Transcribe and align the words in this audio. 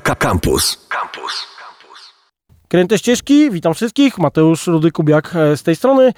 Campus. 0.00 0.86
Campus. 0.88 1.46
Kręte 2.68 2.98
ścieżki, 2.98 3.50
witam 3.50 3.74
wszystkich. 3.74 4.18
Mateusz 4.18 4.66
Rudy 4.66 4.90
Kubiak 4.92 5.36
e, 5.36 5.56
z 5.56 5.62
tej 5.62 5.76
strony, 5.76 6.12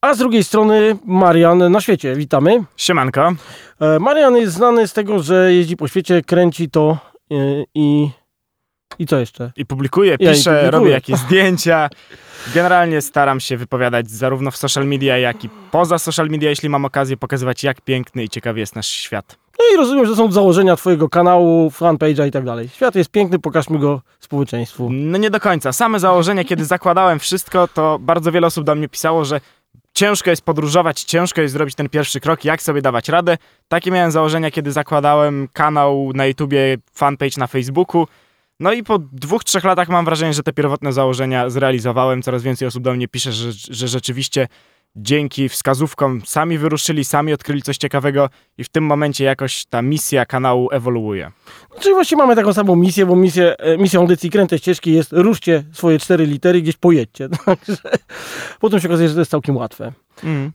a 0.00 0.14
z 0.14 0.18
drugiej 0.18 0.44
strony 0.44 0.96
Marian 1.04 1.72
na 1.72 1.80
świecie. 1.80 2.14
Witamy. 2.14 2.64
Siemanko. 2.76 3.32
E, 3.80 3.98
Marian 3.98 4.36
jest 4.36 4.52
znany 4.54 4.88
z 4.88 4.92
tego, 4.92 5.22
że 5.22 5.54
jeździ 5.54 5.76
po 5.76 5.88
świecie, 5.88 6.22
kręci 6.22 6.70
to 6.70 6.98
e, 7.30 7.34
i. 7.74 8.10
I 8.98 9.06
co 9.06 9.18
jeszcze? 9.18 9.52
I 9.56 9.66
publikuję, 9.66 10.16
Ja 10.20 10.32
i 10.32 10.34
piszę, 10.34 10.50
publikuję. 10.50 10.70
robię 10.70 10.90
jakieś 10.90 11.16
zdjęcia. 11.16 11.88
Generalnie 12.54 13.00
staram 13.02 13.40
się 13.40 13.56
wypowiadać 13.56 14.10
zarówno 14.10 14.50
w 14.50 14.56
social 14.56 14.86
media, 14.86 15.18
jak 15.18 15.44
i 15.44 15.48
poza 15.70 15.98
social 15.98 16.28
media, 16.28 16.50
jeśli 16.50 16.68
mam 16.68 16.84
okazję 16.84 17.16
pokazywać, 17.16 17.64
jak 17.64 17.80
piękny 17.80 18.24
i 18.24 18.28
ciekawy 18.28 18.60
jest 18.60 18.76
nasz 18.76 18.88
świat. 18.88 19.36
No 19.60 19.74
i 19.74 19.76
rozumiem, 19.76 20.06
że 20.06 20.16
są 20.16 20.32
założenia 20.32 20.76
Twojego 20.76 21.08
kanału, 21.08 21.70
fanpage'a 21.70 22.28
i 22.28 22.30
tak 22.30 22.44
dalej. 22.44 22.68
Świat 22.68 22.94
jest 22.94 23.10
piękny, 23.10 23.38
pokażmy 23.38 23.78
go 23.78 24.00
społeczeństwu. 24.20 24.88
No 24.90 25.18
nie 25.18 25.30
do 25.30 25.40
końca. 25.40 25.72
Same 25.72 26.00
założenia, 26.00 26.44
kiedy 26.44 26.64
zakładałem 26.64 27.18
wszystko, 27.18 27.68
to 27.68 27.98
bardzo 27.98 28.32
wiele 28.32 28.46
osób 28.46 28.64
do 28.64 28.74
mnie 28.74 28.88
pisało, 28.88 29.24
że 29.24 29.40
ciężko 29.94 30.30
jest 30.30 30.42
podróżować, 30.42 31.02
ciężko 31.02 31.40
jest 31.40 31.52
zrobić 31.52 31.74
ten 31.74 31.88
pierwszy 31.88 32.20
krok, 32.20 32.44
jak 32.44 32.62
sobie 32.62 32.82
dawać 32.82 33.08
radę. 33.08 33.38
Takie 33.68 33.90
miałem 33.90 34.10
założenia, 34.10 34.50
kiedy 34.50 34.72
zakładałem 34.72 35.48
kanał 35.52 36.10
na 36.14 36.26
YouTubie, 36.26 36.76
fanpage 36.92 37.38
na 37.38 37.46
Facebooku. 37.46 38.06
No 38.60 38.72
i 38.72 38.82
po 38.82 38.98
dwóch, 38.98 39.44
trzech 39.44 39.64
latach 39.64 39.88
mam 39.88 40.04
wrażenie, 40.04 40.32
że 40.32 40.42
te 40.42 40.52
pierwotne 40.52 40.92
założenia 40.92 41.50
zrealizowałem. 41.50 42.22
Coraz 42.22 42.42
więcej 42.42 42.68
osób 42.68 42.82
do 42.82 42.94
mnie 42.94 43.08
pisze, 43.08 43.32
że, 43.32 43.52
że 43.52 43.88
rzeczywiście 43.88 44.48
dzięki 44.96 45.48
wskazówkom 45.48 46.22
sami 46.24 46.58
wyruszyli, 46.58 47.04
sami 47.04 47.32
odkryli 47.32 47.62
coś 47.62 47.76
ciekawego 47.76 48.28
i 48.58 48.64
w 48.64 48.68
tym 48.68 48.84
momencie 48.84 49.24
jakoś 49.24 49.64
ta 49.64 49.82
misja 49.82 50.26
kanału 50.26 50.68
ewoluuje. 50.72 51.30
Czyli 51.80 51.94
właściwie 51.94 52.22
mamy 52.22 52.36
taką 52.36 52.52
samą 52.52 52.76
misję, 52.76 53.06
bo 53.06 53.16
misję, 53.16 53.58
e, 53.58 53.78
misją 53.78 54.00
audycji 54.00 54.30
Kręte 54.30 54.58
Ścieżki 54.58 54.92
jest 54.92 55.12
ruszcie 55.12 55.64
swoje 55.72 55.98
cztery 55.98 56.26
litery, 56.26 56.62
gdzieś 56.62 56.76
pojedźcie. 56.76 57.28
Także 57.44 57.76
potem 58.60 58.80
się 58.80 58.88
okazuje, 58.88 59.08
że 59.08 59.14
to 59.14 59.20
jest 59.20 59.30
całkiem 59.30 59.56
łatwe. 59.56 59.92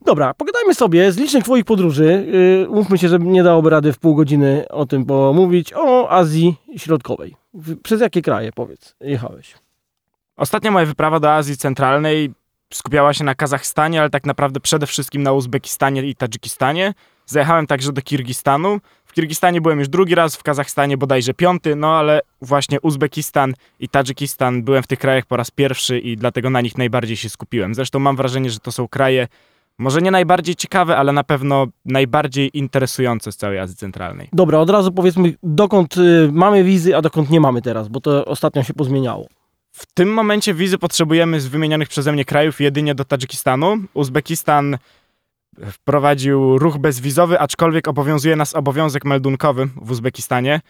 Dobra, 0.06 0.34
pogadajmy 0.34 0.76
sobie 0.76 1.12
z 1.12 1.18
licznych 1.18 1.44
Twoich 1.44 1.66
podróży. 1.66 2.28
Yy, 2.32 2.76
Mówmy 2.76 2.98
się, 2.98 3.10
że 3.10 3.20
nie 3.20 3.44
dałoby 3.44 3.70
rady 3.70 3.94
w 3.94 4.00
pół 4.00 4.16
godziny 4.16 4.66
o 4.70 4.86
tym 4.86 5.06
pomówić. 5.06 5.74
O 5.76 6.10
Azji 6.10 6.56
Środkowej. 6.78 7.45
Przez 7.84 8.02
jakie 8.02 8.22
kraje, 8.22 8.52
powiedz, 8.52 8.96
jechałeś? 9.02 9.56
Ostatnia 10.38 10.72
moja 10.72 10.86
wyprawa 10.86 11.20
do 11.20 11.34
Azji 11.34 11.58
Centralnej 11.58 12.34
skupiała 12.74 13.14
się 13.14 13.24
na 13.24 13.36
Kazachstanie, 13.36 14.00
ale 14.00 14.10
tak 14.10 14.26
naprawdę 14.26 14.60
przede 14.60 14.88
wszystkim 14.88 15.24
na 15.24 15.32
Uzbekistanie 15.32 16.04
i 16.04 16.16
Tadżykistanie. 16.16 16.94
Zajechałem 17.26 17.68
także 17.68 17.94
do 17.94 18.02
Kirgistanu. 18.02 18.80
W 19.06 19.14
Kirgistanie 19.14 19.62
byłem 19.62 19.80
już 19.80 19.88
drugi 19.88 20.16
raz, 20.16 20.36
w 20.36 20.44
Kazachstanie 20.44 20.98
bodajże 20.98 21.34
piąty, 21.34 21.76
no 21.76 21.98
ale 21.98 22.22
właśnie 22.42 22.82
Uzbekistan 22.82 23.54
i 23.80 23.90
Tadżykistan 23.90 24.64
byłem 24.64 24.84
w 24.84 24.88
tych 24.88 25.00
krajach 25.00 25.26
po 25.26 25.38
raz 25.38 25.52
pierwszy 25.52 26.00
i 26.00 26.18
dlatego 26.18 26.50
na 26.50 26.62
nich 26.62 26.78
najbardziej 26.78 27.18
się 27.18 27.30
skupiłem. 27.30 27.76
Zresztą 27.76 28.00
mam 28.00 28.16
wrażenie, 28.16 28.50
że 28.50 28.60
to 28.60 28.72
są 28.72 28.88
kraje 28.88 29.28
może 29.78 30.02
nie 30.02 30.12
najbardziej 30.12 30.56
ciekawe, 30.56 30.98
ale 30.98 31.12
na 31.12 31.24
pewno 31.24 31.68
najbardziej 31.86 32.58
interesujące 32.58 33.32
z 33.32 33.38
całej 33.38 33.60
Azji 33.60 33.76
Centralnej. 33.76 34.30
Dobra, 34.34 34.60
od 34.60 34.70
razu 34.70 34.92
powiedzmy, 34.92 35.34
dokąd 35.44 35.98
y, 35.98 36.30
mamy 36.32 36.64
wizy, 36.64 36.96
a 36.96 37.02
dokąd 37.02 37.30
nie 37.30 37.40
mamy 37.40 37.62
teraz, 37.62 37.88
bo 37.88 38.02
to 38.02 38.26
ostatnio 38.26 38.64
się 38.64 38.74
pozmieniało. 38.74 39.28
W 39.72 39.86
tym 39.94 40.14
momencie 40.14 40.54
wizy 40.54 40.78
potrzebujemy 40.78 41.42
z 41.42 41.48
wymienionych 41.48 41.90
przeze 41.90 42.12
mnie 42.12 42.26
krajów 42.26 42.62
jedynie 42.62 42.96
do 42.96 43.06
Tadżykistanu. 43.06 43.78
Uzbekistan 43.94 44.78
wprowadził 45.72 46.58
ruch 46.58 46.78
bezwizowy, 46.78 47.40
aczkolwiek 47.40 47.88
obowiązuje 47.88 48.36
nas 48.36 48.56
obowiązek 48.56 49.06
meldunkowy 49.06 49.68
w 49.76 49.92
Uzbekistanie. 49.92 50.62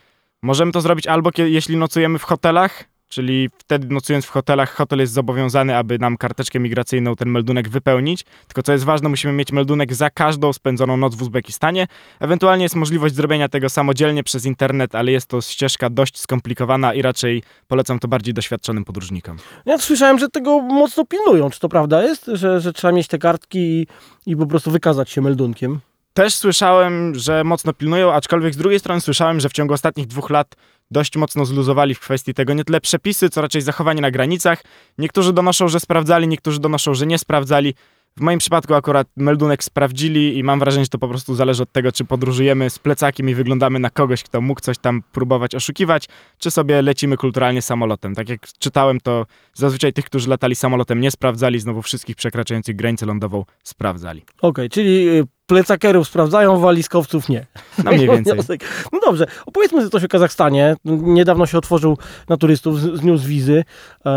Możemy 0.42 0.72
to 0.72 0.81
zrobić 0.81 1.08
albo 1.08 1.30
jeśli 1.38 1.78
nocujemy 1.78 2.19
w 2.19 2.23
hotelach, 2.23 2.84
czyli 3.08 3.50
wtedy 3.58 3.88
nocując 3.89 4.25
w 4.25 4.30
hotelach, 4.30 4.75
hotel 4.75 5.00
jest 5.00 5.14
zobowiązany, 5.14 5.78
aby 5.78 6.00
nam 6.00 6.17
karteczkę 6.17 6.59
migracyjną 6.59 7.16
ten 7.16 7.30
meldunek 7.30 7.70
wypełnić. 7.70 8.23
Tylko 8.47 8.64
co 8.64 8.72
jest 8.72 8.84
ważne, 8.84 9.09
musimy 9.09 9.34
mieć 9.34 9.52
meldunek 9.52 9.94
za 9.94 10.09
każdą 10.09 10.53
spędzoną 10.53 10.97
noc 10.97 11.16
w 11.16 11.22
Uzbekistanie. 11.22 11.88
Ewentualnie 12.19 12.63
jest 12.63 12.75
możliwość 12.75 13.16
zrobienia 13.16 13.50
tego 13.50 13.69
samodzielnie 13.69 14.24
przez 14.24 14.46
internet, 14.46 14.96
ale 14.96 15.12
jest 15.12 15.28
to 15.28 15.41
ścieżka 15.41 15.90
dość 15.90 16.19
skomplikowana 16.19 16.94
i 16.94 17.02
raczej 17.02 17.44
polecam 17.68 18.00
to 18.00 18.07
bardziej 18.07 18.34
doświadczonym 18.34 18.85
podróżnikom. 18.85 19.38
Ja 19.66 19.78
słyszałem, 19.78 20.19
że 20.19 20.29
tego 20.29 20.59
mocno 20.59 21.06
pilnują. 21.06 21.50
Czy 21.50 21.59
to 21.59 21.69
prawda 21.69 22.03
jest, 22.03 22.25
że, 22.34 22.62
że 22.62 22.74
trzeba 22.74 22.91
mieć 22.91 23.08
te 23.08 23.18
kartki 23.18 23.59
i, 23.59 23.88
i 24.25 24.35
po 24.35 24.46
prostu 24.46 24.72
wykazać 24.72 25.09
się 25.09 25.22
meldunkiem? 25.22 25.79
Też 26.13 26.35
słyszałem, 26.35 27.16
że 27.16 27.44
mocno 27.44 27.74
pilnują, 27.74 28.13
aczkolwiek 28.13 28.53
z 28.53 28.58
drugiej 28.58 28.79
strony 28.79 29.02
słyszałem, 29.02 29.40
że 29.40 29.50
w 29.50 29.53
ciągu 29.53 29.74
ostatnich 29.74 30.08
dwóch 30.08 30.29
lat 30.29 30.56
dość 30.91 31.18
mocno 31.18 31.46
zluzowali 31.46 31.96
w 31.96 32.00
kwestii 32.00 32.34
tego 32.34 32.53
nie 32.53 32.63
tyle 32.63 32.81
przepisy, 32.81 33.29
co 33.29 33.41
raczej 33.41 33.62
zachowanie 33.62 34.01
na 34.01 34.12
granicach. 34.12 34.63
Niektórzy 34.97 35.34
donoszą, 35.34 35.68
że 35.68 35.79
sprawdzali, 35.79 36.28
niektórzy 36.28 36.59
donoszą, 36.59 36.94
że 36.94 37.06
nie 37.06 37.18
sprawdzali. 37.18 37.73
W 38.18 38.22
moim 38.22 38.40
przypadku 38.40 38.73
akurat 38.73 39.07
meldunek 39.18 39.63
sprawdzili 39.63 40.38
i 40.38 40.44
mam 40.44 40.59
wrażenie, 40.59 40.85
że 40.85 40.90
to 40.90 40.97
po 40.97 41.07
prostu 41.07 41.35
zależy 41.35 41.63
od 41.63 41.72
tego, 41.72 41.91
czy 41.91 42.06
podróżujemy 42.06 42.69
z 42.69 42.79
plecakiem 42.79 43.29
i 43.29 43.35
wyglądamy 43.35 43.79
na 43.79 43.90
kogoś, 43.90 44.23
kto 44.23 44.41
mógł 44.41 44.62
coś 44.62 44.78
tam 44.78 45.03
próbować 45.12 45.56
oszukiwać, 45.56 46.07
czy 46.38 46.51
sobie 46.51 46.81
lecimy 46.81 47.17
kulturalnie 47.17 47.62
samolotem. 47.62 48.16
Tak 48.16 48.29
jak 48.29 48.47
czytałem, 48.59 49.00
to 49.02 49.25
zazwyczaj 49.53 49.94
tych, 49.94 50.06
którzy 50.06 50.29
latali 50.29 50.56
samolotem 50.56 51.00
nie 51.02 51.12
sprawdzali, 51.12 51.59
znowu 51.59 51.81
wszystkich 51.81 52.16
przekraczających 52.16 52.75
granicę 52.75 53.06
lądową 53.06 53.46
sprawdzali. 53.63 54.23
Okej, 54.41 54.69
czyli 54.69 55.09
y, 55.09 55.28
plecakerów 55.45 56.07
sprawdzają, 56.07 56.59
walizkowców 56.59 57.29
nie. 57.29 57.45
No 57.83 57.91
mniej 57.91 58.07
więcej. 58.25 58.59
No 58.94 59.00
dobrze, 59.06 59.25
opowiedzmy 59.45 59.89
coś 59.89 60.03
o 60.03 60.07
Kazachstanie. 60.07 60.75
Niedawno 60.85 61.45
się 61.45 61.57
otworzył 61.57 61.97
na 62.29 62.38
turystów, 62.38 62.79
zniósł 62.79 63.28
wizy. 63.28 63.63
E, 64.05 64.11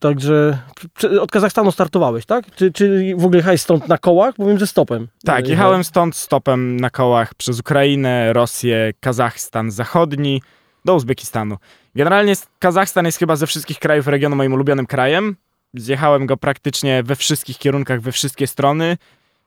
także 0.00 0.58
od 1.20 1.30
Kazachstanu 1.30 1.72
startowałeś, 1.72 2.26
tak? 2.26 2.54
Czy, 2.54 2.72
czy 2.72 3.14
w 3.16 3.24
ogóle 3.24 3.38
jechałeś 3.38 3.60
stąd 3.60 3.88
na 3.88 3.98
kołach? 3.98 4.34
Bo 4.38 4.46
wiem, 4.46 4.58
że 4.58 4.66
stopem. 4.66 5.08
Tak, 5.24 5.48
jechałem 5.48 5.84
stąd 5.84 6.16
stopem 6.16 6.80
na 6.80 6.90
kołach 6.90 7.34
przez 7.34 7.60
Ukrainę, 7.60 8.32
Rosję, 8.32 8.92
Kazachstan 9.00 9.70
zachodni 9.70 10.42
do 10.84 10.94
Uzbekistanu. 10.94 11.56
Generalnie 11.94 12.34
Kazachstan 12.58 13.06
jest 13.06 13.18
chyba 13.18 13.36
ze 13.36 13.46
wszystkich 13.46 13.78
krajów 13.78 14.06
regionu 14.06 14.36
moim 14.36 14.52
ulubionym 14.52 14.86
krajem. 14.86 15.36
Zjechałem 15.74 16.26
go 16.26 16.36
praktycznie 16.36 17.02
we 17.02 17.16
wszystkich 17.16 17.58
kierunkach, 17.58 18.00
we 18.00 18.12
wszystkie 18.12 18.46
strony 18.46 18.96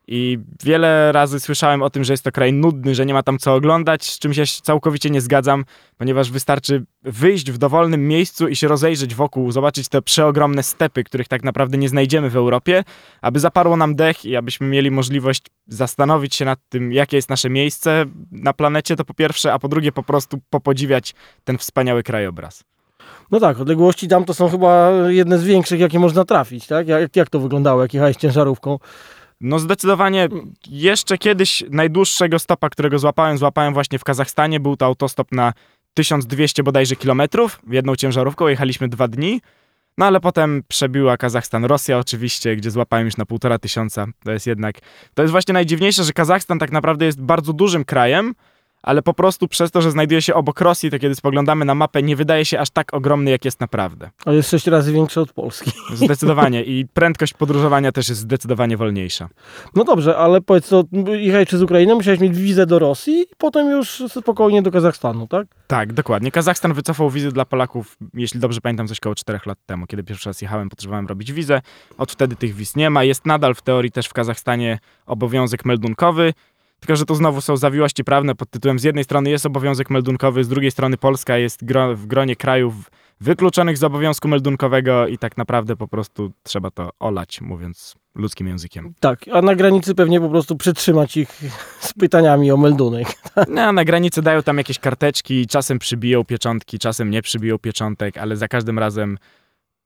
i 0.07 0.39
wiele 0.63 1.11
razy 1.11 1.39
słyszałem 1.39 1.81
o 1.81 1.89
tym, 1.89 2.03
że 2.03 2.13
jest 2.13 2.23
to 2.23 2.31
kraj 2.31 2.53
nudny, 2.53 2.95
że 2.95 3.05
nie 3.05 3.13
ma 3.13 3.23
tam 3.23 3.39
co 3.39 3.53
oglądać, 3.55 4.03
z 4.05 4.19
czym 4.19 4.33
się 4.33 4.43
całkowicie 4.45 5.09
nie 5.09 5.21
zgadzam, 5.21 5.66
ponieważ 5.97 6.31
wystarczy 6.31 6.85
wyjść 7.03 7.51
w 7.51 7.57
dowolnym 7.57 8.07
miejscu 8.07 8.47
i 8.47 8.55
się 8.55 8.67
rozejrzeć 8.67 9.16
wokół, 9.16 9.51
zobaczyć 9.51 9.89
te 9.89 10.01
przeogromne 10.01 10.63
stepy, 10.63 11.03
których 11.03 11.27
tak 11.27 11.43
naprawdę 11.43 11.77
nie 11.77 11.89
znajdziemy 11.89 12.29
w 12.29 12.35
Europie, 12.35 12.83
aby 13.21 13.39
zaparło 13.39 13.77
nam 13.77 13.95
dech 13.95 14.25
i 14.25 14.35
abyśmy 14.35 14.67
mieli 14.67 14.91
możliwość 14.91 15.43
zastanowić 15.67 16.35
się 16.35 16.45
nad 16.45 16.59
tym, 16.69 16.93
jakie 16.93 17.17
jest 17.17 17.29
nasze 17.29 17.49
miejsce 17.49 18.05
na 18.31 18.53
planecie, 18.53 18.95
to 18.95 19.05
po 19.05 19.13
pierwsze, 19.13 19.53
a 19.53 19.59
po 19.59 19.67
drugie 19.67 19.91
po 19.91 20.03
prostu 20.03 20.39
popodziwiać 20.49 21.13
ten 21.43 21.57
wspaniały 21.57 22.03
krajobraz. 22.03 22.63
No 23.31 23.39
tak, 23.39 23.59
odległości 23.59 24.07
tam 24.07 24.25
to 24.25 24.33
są 24.33 24.49
chyba 24.49 24.91
jedne 25.07 25.39
z 25.39 25.43
większych, 25.43 25.79
jakie 25.79 25.99
można 25.99 26.25
trafić, 26.25 26.67
tak? 26.67 26.87
Jak, 26.87 27.16
jak 27.16 27.29
to 27.29 27.39
wyglądało, 27.39 27.81
jak 27.81 27.93
jechałeś 27.93 28.17
ciężarówką? 28.17 28.79
No 29.41 29.59
zdecydowanie 29.59 30.29
jeszcze 30.69 31.18
kiedyś 31.18 31.63
najdłuższego 31.69 32.40
stopa, 32.40 32.69
którego 32.69 33.00
złapałem, 33.00 33.38
złapałem 33.38 33.73
właśnie 33.73 34.00
w 34.00 34.03
Kazachstanie. 34.03 34.59
Był 34.59 34.78
to 34.78 34.85
autostop 34.85 35.31
na 35.31 35.53
1200 35.94 36.63
bodajże 36.63 36.96
kilometrów. 36.96 37.59
Jedną 37.69 37.96
ciężarówką 37.96 38.47
jechaliśmy 38.47 38.88
dwa 38.88 39.07
dni. 39.07 39.41
No 39.97 40.06
ale 40.06 40.19
potem 40.19 40.63
przebiła 40.68 41.18
Kazachstan 41.18 41.66
Rosja 41.66 41.97
oczywiście, 41.97 42.56
gdzie 42.56 42.72
złapałem 42.72 43.06
już 43.06 43.18
na 43.18 43.25
półtora 43.25 43.59
tysiąca. 43.59 44.06
To 44.23 44.31
jest 44.31 44.47
jednak, 44.47 44.75
to 45.13 45.22
jest 45.22 45.31
właśnie 45.31 45.53
najdziwniejsze, 45.53 46.03
że 46.03 46.13
Kazachstan 46.13 46.59
tak 46.59 46.72
naprawdę 46.72 47.06
jest 47.06 47.22
bardzo 47.22 47.53
dużym 47.53 47.85
krajem, 47.85 48.35
ale 48.85 49.01
po 49.01 49.13
prostu 49.13 49.47
przez 49.47 49.72
to, 49.72 49.81
że 49.81 49.91
znajduje 49.91 50.22
się 50.22 50.34
obok 50.34 50.62
Rosji, 50.62 50.91
to 50.91 51.00
kiedy 51.00 51.16
spoglądamy 51.16 51.66
na 51.66 51.75
mapę, 51.75 52.03
nie 52.03 52.16
wydaje 52.16 52.46
się 52.46 52.59
aż 52.59 52.69
tak 52.69 52.94
ogromny, 52.94 53.31
jak 53.31 53.46
jest 53.46 53.59
naprawdę. 53.59 54.09
Ale 54.26 54.35
jest 54.35 54.49
sześć 54.49 54.67
razy 54.67 54.93
większe 54.93 55.22
od 55.22 55.34
Polski. 55.34 55.72
Zdecydowanie. 55.93 56.64
I 56.64 56.85
prędkość 56.93 57.34
podróżowania 57.34 57.91
też 57.91 58.09
jest 58.09 58.22
zdecydowanie 58.22 58.78
wolniejsza. 58.78 59.29
No 59.76 59.84
dobrze, 59.84 60.17
ale 60.17 60.41
powiedz, 60.41 60.70
to 60.70 60.84
jechałeś 61.08 61.47
przez 61.47 61.61
Ukrainę, 61.61 61.96
musiałeś 61.96 62.20
mieć 62.20 62.37
wizę 62.37 62.66
do 62.66 62.79
Rosji 62.79 63.14
i 63.22 63.26
potem 63.37 63.70
już 63.70 64.03
spokojnie 64.08 64.61
do 64.61 64.72
Kazachstanu, 64.72 65.28
tak? 65.28 65.47
Tak, 65.67 65.93
dokładnie. 65.93 66.32
Kazachstan 66.32 66.73
wycofał 66.73 67.09
wizy 67.09 67.32
dla 67.32 67.46
Polaków, 67.46 67.97
jeśli 68.14 68.40
dobrze 68.40 68.61
pamiętam, 68.61 68.87
coś 68.87 68.99
koło 68.99 69.16
4 69.16 69.40
lat 69.46 69.58
temu. 69.66 69.87
Kiedy 69.87 70.03
pierwszy 70.03 70.29
raz 70.29 70.41
jechałem, 70.41 70.70
potrzebowałem 70.70 71.08
robić 71.08 71.34
wizę. 71.34 71.61
Od 71.97 72.11
wtedy 72.11 72.35
tych 72.35 72.55
wiz 72.55 72.76
nie 72.76 72.90
ma. 72.90 73.03
Jest 73.03 73.26
nadal 73.26 73.55
w 73.55 73.61
teorii 73.61 73.91
też 73.91 74.08
w 74.08 74.14
Kazachstanie 74.14 74.79
obowiązek 75.05 75.66
meldunkowy. 75.66 76.34
Tylko, 76.85 76.96
że 76.96 77.05
tu 77.05 77.16
znowu 77.16 77.41
są 77.41 77.58
zawiłości 77.58 78.03
prawne 78.03 78.35
pod 78.35 78.49
tytułem 78.49 78.79
z 78.79 78.84
jednej 78.84 79.03
strony 79.03 79.29
jest 79.29 79.46
obowiązek 79.46 79.90
meldunkowy, 79.90 80.43
z 80.43 80.47
drugiej 80.47 80.72
strony 80.72 80.97
Polska 80.97 81.37
jest 81.37 81.66
gro, 81.66 81.96
w 81.96 82.05
gronie 82.05 82.35
krajów 82.35 82.76
wykluczonych 83.22 83.78
z 83.78 83.84
obowiązku 83.84 84.28
meldunkowego 84.28 85.08
i 85.08 85.17
tak 85.17 85.37
naprawdę 85.37 85.76
po 85.76 85.87
prostu 85.87 86.32
trzeba 86.43 86.72
to 86.72 86.90
olać, 86.99 87.41
mówiąc 87.41 87.96
ludzkim 88.16 88.47
językiem. 88.47 88.93
Tak, 88.99 89.26
a 89.34 89.41
na 89.41 89.55
granicy 89.55 89.96
pewnie 89.96 90.22
po 90.22 90.29
prostu 90.29 90.58
przytrzymać 90.58 91.17
ich 91.17 91.41
z 91.79 91.93
pytaniami 91.93 92.52
o 92.52 92.58
meldunek. 92.58 93.08
No, 93.47 93.73
na 93.73 93.85
granicy 93.85 94.22
dają 94.22 94.43
tam 94.43 94.58
jakieś 94.58 94.79
karteczki, 94.79 95.47
czasem 95.47 95.79
przybiją 95.79 96.23
pieczątki, 96.23 96.79
czasem 96.79 97.09
nie 97.09 97.22
przybiją 97.22 97.59
pieczątek, 97.59 98.17
ale 98.17 98.37
za 98.37 98.47
każdym 98.47 98.79
razem 98.79 99.17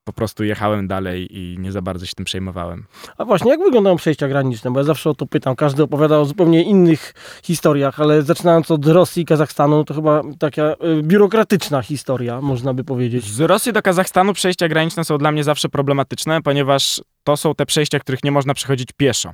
po 0.10 0.14
prostu 0.14 0.44
jechałem 0.44 0.88
dalej 0.88 1.38
i 1.38 1.60
nie 1.60 1.72
za 1.72 1.82
bardzo 1.82 2.06
się 2.06 2.14
tym 2.16 2.26
przejmowałem. 2.26 2.86
A 3.18 3.26
właśnie, 3.26 3.52
jak 3.52 3.60
wyglądają 3.60 3.96
przejścia 3.96 4.28
graniczne? 4.28 4.72
Bo 4.72 4.80
ja 4.80 4.84
zawsze 4.84 5.10
o 5.10 5.16
to 5.16 5.26
pytam. 5.26 5.56
Każdy 5.56 5.84
opowiada 5.84 6.20
o 6.20 6.26
zupełnie 6.26 6.64
innych 6.64 7.14
historiach, 7.44 8.00
ale 8.00 8.22
zaczynając 8.22 8.72
od 8.72 8.86
Rosji 8.86 9.24
i 9.24 9.26
Kazachstanu, 9.26 9.84
to 9.84 9.94
chyba 9.94 10.22
taka 10.40 10.62
y, 10.64 11.04
biurokratyczna 11.04 11.82
historia, 11.82 12.42
można 12.42 12.74
by 12.74 12.84
powiedzieć. 12.84 13.26
Z 13.26 13.40
Rosji 13.40 13.74
do 13.74 13.82
Kazachstanu 13.82 14.34
przejścia 14.34 14.68
graniczne 14.68 15.06
są 15.06 15.18
dla 15.18 15.32
mnie 15.32 15.44
zawsze 15.44 15.70
problematyczne, 15.70 16.42
ponieważ 16.42 17.02
to 17.24 17.38
są 17.38 17.56
te 17.56 17.66
przejścia, 17.66 18.00
których 18.00 18.24
nie 18.24 18.32
można 18.32 18.54
przechodzić 18.54 18.90
pieszo. 18.98 19.32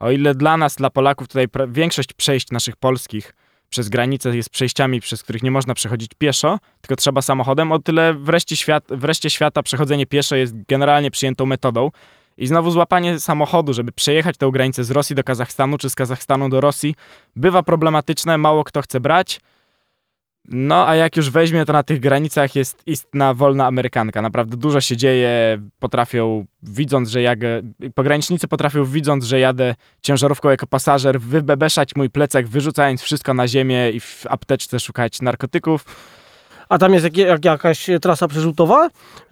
O 0.00 0.10
ile 0.10 0.34
dla 0.34 0.56
nas, 0.56 0.76
dla 0.76 0.90
Polaków, 0.90 1.28
tutaj 1.28 1.46
większość 1.68 2.12
przejść 2.12 2.50
naszych 2.50 2.76
polskich 2.76 3.32
przez 3.76 3.88
granicę 3.88 4.36
jest 4.36 4.50
przejściami, 4.50 5.00
przez 5.00 5.22
których 5.22 5.42
nie 5.42 5.50
można 5.50 5.74
przechodzić 5.74 6.10
pieszo, 6.18 6.58
tylko 6.80 6.96
trzeba 6.96 7.22
samochodem, 7.22 7.72
o 7.72 7.78
tyle 7.78 8.14
wreszcie, 8.14 8.56
świat, 8.56 8.84
wreszcie 8.90 9.30
świata 9.30 9.62
przechodzenie 9.62 10.06
pieszo 10.06 10.36
jest 10.36 10.54
generalnie 10.68 11.10
przyjętą 11.10 11.46
metodą. 11.46 11.90
I 12.38 12.46
znowu 12.46 12.70
złapanie 12.70 13.20
samochodu, 13.20 13.72
żeby 13.72 13.92
przejechać 13.92 14.36
tę 14.36 14.50
granicę 14.52 14.84
z 14.84 14.90
Rosji 14.90 15.16
do 15.16 15.24
Kazachstanu, 15.24 15.78
czy 15.78 15.90
z 15.90 15.94
Kazachstanu 15.94 16.48
do 16.48 16.60
Rosji, 16.60 16.94
bywa 17.36 17.62
problematyczne, 17.62 18.38
mało 18.38 18.64
kto 18.64 18.82
chce 18.82 19.00
brać. 19.00 19.40
No, 20.48 20.88
a 20.88 20.94
jak 20.94 21.16
już 21.16 21.30
weźmie, 21.30 21.64
to 21.64 21.72
na 21.72 21.82
tych 21.82 22.00
granicach 22.00 22.56
jest 22.56 22.82
istna 22.86 23.34
wolna 23.34 23.66
amerykanka. 23.66 24.22
Naprawdę 24.22 24.56
dużo 24.56 24.80
się 24.80 24.96
dzieje, 24.96 25.58
potrafią, 25.78 26.46
widząc, 26.62 27.08
że 27.08 27.22
jak... 27.22 27.38
Pogranicznicy 27.94 28.48
potrafią, 28.48 28.84
widząc, 28.84 29.24
że 29.24 29.40
jadę 29.40 29.74
ciężarówką 30.02 30.48
jako 30.50 30.66
pasażer, 30.66 31.20
wybebeszać 31.20 31.96
mój 31.96 32.10
plecak, 32.10 32.48
wyrzucając 32.48 33.02
wszystko 33.02 33.34
na 33.34 33.48
ziemię 33.48 33.90
i 33.90 34.00
w 34.00 34.26
apteczce 34.28 34.80
szukać 34.80 35.22
narkotyków. 35.22 35.84
A 36.68 36.78
tam 36.78 36.92
jest 36.92 37.04
jak, 37.04 37.16
jak, 37.16 37.44
jakaś 37.44 37.86
trasa 38.02 38.28
przerzutowa? 38.28 38.88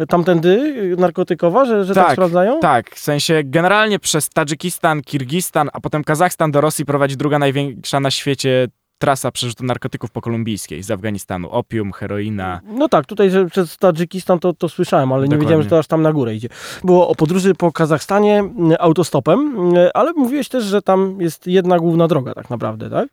Tamtędy 0.08 0.75
narkotykowa, 0.99 1.64
że, 1.64 1.84
że 1.84 1.94
tak, 1.94 2.05
tak 2.05 2.12
sprawdzają? 2.12 2.60
Tak, 2.60 2.94
w 2.94 2.99
sensie 2.99 3.43
generalnie 3.44 3.99
przez 3.99 4.28
Tadżykistan, 4.28 5.02
Kirgistan, 5.02 5.70
a 5.72 5.81
potem 5.81 6.05
Kazachstan 6.05 6.50
do 6.50 6.60
Rosji 6.60 6.84
prowadzi 6.84 7.17
druga 7.17 7.38
największa 7.38 8.00
na 8.00 8.10
świecie 8.10 8.69
trasa 9.04 9.30
przerzutu 9.30 9.64
narkotyków 9.64 10.10
pokolumbijskiej 10.10 10.82
z 10.82 10.90
Afganistanu. 10.90 11.50
Opium, 11.50 11.92
heroina. 11.92 12.60
No 12.66 12.88
tak, 12.88 13.06
tutaj 13.06 13.30
że 13.30 13.46
przez 13.46 13.76
Tadżykistan 13.76 14.38
to, 14.38 14.52
to 14.52 14.68
słyszałem, 14.68 15.12
ale 15.12 15.22
Dokładnie. 15.22 15.36
nie 15.36 15.40
wiedziałem, 15.40 15.62
że 15.62 15.70
to 15.70 15.78
aż 15.78 15.86
tam 15.86 16.02
na 16.02 16.12
górę 16.12 16.34
idzie. 16.34 16.48
Było 16.84 17.08
o 17.08 17.14
podróży 17.14 17.54
po 17.54 17.72
Kazachstanie 17.72 18.38
mm, 18.38 18.76
autostopem, 18.78 19.40
mm, 19.40 19.88
ale 19.94 20.12
mówiłeś 20.12 20.48
też, 20.48 20.64
że 20.64 20.82
tam 20.82 21.20
jest 21.20 21.46
jedna 21.46 21.78
główna 21.78 22.08
droga 22.08 22.34
tak 22.34 22.50
naprawdę, 22.50 22.90
tak? 22.90 23.08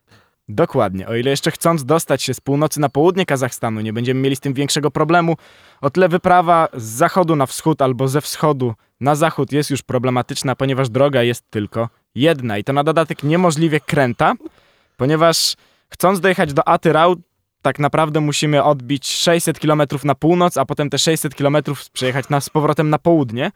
Dokładnie. 0.50 1.08
O 1.08 1.16
ile 1.16 1.30
jeszcze 1.30 1.52
chcąc 1.52 1.86
dostać 1.86 2.24
się 2.24 2.34
z 2.34 2.42
północy 2.42 2.80
na 2.80 2.90
południe 2.90 3.26
Kazachstanu, 3.26 3.82
nie 3.82 3.94
będziemy 3.94 4.22
mieli 4.22 4.36
z 4.36 4.40
tym 4.40 4.54
większego 4.54 4.92
problemu, 4.92 5.36
o 5.82 5.90
tyle 5.90 6.10
wyprawa 6.10 6.68
z 6.74 6.84
zachodu 6.84 7.36
na 7.36 7.46
wschód 7.46 7.82
albo 7.82 8.08
ze 8.08 8.22
wschodu 8.22 8.74
na 9.02 9.16
zachód 9.16 9.52
jest 9.52 9.70
już 9.70 9.82
problematyczna, 9.82 10.56
ponieważ 10.56 10.90
droga 10.90 11.24
jest 11.24 11.44
tylko 11.50 11.90
jedna 12.16 12.58
i 12.58 12.64
to 12.64 12.74
na 12.74 12.84
dodatek 12.84 13.24
niemożliwie 13.24 13.80
kręta, 13.80 14.34
ponieważ 14.98 15.56
Chcąc 15.94 16.20
dojechać 16.20 16.54
do 16.54 16.68
Atyrau, 16.68 17.16
tak 17.62 17.80
naprawdę 17.80 18.22
musimy 18.22 18.64
odbić 18.64 19.08
600 19.08 19.60
km 19.60 19.82
na 20.04 20.16
północ, 20.16 20.58
a 20.58 20.66
potem 20.66 20.90
te 20.90 20.98
600 20.98 21.36
km 21.36 21.58
przejechać 21.94 22.30
na, 22.30 22.42
z 22.42 22.50
powrotem 22.50 22.90
na 22.90 23.00
południe. 23.00 23.52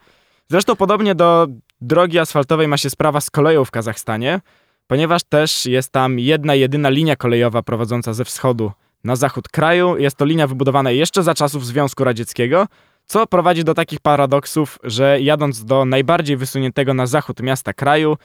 Zresztą 0.50 0.76
podobnie 0.76 1.14
do 1.14 1.46
drogi 1.80 2.18
asfaltowej 2.18 2.68
ma 2.68 2.76
się 2.76 2.90
sprawa 2.90 3.20
z 3.20 3.30
koleją 3.30 3.64
w 3.64 3.70
Kazachstanie, 3.70 4.40
ponieważ 4.86 5.22
też 5.22 5.66
jest 5.66 5.92
tam 5.92 6.18
jedna 6.18 6.54
jedyna 6.54 6.88
linia 6.88 7.16
kolejowa 7.16 7.62
prowadząca 7.62 8.12
ze 8.12 8.24
wschodu 8.24 8.72
na 9.04 9.16
zachód 9.16 9.48
kraju. 9.48 9.96
Jest 9.96 10.16
to 10.16 10.24
linia 10.24 10.46
wybudowana 10.46 10.90
jeszcze 10.90 11.22
za 11.22 11.34
czasów 11.34 11.66
Związku 11.66 12.04
Radzieckiego, 12.04 12.66
co 13.06 13.26
prowadzi 13.26 13.64
do 13.64 13.74
takich 13.74 14.00
paradoksów, 14.00 14.78
że 14.82 15.20
jadąc 15.20 15.64
do 15.64 15.84
najbardziej 15.84 16.36
wysuniętego 16.36 16.94
na 16.94 17.06
zachód 17.06 17.40
miasta 17.40 17.72
kraju, 17.72 18.16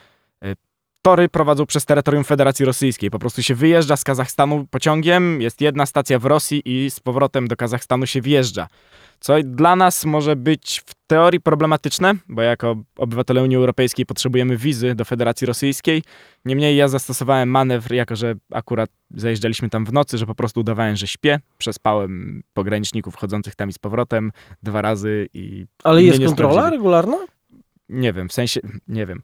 tory 1.02 1.30
prowadzą 1.30 1.66
przez 1.66 1.86
terytorium 1.86 2.24
Federacji 2.24 2.66
Rosyjskiej. 2.66 3.12
Po 3.12 3.20
prostu 3.20 3.44
się 3.44 3.56
wyjeżdża 3.56 3.98
z 3.98 4.04
Kazachstanu 4.04 4.68
pociągiem, 4.72 5.42
jest 5.42 5.62
jedna 5.62 5.86
stacja 5.86 6.20
w 6.20 6.26
Rosji 6.26 6.62
i 6.66 6.92
z 6.92 7.00
powrotem 7.00 7.48
do 7.48 7.56
Kazachstanu 7.56 8.06
się 8.06 8.22
wjeżdża. 8.22 8.68
Co 9.20 9.34
dla 9.44 9.76
nas 9.76 10.06
może 10.06 10.36
być 10.36 10.82
w 10.86 10.94
teorii 11.08 11.42
problematyczne, 11.42 12.14
bo 12.30 12.42
jako 12.42 12.76
obywatele 12.98 13.44
Unii 13.44 13.58
Europejskiej 13.58 14.06
potrzebujemy 14.06 14.58
wizy 14.58 14.96
do 14.96 15.06
Federacji 15.06 15.48
Rosyjskiej. 15.48 16.04
Niemniej 16.46 16.78
ja 16.78 16.88
zastosowałem 16.88 17.50
manewr, 17.50 17.94
jako 17.94 18.16
że 18.16 18.36
akurat 18.52 18.90
zajeżdżaliśmy 19.12 19.70
tam 19.70 19.86
w 19.86 19.94
nocy, 19.94 20.18
że 20.18 20.26
po 20.26 20.36
prostu 20.36 20.60
udawałem, 20.60 20.96
że 20.96 21.08
śpię. 21.08 21.40
Przespałem 21.58 22.44
pograniczników 22.54 23.16
chodzących 23.16 23.56
tam 23.56 23.70
i 23.70 23.74
z 23.74 23.80
powrotem 23.80 24.32
dwa 24.64 24.82
razy 24.82 25.28
i. 25.34 25.66
Ale 25.84 26.04
jest 26.04 26.26
kontrola 26.26 26.70
regularna? 26.70 27.18
Nie 27.90 28.14
wiem, 28.14 28.30
w 28.30 28.34
sensie, 28.34 28.62
nie 28.88 29.06
wiem. 29.06 29.22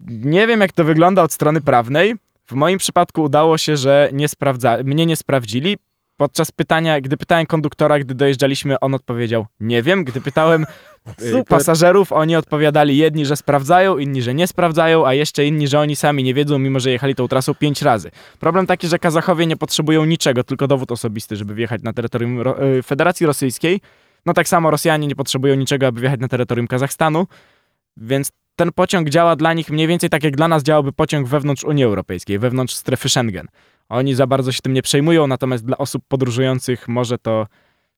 E, 0.00 0.04
nie 0.08 0.46
wiem, 0.46 0.60
jak 0.60 0.72
to 0.72 0.84
wygląda 0.84 1.22
od 1.22 1.32
strony 1.32 1.60
prawnej. 1.60 2.14
W 2.46 2.52
moim 2.52 2.78
przypadku 2.78 3.22
udało 3.22 3.58
się, 3.58 3.76
że 3.76 4.08
nie 4.12 4.28
sprawdza, 4.28 4.78
mnie 4.84 5.06
nie 5.06 5.16
sprawdzili. 5.16 5.76
Podczas 6.16 6.52
pytania, 6.52 7.00
gdy 7.00 7.16
pytałem 7.16 7.46
konduktora, 7.46 7.98
gdy 7.98 8.14
dojeżdżaliśmy, 8.14 8.80
on 8.80 8.94
odpowiedział 8.94 9.46
nie 9.60 9.82
wiem. 9.82 10.04
Gdy 10.04 10.20
pytałem 10.20 10.66
pasażerów, 11.48 12.12
oni 12.12 12.36
odpowiadali 12.36 12.96
jedni, 12.96 13.26
że 13.26 13.36
sprawdzają, 13.36 13.98
inni, 13.98 14.22
że 14.22 14.34
nie 14.34 14.46
sprawdzają, 14.46 15.06
a 15.06 15.14
jeszcze 15.14 15.46
inni, 15.46 15.68
że 15.68 15.80
oni 15.80 15.96
sami 15.96 16.24
nie 16.24 16.34
wiedzą, 16.34 16.58
mimo 16.58 16.80
że 16.80 16.90
jechali 16.90 17.14
tą 17.14 17.28
trasą 17.28 17.54
pięć 17.54 17.82
razy. 17.82 18.10
Problem 18.40 18.66
taki, 18.66 18.88
że 18.88 18.98
Kazachowie 18.98 19.46
nie 19.46 19.56
potrzebują 19.56 20.04
niczego, 20.04 20.44
tylko 20.44 20.66
dowód 20.68 20.92
osobisty, 20.92 21.36
żeby 21.36 21.54
wjechać 21.54 21.82
na 21.82 21.92
terytorium 21.92 22.40
y, 22.78 22.82
Federacji 22.82 23.26
Rosyjskiej. 23.26 23.80
No 24.26 24.34
tak 24.34 24.48
samo 24.48 24.70
Rosjanie 24.70 25.06
nie 25.06 25.16
potrzebują 25.16 25.54
niczego, 25.54 25.86
aby 25.86 26.00
wjechać 26.00 26.20
na 26.20 26.28
terytorium 26.28 26.66
Kazachstanu, 26.66 27.26
więc 27.96 28.30
ten 28.56 28.72
pociąg 28.72 29.10
działa 29.10 29.36
dla 29.36 29.52
nich 29.52 29.70
mniej 29.70 29.86
więcej 29.86 30.10
tak, 30.10 30.24
jak 30.24 30.36
dla 30.36 30.48
nas 30.48 30.62
działałby 30.62 30.92
pociąg 30.92 31.28
wewnątrz 31.28 31.64
Unii 31.64 31.84
Europejskiej, 31.84 32.38
wewnątrz 32.38 32.74
strefy 32.74 33.08
Schengen. 33.08 33.48
Oni 33.88 34.14
za 34.14 34.26
bardzo 34.26 34.52
się 34.52 34.60
tym 34.62 34.72
nie 34.72 34.82
przejmują, 34.82 35.26
natomiast 35.26 35.64
dla 35.64 35.78
osób 35.78 36.02
podróżujących 36.08 36.88
może 36.88 37.18
to 37.18 37.46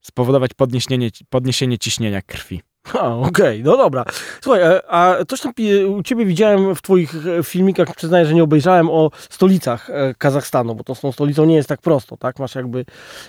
spowodować 0.01 0.55
podniesienie, 0.55 1.11
podniesienie 1.31 1.79
ciśnienia 1.79 2.23
krwi. 2.23 2.63
A, 2.95 3.09
okej, 3.09 3.29
okay, 3.29 3.63
no 3.65 3.77
dobra. 3.77 4.05
Słuchaj, 4.41 4.63
e, 4.63 4.93
a 4.93 5.17
coś 5.29 5.41
tam 5.41 5.53
u 5.89 6.03
ciebie 6.03 6.27
widziałem 6.27 6.75
w 6.75 6.83
twoich 6.83 7.15
e, 7.27 7.43
filmikach, 7.43 7.95
przyznaję, 7.97 8.27
że 8.27 8.35
nie 8.35 8.43
obejrzałem, 8.43 8.91
o 8.91 9.11
stolicach 9.31 9.91
e, 9.91 10.15
Kazachstanu, 10.19 10.75
bo 10.75 10.85
to 10.85 10.95
z 10.95 11.01
tą 11.01 11.13
stolicą 11.13 11.45
nie 11.45 11.55
jest 11.55 11.69
tak 11.69 11.81
prosto, 11.81 12.17
tak? 12.17 12.39
Masz 12.39 12.55
jakby, 12.55 12.85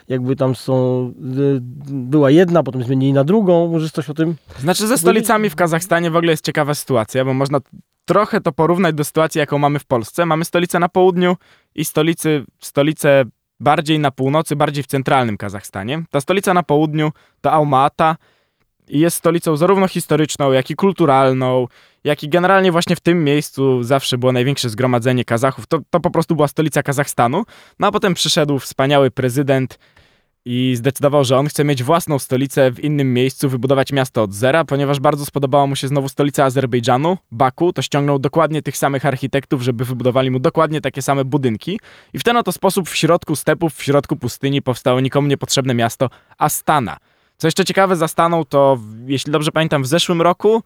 jakby 0.07 0.35
tam 0.35 0.55
są, 0.55 1.13
była 1.89 2.31
jedna, 2.31 2.63
potem 2.63 2.83
zmienili 2.83 3.13
na 3.13 3.23
drugą, 3.23 3.67
możesz 3.67 3.91
coś 3.91 4.09
o 4.09 4.13
tym? 4.13 4.35
Znaczy 4.59 4.87
ze 4.87 4.97
stolicami 4.97 5.49
w 5.49 5.55
Kazachstanie 5.55 6.11
w 6.11 6.15
ogóle 6.15 6.31
jest 6.31 6.45
ciekawa 6.45 6.73
sytuacja, 6.73 7.25
bo 7.25 7.33
można 7.33 7.59
trochę 8.05 8.41
to 8.41 8.51
porównać 8.51 8.95
do 8.95 9.03
sytuacji, 9.03 9.39
jaką 9.39 9.57
mamy 9.57 9.79
w 9.79 9.85
Polsce. 9.85 10.25
Mamy 10.25 10.45
stolicę 10.45 10.79
na 10.79 10.89
południu 10.89 11.37
i 11.75 11.85
stolicy, 11.85 12.45
stolice 12.59 13.23
bardziej 13.59 13.99
na 13.99 14.11
północy, 14.11 14.55
bardziej 14.55 14.83
w 14.83 14.87
centralnym 14.87 15.37
Kazachstanie. 15.37 16.03
Ta 16.11 16.21
stolica 16.21 16.53
na 16.53 16.63
południu 16.63 17.11
to 17.41 17.51
Alma-Ata, 17.51 18.15
i 18.15 18.36
jest 18.89 19.17
stolicą 19.17 19.57
zarówno 19.57 19.87
historyczną, 19.87 20.51
jak 20.51 20.69
i 20.69 20.75
kulturalną, 20.75 21.67
jak 22.03 22.23
i 22.23 22.29
generalnie 22.29 22.71
właśnie 22.71 22.95
w 22.95 22.99
tym 22.99 23.23
miejscu 23.23 23.83
zawsze 23.83 24.17
było 24.17 24.31
największe 24.31 24.69
zgromadzenie 24.69 25.25
Kazachów. 25.25 25.67
To, 25.67 25.79
to 25.89 25.99
po 25.99 26.11
prostu 26.11 26.35
była 26.35 26.47
stolica 26.47 26.83
Kazachstanu. 26.83 27.43
No 27.79 27.87
a 27.87 27.91
potem 27.91 28.13
przyszedł 28.13 28.59
wspaniały 28.59 29.11
prezydent 29.11 29.79
i 30.49 30.75
zdecydował, 30.75 31.23
że 31.23 31.37
on 31.37 31.47
chce 31.47 31.63
mieć 31.63 31.83
własną 31.83 32.19
stolicę 32.19 32.71
w 32.71 32.79
innym 32.79 33.13
miejscu, 33.13 33.49
wybudować 33.49 33.93
miasto 33.93 34.23
od 34.23 34.33
zera, 34.33 34.65
ponieważ 34.65 34.99
bardzo 34.99 35.25
spodobała 35.25 35.67
mu 35.67 35.75
się 35.75 35.87
znowu 35.87 36.09
stolica 36.09 36.43
Azerbejdżanu, 36.43 37.17
Baku, 37.31 37.73
to 37.73 37.81
ściągnął 37.81 38.19
dokładnie 38.19 38.61
tych 38.61 38.77
samych 38.77 39.05
architektów, 39.05 39.61
żeby 39.61 39.85
wybudowali 39.85 40.31
mu 40.31 40.39
dokładnie 40.39 40.81
takie 40.81 41.01
same 41.01 41.25
budynki. 41.25 41.79
I 42.13 42.19
w 42.19 42.23
ten 42.23 42.37
oto 42.37 42.51
sposób 42.51 42.89
w 42.89 42.95
środku 42.95 43.35
stepów, 43.35 43.73
w 43.75 43.83
środku 43.83 44.15
pustyni 44.15 44.61
powstało 44.61 44.99
nikomu 44.99 45.27
niepotrzebne 45.27 45.73
miasto 45.73 46.09
Astana. 46.37 46.97
Co 47.37 47.47
jeszcze 47.47 47.65
ciekawe, 47.65 47.95
zastanął 47.95 48.45
to, 48.45 48.79
jeśli 49.05 49.31
dobrze 49.31 49.51
pamiętam, 49.51 49.83
w 49.83 49.87
zeszłym 49.87 50.21
roku, 50.21 50.63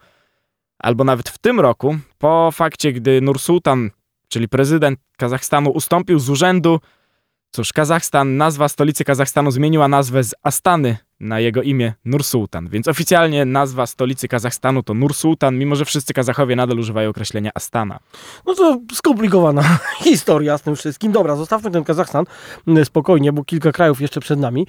albo 0.80 1.04
nawet 1.04 1.30
w 1.30 1.38
tym 1.38 1.60
roku, 1.60 1.98
po 2.18 2.50
fakcie, 2.54 2.94
gdy 2.94 3.22
Nursultan, 3.22 3.90
czyli 4.28 4.48
prezydent 4.48 5.00
Kazachstanu, 5.18 5.70
ustąpił 5.70 6.20
z 6.20 6.30
urzędu, 6.30 6.80
Cóż, 7.54 7.74
Kazachstan, 7.74 8.38
nazwa 8.38 8.70
stolicy 8.70 9.04
Kazachstanu 9.04 9.52
zmieniła 9.52 9.88
nazwę 9.88 10.24
z 10.24 10.36
Astany 10.44 10.98
na 11.20 11.40
jego 11.40 11.62
imię 11.62 11.94
Nursultan, 12.06 12.70
więc 12.70 12.88
oficjalnie 12.88 13.46
nazwa 13.46 13.86
stolicy 13.86 14.28
Kazachstanu 14.28 14.84
to 14.84 14.94
Nursultan, 14.94 15.58
mimo 15.58 15.76
że 15.76 15.86
wszyscy 15.86 16.14
Kazachowie 16.14 16.56
nadal 16.56 16.80
używają 16.80 17.10
określenia 17.10 17.52
Astana. 17.56 18.00
No 18.46 18.56
to 18.56 18.80
skomplikowana 18.94 19.64
historia 20.04 20.58
z 20.58 20.62
tym 20.62 20.76
wszystkim. 20.76 21.12
Dobra, 21.12 21.36
zostawmy 21.36 21.72
ten 21.72 21.84
Kazachstan 21.84 22.26
mm, 22.68 22.86
spokojnie, 22.86 23.34
bo 23.34 23.44
kilka 23.44 23.72
krajów 23.72 24.02
jeszcze 24.02 24.20
przed 24.20 24.40
nami. 24.40 24.68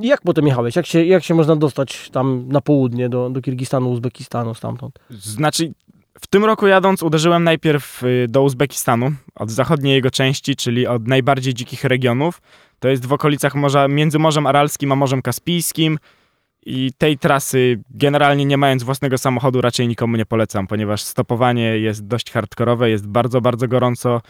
Jak 0.00 0.20
potem 0.20 0.46
jechałeś? 0.46 0.76
Jak 0.76 0.86
się, 0.86 1.04
jak 1.04 1.24
się 1.24 1.34
można 1.34 1.56
dostać 1.56 2.10
tam 2.10 2.48
na 2.48 2.60
południe 2.60 3.08
do, 3.08 3.30
do 3.30 3.40
Kirgistanu, 3.40 3.90
Uzbekistanu, 3.90 4.54
stamtąd? 4.54 4.98
Znaczy, 5.10 5.72
W 6.20 6.26
tym 6.26 6.44
roku 6.44 6.66
jadąc 6.66 7.02
uderzyłem 7.02 7.44
najpierw 7.44 8.02
y, 8.02 8.26
do 8.28 8.42
Uzbekistanu, 8.42 9.12
od 9.34 9.50
zachodniej 9.50 9.94
jego 9.94 10.10
części, 10.10 10.56
czyli 10.56 10.86
od 10.86 11.08
najbardziej 11.08 11.54
dzikich 11.54 11.84
regionów. 11.84 12.42
To 12.78 12.88
jest 12.88 13.06
w 13.06 13.12
okolicach 13.12 13.54
morza, 13.54 13.88
między 13.88 14.18
Morzem 14.18 14.46
Aralskim 14.46 14.92
a 14.92 14.96
Morzem 14.96 15.22
Kaspijskim. 15.22 15.98
I 16.66 16.92
tej 16.98 17.18
trasy 17.18 17.80
generalnie 17.90 18.44
nie 18.44 18.56
mając 18.56 18.82
własnego 18.82 19.18
samochodu 19.18 19.60
raczej 19.60 19.88
nikomu 19.88 20.16
nie 20.16 20.26
polecam, 20.26 20.66
ponieważ 20.66 21.02
stopowanie 21.02 21.78
jest 21.78 22.06
dość 22.06 22.30
hardkorowe, 22.30 22.90
jest 22.90 23.06
bardzo, 23.06 23.40
bardzo 23.40 23.68
gorąco, 23.68 24.20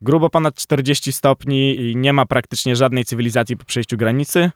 grubo 0.00 0.30
ponad 0.30 0.54
40 0.54 1.12
stopni 1.12 1.80
i 1.80 1.96
nie 1.96 2.12
ma 2.12 2.26
praktycznie 2.26 2.76
żadnej 2.76 3.04
cywilizacji 3.04 3.56
po 3.56 3.64
przejściu 3.64 3.96
granicy. 3.96 4.50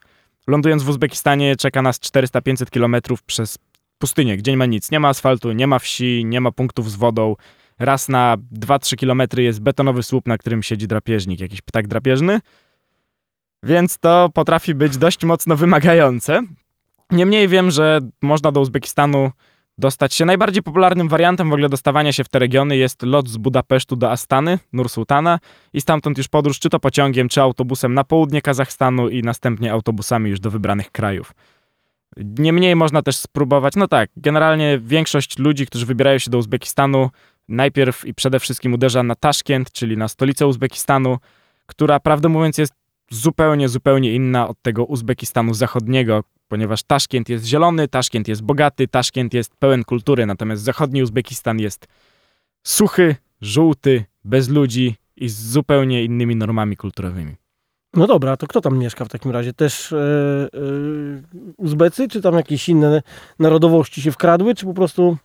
Lądując 0.47 0.83
w 0.83 0.89
Uzbekistanie 0.89 1.57
czeka 1.57 1.83
nas 1.83 2.01
400-500 2.01 2.71
km 2.71 3.17
przez 3.27 3.59
pustynię, 3.99 4.37
gdzie 4.37 4.51
nie 4.51 4.57
ma 4.57 4.67
nic. 4.67 4.91
Nie 4.91 5.01
ma 5.01 5.09
asfaltu, 5.09 5.53
nie 5.53 5.67
ma 5.67 5.79
wsi, 5.79 6.25
nie 6.25 6.41
ma 6.41 6.53
punktów 6.53 6.91
z 6.91 6.97
wodą. 6.97 7.37
Raz 7.79 8.09
na 8.09 8.37
2-3 8.53 8.97
km 8.97 9.43
jest 9.45 9.61
betonowy 9.61 10.03
słup, 10.03 10.29
na 10.29 10.39
którym 10.39 10.63
siedzi 10.63 10.87
drapieżnik, 10.87 11.41
jakiś 11.41 11.63
ptak 11.63 11.89
drapieżny. 11.89 12.41
Więc 13.63 13.99
to 13.99 14.29
potrafi 14.35 14.75
być 14.75 14.97
dość 14.97 15.25
mocno 15.25 15.57
wymagające. 15.57 16.43
Niemniej 17.11 17.49
wiem, 17.49 17.71
że 17.71 18.01
można 18.23 18.53
do 18.53 18.61
Uzbekistanu 18.61 19.31
dostać 19.79 20.15
się. 20.15 20.25
Najbardziej 20.25 20.63
popularnym 20.63 21.09
wariantem 21.09 21.51
w 21.51 21.53
ogóle 21.53 21.69
dostawania 21.69 22.13
się 22.13 22.25
w 22.25 22.29
te 22.29 22.39
regiony 22.39 22.77
jest 22.77 23.03
lot 23.03 23.29
z 23.29 23.37
Budapesztu 23.37 23.97
do 23.97 24.11
Astany, 24.11 24.59
Nur-Sultana 24.73 25.39
i 25.73 25.81
stamtąd 25.81 26.19
już 26.19 26.29
podróż 26.29 26.59
czy 26.59 26.71
to 26.71 26.81
pociągiem, 26.81 27.29
czy 27.29 27.43
autobusem 27.43 27.95
na 27.95 28.05
południe 28.05 28.43
Kazachstanu 28.43 29.09
i 29.09 29.23
następnie 29.23 29.73
autobusami 29.73 30.31
już 30.31 30.41
do 30.41 30.51
wybranych 30.51 30.91
krajów. 30.91 31.33
Niemniej 32.17 32.77
można 32.77 33.03
też 33.03 33.17
spróbować, 33.17 33.75
no 33.77 33.89
tak, 33.89 34.11
generalnie 34.17 34.79
większość 34.79 35.39
ludzi, 35.39 35.67
którzy 35.67 35.87
wybierają 35.87 36.19
się 36.19 36.31
do 36.31 36.39
Uzbekistanu, 36.39 37.11
najpierw 37.49 38.05
i 38.05 38.15
przede 38.15 38.41
wszystkim 38.41 38.75
uderza 38.75 39.03
na 39.03 39.15
Taszkent, 39.15 39.73
czyli 39.73 39.97
na 39.97 40.09
stolicę 40.09 40.47
Uzbekistanu, 40.47 41.19
która 41.67 42.01
prawdę 42.01 42.29
mówiąc 42.29 42.59
jest 42.59 42.75
zupełnie, 43.11 43.69
zupełnie 43.69 44.15
inna 44.15 44.49
od 44.49 44.63
tego 44.63 44.85
Uzbekistanu 44.85 45.55
zachodniego, 45.55 46.25
ponieważ 46.49 46.83
Taszkent 46.83 47.29
jest 47.29 47.45
zielony, 47.45 47.89
Taszkent 47.89 48.29
jest 48.29 48.43
bogaty, 48.43 48.89
Taszkent 48.89 49.35
jest 49.35 49.57
pełen 49.57 49.85
kultury, 49.85 50.27
natomiast 50.27 50.63
zachodni 50.63 51.03
Uzbekistan 51.03 51.61
jest 51.61 51.87
suchy, 52.63 53.17
żółty, 53.41 54.05
bez 54.25 54.49
ludzi 54.49 54.97
i 55.17 55.29
z 55.29 55.51
zupełnie 55.51 56.05
innymi 56.05 56.37
normami 56.37 56.77
kulturowymi. 56.77 57.44
No 57.97 58.07
dobra, 58.07 58.37
to 58.37 58.47
kto 58.47 58.61
tam 58.61 58.79
mieszka 58.79 59.05
w 59.05 59.09
takim 59.09 59.31
razie? 59.31 59.53
Też 59.53 59.93
e, 59.93 59.97
e, 59.97 60.49
Uzbecy, 61.57 62.09
czy 62.09 62.23
tam 62.23 62.35
jakieś 62.35 62.69
inne 62.69 63.03
narodowości 63.39 64.03
się 64.03 64.13
wkradły, 64.13 64.55
czy 64.55 64.67
po 64.67 64.75
prostu 64.75 65.17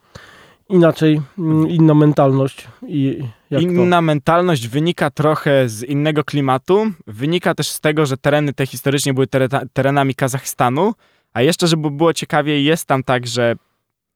inaczej, 0.70 1.22
mm, 1.38 1.70
inna 1.70 1.94
mentalność? 1.94 2.68
I 2.88 3.24
inna 3.60 3.98
to? 3.98 4.02
mentalność 4.02 4.68
wynika 4.68 5.10
trochę 5.10 5.70
z 5.70 5.84
innego 5.84 6.24
klimatu. 6.24 6.92
Wynika 7.08 7.56
też 7.56 7.68
z 7.68 7.80
tego, 7.80 8.06
że 8.06 8.18
tereny 8.18 8.54
te 8.54 8.66
historycznie 8.66 9.14
były 9.14 9.28
terenami 9.74 10.16
Kazachstanu, 10.16 10.94
a 11.34 11.42
jeszcze, 11.42 11.68
żeby 11.68 11.92
było 11.92 12.14
ciekawiej, 12.14 12.66
jest 12.66 12.86
tam 12.86 13.04
tak, 13.04 13.28
że 13.28 13.56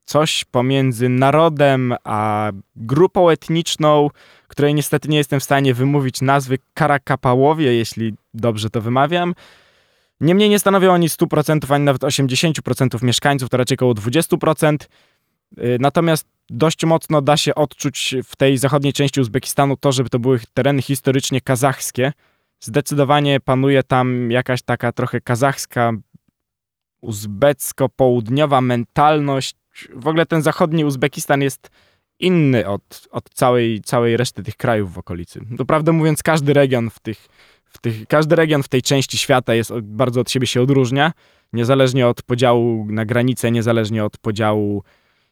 coś 0.05 0.45
pomiędzy 0.45 1.10
narodem 1.10 1.95
a 2.03 2.51
grupą 2.75 3.29
etniczną, 3.29 4.10
której 4.48 4.74
niestety 4.74 5.10
nie 5.10 5.17
jestem 5.17 5.39
w 5.39 5.43
stanie 5.43 5.74
wymówić 5.74 6.22
nazwy 6.22 6.57
Karakapałowie, 6.74 7.74
jeśli 7.74 8.13
dobrze 8.33 8.69
to 8.69 8.81
wymawiam. 8.81 9.36
Niemniej 10.22 10.50
nie 10.50 10.60
stanowią 10.60 10.93
oni 10.93 11.10
100% 11.10 11.74
ani 11.74 11.86
nawet 11.86 12.01
80% 12.01 13.03
mieszkańców, 13.03 13.50
to 13.50 13.57
raczej 13.57 13.77
około 13.77 13.93
20%. 13.93 14.77
Y, 15.57 15.77
natomiast 15.79 16.27
dość 16.50 16.86
mocno 16.86 17.22
da 17.22 17.38
się 17.38 17.55
odczuć 17.55 18.15
w 18.24 18.36
tej 18.36 18.57
zachodniej 18.57 18.93
części 18.93 19.22
Uzbekistanu 19.22 19.77
to, 19.77 19.91
żeby 19.91 20.10
to 20.10 20.19
były 20.19 20.39
tereny 20.53 20.81
historycznie 20.81 21.41
kazachskie. 21.41 22.13
Zdecydowanie 22.60 23.39
panuje 23.39 23.83
tam 23.83 24.31
jakaś 24.31 24.62
taka 24.62 24.91
trochę 24.91 25.22
kazachska, 25.22 25.91
uzbecko-południowa 27.01 28.62
mentalność. 28.62 29.55
W 29.95 30.07
ogóle 30.07 30.25
ten 30.25 30.41
zachodni 30.41 30.85
Uzbekistan 30.85 31.41
jest 31.41 31.69
inny 32.19 32.67
od, 32.67 33.07
od 33.11 33.29
całej, 33.29 33.81
całej 33.81 34.17
reszty 34.17 34.43
tych 34.43 34.57
krajów 34.57 34.93
w 34.93 34.97
okolicy. 34.97 35.39
To 35.57 35.65
prawdę 35.65 35.91
mówiąc, 35.91 36.23
każdy 36.23 36.53
region 36.53 36.89
w 36.89 36.99
tych, 36.99 37.27
w 37.65 37.77
tych, 37.77 38.07
każdy 38.07 38.35
region 38.35 38.63
w 38.63 38.67
tej 38.67 38.81
części 38.81 39.17
świata 39.17 39.53
jest 39.53 39.71
bardzo 39.81 40.21
od 40.21 40.31
siebie 40.31 40.47
się 40.47 40.61
odróżnia, 40.61 41.11
niezależnie 41.53 42.07
od 42.07 42.21
podziału 42.21 42.85
na 42.89 43.05
granice, 43.05 43.51
niezależnie 43.51 44.05
od 44.05 44.17
podziału 44.17 44.83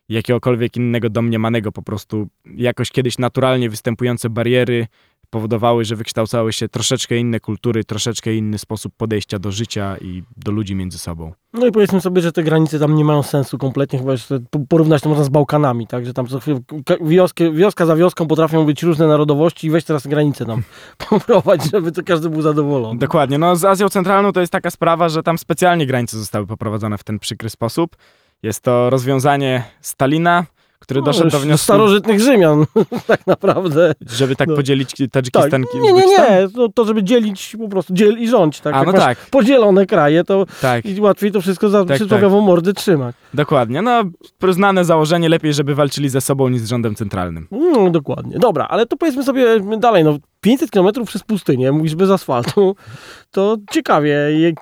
jakiegokolwiek 0.09 0.77
innego 0.77 1.09
domniemanego, 1.09 1.71
po 1.71 1.81
prostu 1.81 2.27
jakoś 2.45 2.91
kiedyś 2.91 3.17
naturalnie 3.17 3.69
występujące 3.69 4.29
bariery 4.29 4.87
powodowały, 5.31 5.85
że 5.85 5.95
wykształcały 5.95 6.53
się 6.53 6.69
troszeczkę 6.69 7.17
inne 7.17 7.39
kultury, 7.39 7.83
troszeczkę 7.83 8.35
inny 8.35 8.57
sposób 8.57 8.93
podejścia 8.97 9.39
do 9.39 9.51
życia 9.51 9.97
i 10.01 10.23
do 10.37 10.51
ludzi 10.51 10.75
między 10.75 10.97
sobą. 10.97 11.33
No 11.53 11.67
i 11.67 11.71
powiedzmy 11.71 12.01
sobie, 12.01 12.21
że 12.21 12.31
te 12.31 12.43
granice 12.43 12.79
tam 12.79 12.95
nie 12.95 13.05
mają 13.05 13.23
sensu 13.23 13.57
kompletnie, 13.57 13.99
chyba 13.99 14.15
że 14.15 14.39
porównać 14.69 15.01
to 15.01 15.09
można 15.09 15.23
z 15.23 15.29
Bałkanami, 15.29 15.87
tak, 15.87 16.05
że 16.05 16.13
tam 16.13 16.27
co 16.27 16.39
chwilę, 16.39 16.59
wioskę, 17.01 17.51
wioska 17.51 17.85
za 17.85 17.95
wioską 17.95 18.27
potrafią 18.27 18.65
być 18.65 18.83
różne 18.83 19.07
narodowości 19.07 19.67
i 19.67 19.69
weź 19.69 19.83
teraz 19.83 20.07
granicę 20.07 20.45
tam 20.45 20.63
poprowadź, 21.09 21.71
żeby 21.71 21.91
to 21.91 22.03
każdy 22.03 22.29
był 22.29 22.41
zadowolony. 22.41 22.99
Dokładnie, 22.99 23.37
no 23.37 23.55
z 23.55 23.65
Azją 23.65 23.89
Centralną 23.89 24.31
to 24.31 24.39
jest 24.39 24.51
taka 24.51 24.71
sprawa, 24.71 25.09
że 25.09 25.23
tam 25.23 25.37
specjalnie 25.37 25.85
granice 25.85 26.17
zostały 26.17 26.47
poprowadzone 26.47 26.97
w 26.97 27.03
ten 27.03 27.19
przykry 27.19 27.49
sposób. 27.49 27.95
Jest 28.43 28.61
to 28.61 28.89
rozwiązanie 28.89 29.63
Stalina, 29.81 30.45
który 30.81 30.99
no, 30.99 31.05
doszedł 31.05 31.29
do 31.29 31.39
wniosku... 31.39 31.63
starożytnych 31.63 32.19
Rzymian, 32.19 32.65
tak 33.07 33.27
naprawdę. 33.27 33.93
Żeby 34.09 34.35
tak 34.35 34.47
no. 34.47 34.55
podzielić 34.55 34.95
Tadżykistan 35.11 35.63
tak. 35.63 35.81
Nie, 35.81 35.93
nie, 35.93 36.05
nie. 36.05 36.49
To, 36.55 36.69
to, 36.69 36.85
żeby 36.85 37.03
dzielić 37.03 37.55
po 37.59 37.69
prostu, 37.69 37.93
dziel 37.93 38.19
i 38.19 38.27
rządź. 38.27 38.59
Tak? 38.59 38.75
A, 38.75 38.83
no 38.83 38.93
tak. 38.93 39.17
Podzielone 39.17 39.85
kraje, 39.85 40.23
to 40.23 40.45
tak. 40.61 40.83
łatwiej 40.99 41.31
to 41.31 41.41
wszystko 41.41 41.69
za 41.69 41.85
tak, 41.85 41.97
przysłowiową 41.97 42.37
tak. 42.37 42.45
mordy 42.45 42.73
trzymać. 42.73 43.15
Dokładnie. 43.33 43.81
No, 43.81 44.03
znane 44.49 44.85
założenie, 44.85 45.29
lepiej, 45.29 45.53
żeby 45.53 45.75
walczyli 45.75 46.09
ze 46.09 46.21
sobą 46.21 46.49
niż 46.49 46.61
z 46.61 46.69
rządem 46.69 46.95
centralnym. 46.95 47.47
No, 47.51 47.89
dokładnie. 47.89 48.39
Dobra, 48.39 48.67
ale 48.67 48.85
to 48.85 48.97
powiedzmy 48.97 49.23
sobie 49.23 49.45
dalej, 49.79 50.03
no 50.03 50.17
500 50.41 50.71
km 50.71 51.05
przez 51.05 51.23
pustynię, 51.23 51.71
mówisz 51.71 51.95
bez 51.95 52.09
asfaltu, 52.09 52.75
to 53.31 53.57
ciekawie. 53.71 54.15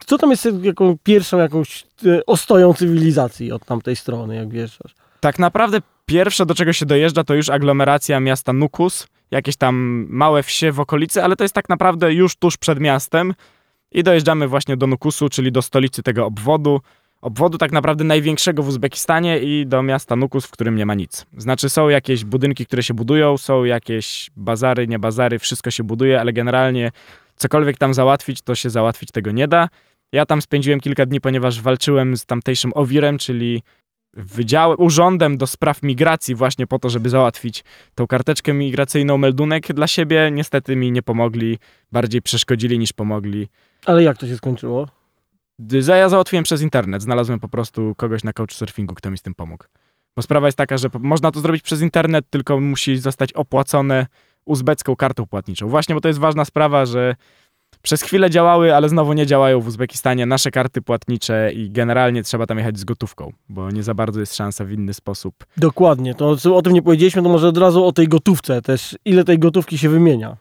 Co 0.05 0.17
tam 0.17 0.29
jest 0.29 0.47
jaką 0.61 0.97
pierwszą 1.03 1.37
jakąś 1.37 1.85
e, 2.05 2.25
ostoją 2.25 2.73
cywilizacji 2.73 3.51
od 3.51 3.65
tamtej 3.65 3.95
strony, 3.95 4.35
jak 4.35 4.49
wiesz? 4.49 4.79
Tak 5.19 5.39
naprawdę 5.39 5.81
Pierwsze, 6.09 6.45
do 6.45 6.55
czego 6.55 6.73
się 6.73 6.85
dojeżdża, 6.85 7.23
to 7.23 7.33
już 7.35 7.49
aglomeracja 7.49 8.19
miasta 8.19 8.53
Nukus, 8.53 9.07
jakieś 9.31 9.55
tam 9.55 10.05
małe 10.09 10.43
wsie 10.43 10.71
w 10.71 10.79
okolicy, 10.79 11.23
ale 11.23 11.35
to 11.35 11.43
jest 11.43 11.55
tak 11.55 11.69
naprawdę 11.69 12.13
już 12.13 12.35
tuż 12.35 12.57
przed 12.57 12.79
miastem. 12.79 13.33
I 13.91 14.03
dojeżdżamy 14.03 14.47
właśnie 14.47 14.77
do 14.77 14.87
Nukusu, 14.87 15.29
czyli 15.29 15.51
do 15.51 15.61
stolicy 15.61 16.03
tego 16.03 16.25
obwodu. 16.25 16.81
Obwodu 17.21 17.57
tak 17.57 17.71
naprawdę 17.71 18.03
największego 18.03 18.63
w 18.63 18.67
Uzbekistanie 18.67 19.39
i 19.39 19.67
do 19.67 19.83
miasta 19.83 20.15
Nukus, 20.15 20.45
w 20.45 20.51
którym 20.51 20.75
nie 20.75 20.85
ma 20.85 20.93
nic. 20.93 21.25
Znaczy 21.37 21.69
są 21.69 21.89
jakieś 21.89 22.25
budynki, 22.25 22.65
które 22.65 22.83
się 22.83 22.93
budują, 22.93 23.37
są 23.37 23.63
jakieś 23.63 24.31
bazary, 24.35 24.87
nie 24.87 24.99
bazary, 24.99 25.39
wszystko 25.39 25.71
się 25.71 25.83
buduje, 25.83 26.21
ale 26.21 26.33
generalnie 26.33 26.91
cokolwiek 27.35 27.77
tam 27.77 27.93
załatwić, 27.93 28.41
to 28.41 28.55
się 28.55 28.69
załatwić 28.69 29.11
tego 29.11 29.31
nie 29.31 29.47
da. 29.47 29.69
Ja 30.11 30.25
tam 30.25 30.41
spędziłem 30.41 30.79
kilka 30.79 31.05
dni, 31.05 31.21
ponieważ 31.21 31.61
walczyłem 31.61 32.17
z 32.17 32.25
tamtejszym 32.25 32.71
Owirem, 32.75 33.17
czyli 33.17 33.63
wydziałem, 34.13 34.77
urządem 34.79 35.37
do 35.37 35.47
spraw 35.47 35.83
migracji 35.83 36.35
właśnie 36.35 36.67
po 36.67 36.79
to, 36.79 36.89
żeby 36.89 37.09
załatwić 37.09 37.63
tą 37.95 38.07
karteczkę 38.07 38.53
migracyjną, 38.53 39.17
meldunek 39.17 39.73
dla 39.73 39.87
siebie. 39.87 40.29
Niestety 40.31 40.75
mi 40.75 40.91
nie 40.91 41.01
pomogli, 41.01 41.57
bardziej 41.91 42.21
przeszkodzili 42.21 42.79
niż 42.79 42.93
pomogli. 42.93 43.47
Ale 43.85 44.03
jak 44.03 44.17
to 44.17 44.27
się 44.27 44.37
skończyło? 44.37 44.87
Ja 45.87 46.09
załatwiłem 46.09 46.43
przez 46.43 46.61
internet. 46.61 47.01
Znalazłem 47.01 47.39
po 47.39 47.49
prostu 47.49 47.95
kogoś 47.97 48.23
na 48.23 48.33
couchsurfingu, 48.33 48.95
kto 48.95 49.11
mi 49.11 49.17
z 49.17 49.21
tym 49.21 49.35
pomógł. 49.35 49.63
Bo 50.15 50.21
sprawa 50.21 50.47
jest 50.47 50.57
taka, 50.57 50.77
że 50.77 50.89
można 50.99 51.31
to 51.31 51.39
zrobić 51.39 51.61
przez 51.61 51.81
internet, 51.81 52.25
tylko 52.29 52.59
musi 52.59 52.97
zostać 52.97 53.33
opłacone 53.33 54.07
uzbecką 54.45 54.95
kartą 54.95 55.25
płatniczą. 55.25 55.67
Właśnie, 55.67 55.95
bo 55.95 56.01
to 56.01 56.07
jest 56.07 56.19
ważna 56.19 56.45
sprawa, 56.45 56.85
że 56.85 57.15
przez 57.81 58.01
chwilę 58.01 58.29
działały, 58.29 58.75
ale 58.75 58.89
znowu 58.89 59.13
nie 59.13 59.25
działają 59.25 59.61
w 59.61 59.67
Uzbekistanie 59.67 60.25
nasze 60.25 60.51
karty 60.51 60.81
płatnicze 60.81 61.51
i 61.53 61.71
generalnie 61.71 62.23
trzeba 62.23 62.45
tam 62.45 62.57
jechać 62.57 62.79
z 62.79 62.83
gotówką, 62.83 63.33
bo 63.49 63.71
nie 63.71 63.83
za 63.83 63.93
bardzo 63.93 64.19
jest 64.19 64.35
szansa 64.35 64.65
w 64.65 64.71
inny 64.71 64.93
sposób. 64.93 65.45
Dokładnie, 65.57 66.15
to 66.15 66.35
o 66.55 66.61
tym 66.61 66.73
nie 66.73 66.81
powiedzieliśmy, 66.81 67.23
to 67.23 67.29
może 67.29 67.47
od 67.47 67.57
razu 67.57 67.85
o 67.85 67.91
tej 67.91 68.07
gotówce 68.07 68.61
też. 68.61 68.97
Ile 69.05 69.23
tej 69.23 69.39
gotówki 69.39 69.77
się 69.77 69.89
wymienia? 69.89 70.37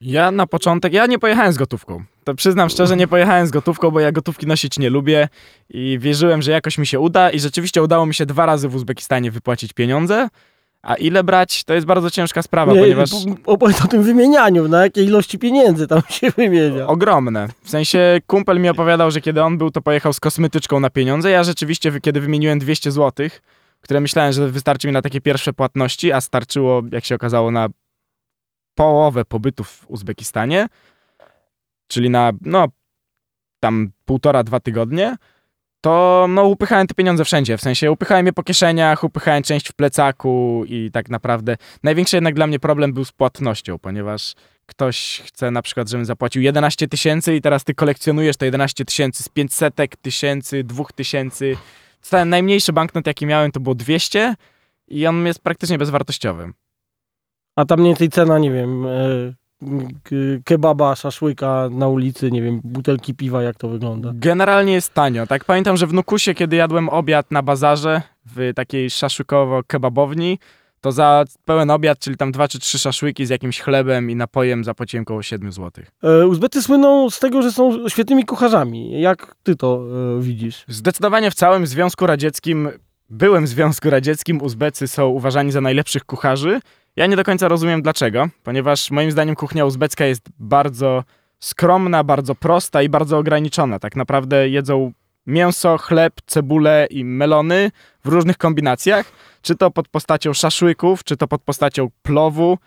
Ja 0.00 0.30
na 0.30 0.46
początek, 0.46 0.92
ja 0.92 1.06
nie 1.06 1.18
pojechałem 1.18 1.52
z 1.52 1.56
gotówką. 1.56 2.04
To 2.24 2.34
przyznam 2.34 2.70
szczerze, 2.70 2.96
nie 2.96 3.08
pojechałem 3.08 3.46
z 3.46 3.50
gotówką, 3.50 3.90
bo 3.90 4.00
ja 4.00 4.12
gotówki 4.12 4.46
nosić 4.46 4.78
nie 4.78 4.90
lubię 4.90 5.28
i 5.70 5.98
wierzyłem, 6.00 6.42
że 6.42 6.50
jakoś 6.50 6.78
mi 6.78 6.86
się 6.86 7.00
uda 7.00 7.30
i 7.30 7.40
rzeczywiście 7.40 7.82
udało 7.82 8.06
mi 8.06 8.14
się 8.14 8.26
dwa 8.26 8.46
razy 8.46 8.68
w 8.68 8.74
Uzbekistanie 8.74 9.30
wypłacić 9.30 9.72
pieniądze. 9.72 10.28
A 10.82 10.94
ile 10.94 11.24
brać, 11.24 11.64
to 11.64 11.74
jest 11.74 11.86
bardzo 11.86 12.10
ciężka 12.10 12.42
sprawa, 12.42 12.72
nie, 12.72 12.80
ponieważ... 12.80 13.10
Opowiedz 13.46 13.84
o 13.84 13.88
tym 13.88 14.02
wymienianiu, 14.02 14.68
na 14.68 14.82
jakiej 14.82 15.06
ilości 15.06 15.38
pieniędzy 15.38 15.86
tam 15.86 16.02
się 16.10 16.30
wymienia. 16.30 16.86
Ogromne. 16.86 17.48
W 17.62 17.70
sensie 17.70 18.20
kumpel 18.26 18.60
mi 18.60 18.68
opowiadał, 18.68 19.10
że 19.10 19.20
kiedy 19.20 19.42
on 19.42 19.58
był, 19.58 19.70
to 19.70 19.82
pojechał 19.82 20.12
z 20.12 20.20
kosmetyczką 20.20 20.80
na 20.80 20.90
pieniądze. 20.90 21.30
Ja 21.30 21.44
rzeczywiście, 21.44 22.00
kiedy 22.00 22.20
wymieniłem 22.20 22.58
200 22.58 22.90
zł, 22.90 23.28
które 23.80 24.00
myślałem, 24.00 24.32
że 24.32 24.48
wystarczy 24.48 24.86
mi 24.86 24.92
na 24.92 25.02
takie 25.02 25.20
pierwsze 25.20 25.52
płatności, 25.52 26.12
a 26.12 26.20
starczyło, 26.20 26.82
jak 26.92 27.04
się 27.04 27.14
okazało, 27.14 27.50
na 27.50 27.68
połowę 28.74 29.24
pobytu 29.24 29.64
w 29.64 29.84
Uzbekistanie, 29.88 30.66
czyli 31.88 32.10
na, 32.10 32.32
no, 32.40 32.68
tam 33.60 33.90
półtora, 34.04 34.42
dwa 34.42 34.60
tygodnie, 34.60 35.16
to 35.82 36.26
no 36.28 36.44
upychałem 36.44 36.86
te 36.86 36.94
pieniądze 36.94 37.24
wszędzie, 37.24 37.56
w 37.56 37.60
sensie 37.60 37.90
upychałem 37.90 38.26
je 38.26 38.32
po 38.32 38.42
kieszeniach, 38.42 39.04
upychałem 39.04 39.42
część 39.42 39.68
w 39.68 39.72
plecaku 39.72 40.64
i 40.68 40.90
tak 40.92 41.10
naprawdę 41.10 41.56
największy 41.82 42.16
jednak 42.16 42.34
dla 42.34 42.46
mnie 42.46 42.58
problem 42.58 42.92
był 42.92 43.04
z 43.04 43.12
płatnością, 43.12 43.78
ponieważ 43.78 44.34
ktoś 44.66 45.22
chce 45.26 45.50
na 45.50 45.62
przykład, 45.62 45.88
żebym 45.88 46.04
zapłacił 46.04 46.42
11 46.42 46.88
tysięcy 46.88 47.36
i 47.36 47.40
teraz 47.40 47.64
ty 47.64 47.74
kolekcjonujesz 47.74 48.36
te 48.36 48.44
11 48.44 48.84
tysięcy 48.84 49.22
z 49.22 49.28
500 49.28 49.74
tysięcy, 50.02 50.64
2000. 50.64 51.44
Ten 52.10 52.28
najmniejszy 52.28 52.72
banknot 52.72 53.06
jaki 53.06 53.26
miałem 53.26 53.52
to 53.52 53.60
było 53.60 53.74
200 53.74 54.34
i 54.88 55.06
on 55.06 55.26
jest 55.26 55.40
praktycznie 55.40 55.78
bezwartościowy. 55.78 56.52
A 57.56 57.64
tam 57.64 57.80
mniej 57.80 57.90
więcej 57.90 58.08
cena, 58.08 58.38
nie 58.38 58.50
wiem, 58.50 58.86
e, 58.86 59.34
kebaba, 60.44 60.96
szaszłyka 60.96 61.68
na 61.70 61.88
ulicy, 61.88 62.30
nie 62.30 62.42
wiem, 62.42 62.60
butelki 62.64 63.14
piwa, 63.14 63.42
jak 63.42 63.56
to 63.56 63.68
wygląda? 63.68 64.10
Generalnie 64.14 64.72
jest 64.72 64.94
tanio. 64.94 65.26
Tak 65.26 65.44
pamiętam, 65.44 65.76
że 65.76 65.86
w 65.86 65.92
Nukusie, 65.92 66.34
kiedy 66.34 66.56
jadłem 66.56 66.88
obiad 66.88 67.30
na 67.30 67.42
bazarze 67.42 68.02
w 68.26 68.52
takiej 68.54 68.90
szaszłykowo-kebabowni, 68.90 70.38
to 70.80 70.92
za 70.92 71.24
pełen 71.44 71.70
obiad, 71.70 71.98
czyli 71.98 72.16
tam 72.16 72.32
dwa 72.32 72.48
czy 72.48 72.58
trzy 72.58 72.78
szaszłyki 72.78 73.26
z 73.26 73.30
jakimś 73.30 73.60
chlebem 73.60 74.10
i 74.10 74.16
napojem 74.16 74.64
zapłaciłem 74.64 75.02
około 75.02 75.22
7 75.22 75.52
zł. 75.52 75.84
E, 76.02 76.26
Uzbecy 76.26 76.62
słyną 76.62 77.10
z 77.10 77.20
tego, 77.20 77.42
że 77.42 77.52
są 77.52 77.88
świetnymi 77.88 78.24
kucharzami. 78.24 79.00
Jak 79.00 79.34
ty 79.42 79.56
to 79.56 79.84
e, 80.18 80.22
widzisz? 80.22 80.64
Zdecydowanie 80.68 81.30
w 81.30 81.34
całym 81.34 81.66
Związku 81.66 82.06
Radzieckim, 82.06 82.68
byłem 83.10 83.46
Związku 83.46 83.90
Radzieckim, 83.90 84.42
Uzbecy 84.42 84.88
są 84.88 85.08
uważani 85.08 85.52
za 85.52 85.60
najlepszych 85.60 86.04
kucharzy. 86.04 86.60
Ja 86.96 87.06
nie 87.06 87.16
do 87.16 87.24
końca 87.24 87.48
rozumiem 87.48 87.82
dlaczego, 87.82 88.28
ponieważ 88.42 88.90
moim 88.90 89.10
zdaniem 89.10 89.34
kuchnia 89.34 89.64
uzbecka 89.64 90.04
jest 90.04 90.22
bardzo 90.38 91.04
skromna, 91.40 92.04
bardzo 92.04 92.34
prosta 92.34 92.82
i 92.82 92.88
bardzo 92.88 93.18
ograniczona. 93.18 93.78
Tak 93.78 93.96
naprawdę 93.96 94.48
jedzą 94.48 94.92
mięso, 95.26 95.78
chleb, 95.78 96.14
cebulę 96.26 96.86
i 96.90 97.04
melony 97.04 97.70
w 98.04 98.08
różnych 98.08 98.38
kombinacjach, 98.38 99.12
czy 99.42 99.54
to 99.54 99.70
pod 99.70 99.88
postacią 99.88 100.32
szaszłyków, 100.32 101.04
czy 101.04 101.16
to 101.16 101.28
pod 101.28 101.42
postacią 101.42 101.88
plowu. 102.02 102.58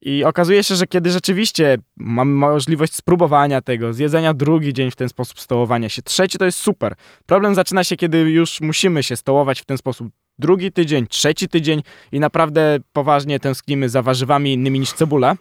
I 0.00 0.24
okazuje 0.24 0.64
się, 0.64 0.74
że 0.74 0.86
kiedy 0.86 1.10
rzeczywiście 1.10 1.78
mam 1.96 2.30
możliwość 2.30 2.94
spróbowania 2.94 3.60
tego, 3.60 3.92
zjedzenia 3.92 4.34
drugi 4.34 4.72
dzień 4.72 4.90
w 4.90 4.96
ten 4.96 5.08
sposób 5.08 5.40
stołowania 5.40 5.88
się, 5.88 6.02
trzeci 6.02 6.38
to 6.38 6.44
jest 6.44 6.58
super. 6.58 6.94
Problem 7.26 7.54
zaczyna 7.54 7.84
się, 7.84 7.96
kiedy 7.96 8.18
już 8.18 8.60
musimy 8.60 9.02
się 9.02 9.16
stołować 9.16 9.60
w 9.60 9.64
ten 9.64 9.78
sposób 9.78 10.08
drugi 10.38 10.72
tydzień, 10.72 11.06
trzeci 11.06 11.48
tydzień 11.48 11.82
i 12.12 12.20
naprawdę 12.20 12.78
poważnie 12.92 13.40
tęsknimy 13.40 13.88
za 13.88 14.02
warzywami 14.02 14.52
innymi 14.52 14.80
niż 14.80 14.92
cebula. 14.92 15.36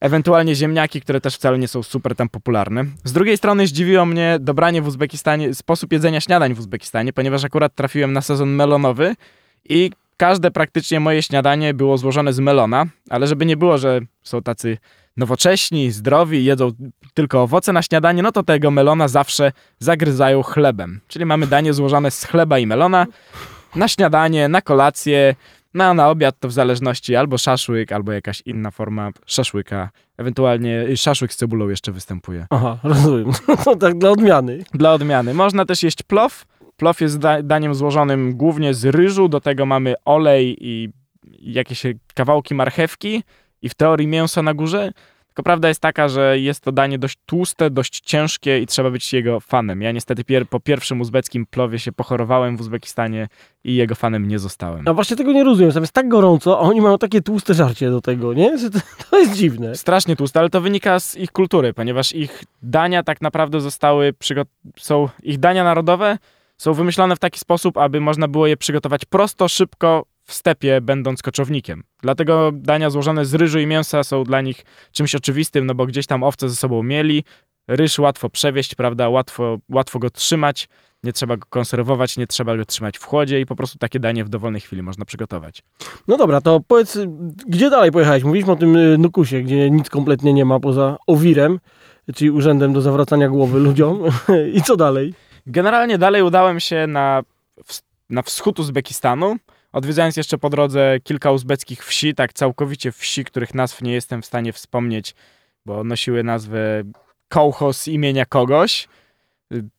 Ewentualnie 0.00 0.54
ziemniaki, 0.54 1.00
które 1.00 1.20
też 1.20 1.34
wcale 1.34 1.58
nie 1.58 1.68
są 1.68 1.82
super 1.82 2.16
tam 2.16 2.28
popularne. 2.28 2.84
Z 3.04 3.12
drugiej 3.12 3.36
strony 3.36 3.66
zdziwiło 3.66 4.06
mnie 4.06 4.38
dobranie 4.40 4.82
w 4.82 4.86
Uzbekistanie, 4.86 5.54
sposób 5.54 5.92
jedzenia 5.92 6.20
śniadań 6.20 6.54
w 6.54 6.58
Uzbekistanie, 6.58 7.12
ponieważ 7.12 7.44
akurat 7.44 7.74
trafiłem 7.74 8.12
na 8.12 8.20
sezon 8.20 8.48
melonowy 8.48 9.14
i 9.68 9.90
każde 10.16 10.50
praktycznie 10.50 11.00
moje 11.00 11.22
śniadanie 11.22 11.74
było 11.74 11.98
złożone 11.98 12.32
z 12.32 12.40
melona, 12.40 12.86
ale 13.10 13.26
żeby 13.26 13.46
nie 13.46 13.56
było, 13.56 13.78
że 13.78 14.00
są 14.22 14.42
tacy 14.42 14.78
nowocześni, 15.16 15.90
zdrowi, 15.90 16.44
jedzą 16.44 16.70
tylko 17.14 17.42
owoce 17.42 17.72
na 17.72 17.82
śniadanie, 17.82 18.22
no 18.22 18.32
to 18.32 18.42
tego 18.42 18.70
melona 18.70 19.08
zawsze 19.08 19.52
zagryzają 19.78 20.42
chlebem. 20.42 21.00
Czyli 21.08 21.24
mamy 21.24 21.46
danie 21.46 21.72
złożone 21.72 22.10
z 22.10 22.24
chleba 22.24 22.58
i 22.58 22.66
melona 22.66 23.06
na 23.76 23.88
śniadanie, 23.88 24.48
na 24.48 24.62
kolację, 24.62 25.34
no 25.74 25.84
a 25.84 25.94
na 25.94 26.10
obiad 26.10 26.38
to 26.40 26.48
w 26.48 26.52
zależności 26.52 27.16
albo 27.16 27.38
szaszłyk, 27.38 27.92
albo 27.92 28.12
jakaś 28.12 28.42
inna 28.46 28.70
forma 28.70 29.10
szaszłyka. 29.26 29.90
Ewentualnie 30.16 30.96
szaszłyk 30.96 31.32
z 31.32 31.36
cebulą 31.36 31.68
jeszcze 31.68 31.92
występuje. 31.92 32.46
Aha, 32.50 32.78
rozumiem. 32.84 33.30
No 33.66 33.76
tak 33.76 33.98
dla 33.98 34.10
odmiany. 34.10 34.64
Dla 34.74 34.92
odmiany. 34.92 35.34
Można 35.34 35.64
też 35.64 35.82
jeść 35.82 36.02
plow. 36.02 36.46
Plow 36.76 37.00
jest 37.00 37.18
da 37.18 37.42
daniem 37.42 37.74
złożonym 37.74 38.36
głównie 38.36 38.74
z 38.74 38.84
ryżu, 38.84 39.28
do 39.28 39.40
tego 39.40 39.66
mamy 39.66 39.94
olej 40.04 40.56
i 40.60 40.92
jakieś 41.40 41.82
kawałki 42.14 42.54
marchewki 42.54 43.22
i 43.62 43.68
w 43.68 43.74
teorii 43.74 44.06
mięso 44.06 44.42
na 44.42 44.54
górze. 44.54 44.92
Tylko 45.38 45.44
prawda 45.44 45.68
jest 45.68 45.80
taka, 45.80 46.08
że 46.08 46.38
jest 46.38 46.60
to 46.60 46.72
danie 46.72 46.98
dość 46.98 47.18
tłuste, 47.26 47.70
dość 47.70 48.00
ciężkie 48.00 48.58
i 48.58 48.66
trzeba 48.66 48.90
być 48.90 49.12
jego 49.12 49.40
fanem. 49.40 49.82
Ja 49.82 49.92
niestety 49.92 50.24
pier 50.24 50.48
po 50.48 50.60
pierwszym 50.60 51.00
uzbeckim 51.00 51.46
plowie 51.46 51.78
się 51.78 51.92
pochorowałem 51.92 52.56
w 52.56 52.60
Uzbekistanie 52.60 53.28
i 53.64 53.74
jego 53.74 53.94
fanem 53.94 54.28
nie 54.28 54.38
zostałem. 54.38 54.84
No 54.84 54.94
właśnie 54.94 55.16
tego 55.16 55.32
nie 55.32 55.44
rozumiem. 55.44 55.72
Tam 55.72 55.82
jest 55.82 55.92
tak 55.92 56.08
gorąco, 56.08 56.58
a 56.58 56.60
oni 56.60 56.80
mają 56.80 56.98
takie 56.98 57.22
tłuste 57.22 57.54
żarcie 57.54 57.90
do 57.90 58.00
tego, 58.00 58.34
nie? 58.34 58.56
To 59.10 59.18
jest 59.18 59.34
dziwne. 59.34 59.76
Strasznie 59.76 60.16
tłuste, 60.16 60.40
ale 60.40 60.50
to 60.50 60.60
wynika 60.60 61.00
z 61.00 61.16
ich 61.16 61.32
kultury, 61.32 61.72
ponieważ 61.72 62.12
ich 62.12 62.44
dania 62.62 63.02
tak 63.02 63.20
naprawdę 63.20 63.60
zostały 63.60 64.14
są 64.76 65.08
ich 65.22 65.38
dania 65.38 65.64
narodowe 65.64 66.18
są 66.56 66.74
wymyślone 66.74 67.16
w 67.16 67.18
taki 67.18 67.40
sposób, 67.40 67.76
aby 67.76 68.00
można 68.00 68.28
było 68.28 68.46
je 68.46 68.56
przygotować 68.56 69.04
prosto, 69.04 69.48
szybko, 69.48 70.04
w 70.28 70.34
stepie, 70.34 70.80
będąc 70.80 71.22
koczownikiem. 71.22 71.82
Dlatego 72.02 72.50
dania 72.54 72.90
złożone 72.90 73.24
z 73.24 73.34
ryżu 73.34 73.58
i 73.58 73.66
mięsa 73.66 74.04
są 74.04 74.24
dla 74.24 74.40
nich 74.40 74.64
czymś 74.92 75.14
oczywistym, 75.14 75.66
no 75.66 75.74
bo 75.74 75.86
gdzieś 75.86 76.06
tam 76.06 76.22
owce 76.22 76.48
ze 76.48 76.56
sobą 76.56 76.82
mieli. 76.82 77.24
Ryż 77.68 77.98
łatwo 77.98 78.30
przewieźć, 78.30 78.74
prawda, 78.74 79.08
łatwo, 79.08 79.58
łatwo 79.68 79.98
go 79.98 80.10
trzymać, 80.10 80.68
nie 81.04 81.12
trzeba 81.12 81.36
go 81.36 81.46
konserwować, 81.50 82.16
nie 82.16 82.26
trzeba 82.26 82.56
go 82.56 82.64
trzymać 82.64 82.98
w 82.98 83.04
chłodzie 83.04 83.40
i 83.40 83.46
po 83.46 83.56
prostu 83.56 83.78
takie 83.78 84.00
danie 84.00 84.24
w 84.24 84.28
dowolnej 84.28 84.60
chwili 84.60 84.82
można 84.82 85.04
przygotować. 85.04 85.62
No 86.08 86.16
dobra, 86.16 86.40
to 86.40 86.60
powiedz, 86.68 86.98
gdzie 87.46 87.70
dalej 87.70 87.92
pojechałeś? 87.92 88.24
Mówiliśmy 88.24 88.52
o 88.52 88.56
tym 88.56 88.76
y, 88.76 88.98
Nukusie, 88.98 89.42
gdzie 89.42 89.70
nic 89.70 89.90
kompletnie 89.90 90.32
nie 90.32 90.44
ma 90.44 90.60
poza 90.60 90.96
Owirem, 91.06 91.60
czyli 92.14 92.30
urzędem 92.30 92.72
do 92.72 92.80
zawracania 92.80 93.28
głowy 93.28 93.58
ludziom. 93.68 94.02
I 94.52 94.62
co 94.62 94.76
dalej? 94.76 95.14
Generalnie 95.46 95.98
dalej 95.98 96.22
udałem 96.22 96.60
się 96.60 96.86
na, 96.86 97.22
na 98.10 98.22
wschód 98.22 98.58
Uzbekistanu, 98.58 99.36
Odwiedzając 99.72 100.16
jeszcze 100.16 100.38
po 100.38 100.50
drodze 100.50 100.98
kilka 101.04 101.32
uzbeckich 101.32 101.84
wsi, 101.84 102.14
tak 102.14 102.32
całkowicie 102.32 102.92
wsi, 102.92 103.24
których 103.24 103.54
nazw 103.54 103.82
nie 103.82 103.92
jestem 103.92 104.22
w 104.22 104.26
stanie 104.26 104.52
wspomnieć, 104.52 105.14
bo 105.66 105.84
nosiły 105.84 106.24
nazwę 106.24 106.82
kołchos 107.28 107.88
imienia 107.88 108.26
kogoś, 108.26 108.88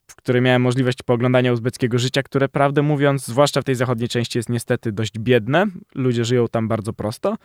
w 0.08 0.16
której 0.16 0.42
miałem 0.42 0.62
możliwość 0.62 1.04
pooglądania 1.04 1.54
uzbeckiego 1.54 2.00
życia, 2.00 2.24
które 2.24 2.50
prawdę 2.50 2.82
mówiąc, 2.82 3.26
zwłaszcza 3.26 3.62
w 3.62 3.64
tej 3.64 3.76
zachodniej 3.76 4.10
części 4.10 4.40
jest 4.40 4.50
niestety 4.50 4.92
dość 4.92 5.20
biedne. 5.20 5.66
Ludzie 5.96 6.26
żyją 6.26 6.48
tam 6.48 6.68
bardzo 6.68 6.94
prosto. 6.94 7.38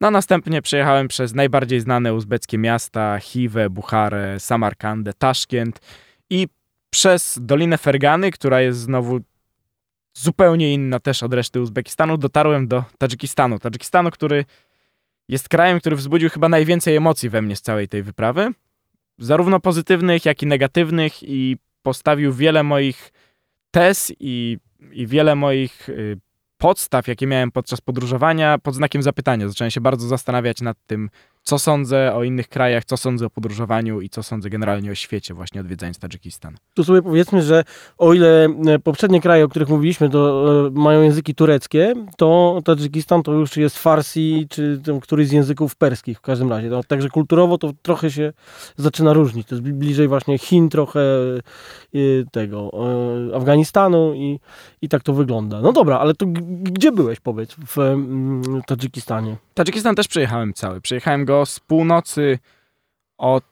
No 0.00 0.10
następnie 0.10 0.62
przejechałem 0.62 1.08
przez 1.08 1.34
najbardziej 1.34 1.80
znane 1.80 2.14
uzbeckie 2.14 2.58
miasta, 2.58 3.18
Hiwę, 3.18 3.70
Bucharę, 3.70 4.40
Samarkandę, 4.40 5.12
Taszkent 5.12 5.80
i 6.30 6.48
przez 6.90 7.38
Dolinę 7.42 7.78
Fergany, 7.78 8.30
która 8.30 8.60
jest 8.60 8.78
znowu 8.78 9.20
zupełnie 10.16 10.74
inna 10.74 11.00
też 11.00 11.22
od 11.22 11.34
reszty 11.34 11.60
Uzbekistanu, 11.60 12.18
dotarłem 12.18 12.68
do 12.68 12.84
Tadżykistanu. 12.98 13.58
Tadżykistanu, 13.58 14.10
który 14.10 14.44
jest 15.28 15.48
krajem, 15.48 15.80
który 15.80 15.96
wzbudził 15.96 16.30
chyba 16.30 16.48
najwięcej 16.48 16.96
emocji 16.96 17.28
we 17.28 17.42
mnie 17.42 17.56
z 17.56 17.62
całej 17.62 17.88
tej 17.88 18.02
wyprawy. 18.02 18.52
Zarówno 19.18 19.60
pozytywnych, 19.60 20.24
jak 20.24 20.42
i 20.42 20.46
negatywnych 20.46 21.22
i 21.22 21.56
postawił 21.82 22.32
wiele 22.32 22.62
moich 22.62 23.12
tez 23.70 24.12
i, 24.20 24.58
i 24.92 25.06
wiele 25.06 25.34
moich 25.34 25.88
y, 25.88 26.18
podstaw, 26.58 27.08
jakie 27.08 27.26
miałem 27.26 27.50
podczas 27.50 27.80
podróżowania, 27.80 28.58
pod 28.58 28.74
znakiem 28.74 29.02
zapytania. 29.02 29.48
Zacząłem 29.48 29.70
się 29.70 29.80
bardzo 29.80 30.08
zastanawiać 30.08 30.60
nad 30.60 30.76
tym, 30.86 31.10
co 31.46 31.58
sądzę 31.58 32.14
o 32.14 32.24
innych 32.24 32.48
krajach, 32.48 32.84
co 32.84 32.96
sądzę 32.96 33.26
o 33.26 33.30
podróżowaniu 33.30 34.00
i 34.00 34.08
co 34.08 34.22
sądzę 34.22 34.50
generalnie 34.50 34.90
o 34.90 34.94
świecie, 34.94 35.34
właśnie 35.34 35.60
odwiedzając 35.60 35.98
Tadżykistan. 35.98 36.56
Tu 36.74 36.84
sobie 36.84 37.02
powiedzmy, 37.02 37.42
że 37.42 37.64
o 37.98 38.14
ile 38.14 38.44
e, 38.44 38.78
poprzednie 38.78 39.20
kraje, 39.20 39.44
o 39.44 39.48
których 39.48 39.68
mówiliśmy, 39.68 40.10
to 40.10 40.46
e, 40.66 40.70
mają 40.70 41.02
języki 41.02 41.34
tureckie, 41.34 41.94
to 42.16 42.60
Tadżykistan 42.64 43.22
to 43.22 43.32
już 43.32 43.56
jest 43.56 43.78
farsi, 43.78 44.46
czy 44.50 44.80
któryś 45.02 45.28
z 45.28 45.32
języków 45.32 45.76
perskich 45.76 46.18
w 46.18 46.20
każdym 46.20 46.50
razie. 46.50 46.68
No, 46.68 46.84
także 46.84 47.08
kulturowo 47.08 47.58
to 47.58 47.72
trochę 47.82 48.10
się 48.10 48.32
zaczyna 48.76 49.12
różnić. 49.12 49.48
To 49.48 49.54
jest 49.54 49.68
bliżej 49.68 50.08
właśnie 50.08 50.38
Chin, 50.38 50.68
trochę 50.68 51.00
e, 51.00 51.98
tego 52.32 52.70
Afganistanu 53.34 54.14
i, 54.14 54.40
i 54.82 54.88
tak 54.88 55.02
to 55.02 55.12
wygląda. 55.12 55.60
No 55.60 55.72
dobra, 55.72 55.98
ale 55.98 56.14
to 56.14 56.26
gdzie 56.62 56.92
byłeś, 56.92 57.20
powiedz, 57.20 57.56
w 57.76 57.96
Tadżykistanie? 58.66 59.45
Tadżykistan 59.56 59.94
też 59.94 60.08
przejechałem 60.08 60.54
cały. 60.54 60.80
Przejechałem 60.80 61.24
go 61.24 61.46
z 61.46 61.60
północy 61.60 62.38
od... 63.18 63.44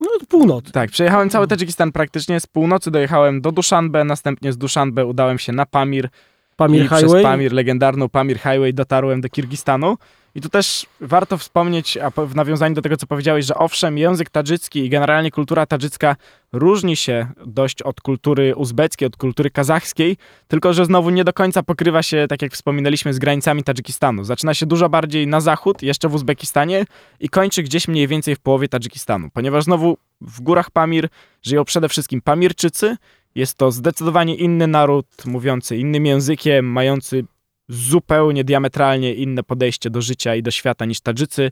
No 0.00 0.08
od 0.20 0.26
północy. 0.28 0.72
Tak, 0.72 0.90
przejechałem 0.90 1.30
cały 1.30 1.48
Tadżykistan 1.48 1.92
praktycznie. 1.92 2.40
Z 2.40 2.46
północy 2.46 2.90
dojechałem 2.90 3.40
do 3.40 3.52
Duszanbe, 3.52 4.04
następnie 4.04 4.52
z 4.52 4.58
Duszanbe 4.58 5.06
udałem 5.06 5.38
się 5.38 5.52
na 5.52 5.66
Pamir. 5.66 6.08
Pamir 6.56 6.82
Highway? 6.82 7.04
przez 7.04 7.22
Pamir, 7.22 7.52
legendarną 7.52 8.08
Pamir 8.08 8.36
Highway 8.36 8.74
dotarłem 8.74 9.20
do 9.20 9.28
Kirgistanu. 9.28 9.96
I 10.34 10.40
tu 10.40 10.48
też 10.48 10.86
warto 11.00 11.38
wspomnieć, 11.38 11.96
a 11.96 12.10
w 12.10 12.34
nawiązaniu 12.34 12.74
do 12.74 12.82
tego, 12.82 12.96
co 12.96 13.06
powiedziałeś, 13.06 13.46
że 13.46 13.54
owszem, 13.54 13.98
język 13.98 14.30
tadżycki 14.30 14.84
i 14.84 14.88
generalnie 14.88 15.30
kultura 15.30 15.66
tadżycka 15.66 16.16
różni 16.52 16.96
się 16.96 17.26
dość 17.46 17.82
od 17.82 18.00
kultury 18.00 18.56
uzbeckiej, 18.56 19.06
od 19.06 19.16
kultury 19.16 19.50
kazachskiej, 19.50 20.16
tylko 20.48 20.72
że 20.72 20.84
znowu 20.84 21.10
nie 21.10 21.24
do 21.24 21.32
końca 21.32 21.62
pokrywa 21.62 22.02
się, 22.02 22.26
tak 22.28 22.42
jak 22.42 22.52
wspominaliśmy, 22.52 23.14
z 23.14 23.18
granicami 23.18 23.64
Tadżykistanu. 23.64 24.24
Zaczyna 24.24 24.54
się 24.54 24.66
dużo 24.66 24.88
bardziej 24.88 25.26
na 25.26 25.40
zachód, 25.40 25.82
jeszcze 25.82 26.08
w 26.08 26.14
Uzbekistanie 26.14 26.84
i 27.20 27.28
kończy 27.28 27.62
gdzieś 27.62 27.88
mniej 27.88 28.08
więcej 28.08 28.36
w 28.36 28.40
połowie 28.40 28.68
Tadżykistanu, 28.68 29.28
ponieważ 29.32 29.64
znowu 29.64 29.96
w 30.20 30.40
górach 30.40 30.70
Pamir 30.70 31.08
żyją 31.42 31.64
przede 31.64 31.88
wszystkim 31.88 32.20
Pamirczycy, 32.20 32.96
jest 33.34 33.58
to 33.58 33.70
zdecydowanie 33.70 34.34
inny 34.34 34.66
naród, 34.66 35.06
mówiący 35.24 35.76
innym 35.76 36.06
językiem, 36.06 36.66
mający 36.66 37.24
zupełnie 37.72 38.44
diametralnie 38.44 39.14
inne 39.14 39.42
podejście 39.42 39.90
do 39.90 40.02
życia 40.02 40.34
i 40.34 40.42
do 40.42 40.50
świata 40.50 40.84
niż 40.84 41.00
Tadżycy. 41.00 41.50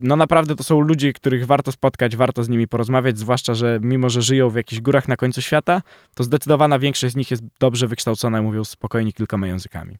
No 0.00 0.16
naprawdę 0.16 0.56
to 0.56 0.64
są 0.64 0.80
ludzie, 0.80 1.12
których 1.12 1.46
warto 1.46 1.72
spotkać, 1.72 2.16
warto 2.16 2.44
z 2.44 2.48
nimi 2.48 2.68
porozmawiać, 2.68 3.18
zwłaszcza, 3.18 3.54
że 3.54 3.78
mimo, 3.82 4.10
że 4.10 4.22
żyją 4.22 4.50
w 4.50 4.56
jakichś 4.56 4.82
górach 4.82 5.08
na 5.08 5.16
końcu 5.16 5.42
świata, 5.42 5.82
to 6.14 6.24
zdecydowana 6.24 6.78
większość 6.78 7.12
z 7.12 7.16
nich 7.16 7.30
jest 7.30 7.42
dobrze 7.60 7.86
wykształcona 7.86 8.38
i 8.38 8.42
mówią 8.42 8.64
spokojnie 8.64 9.12
kilkoma 9.12 9.46
językami. 9.46 9.96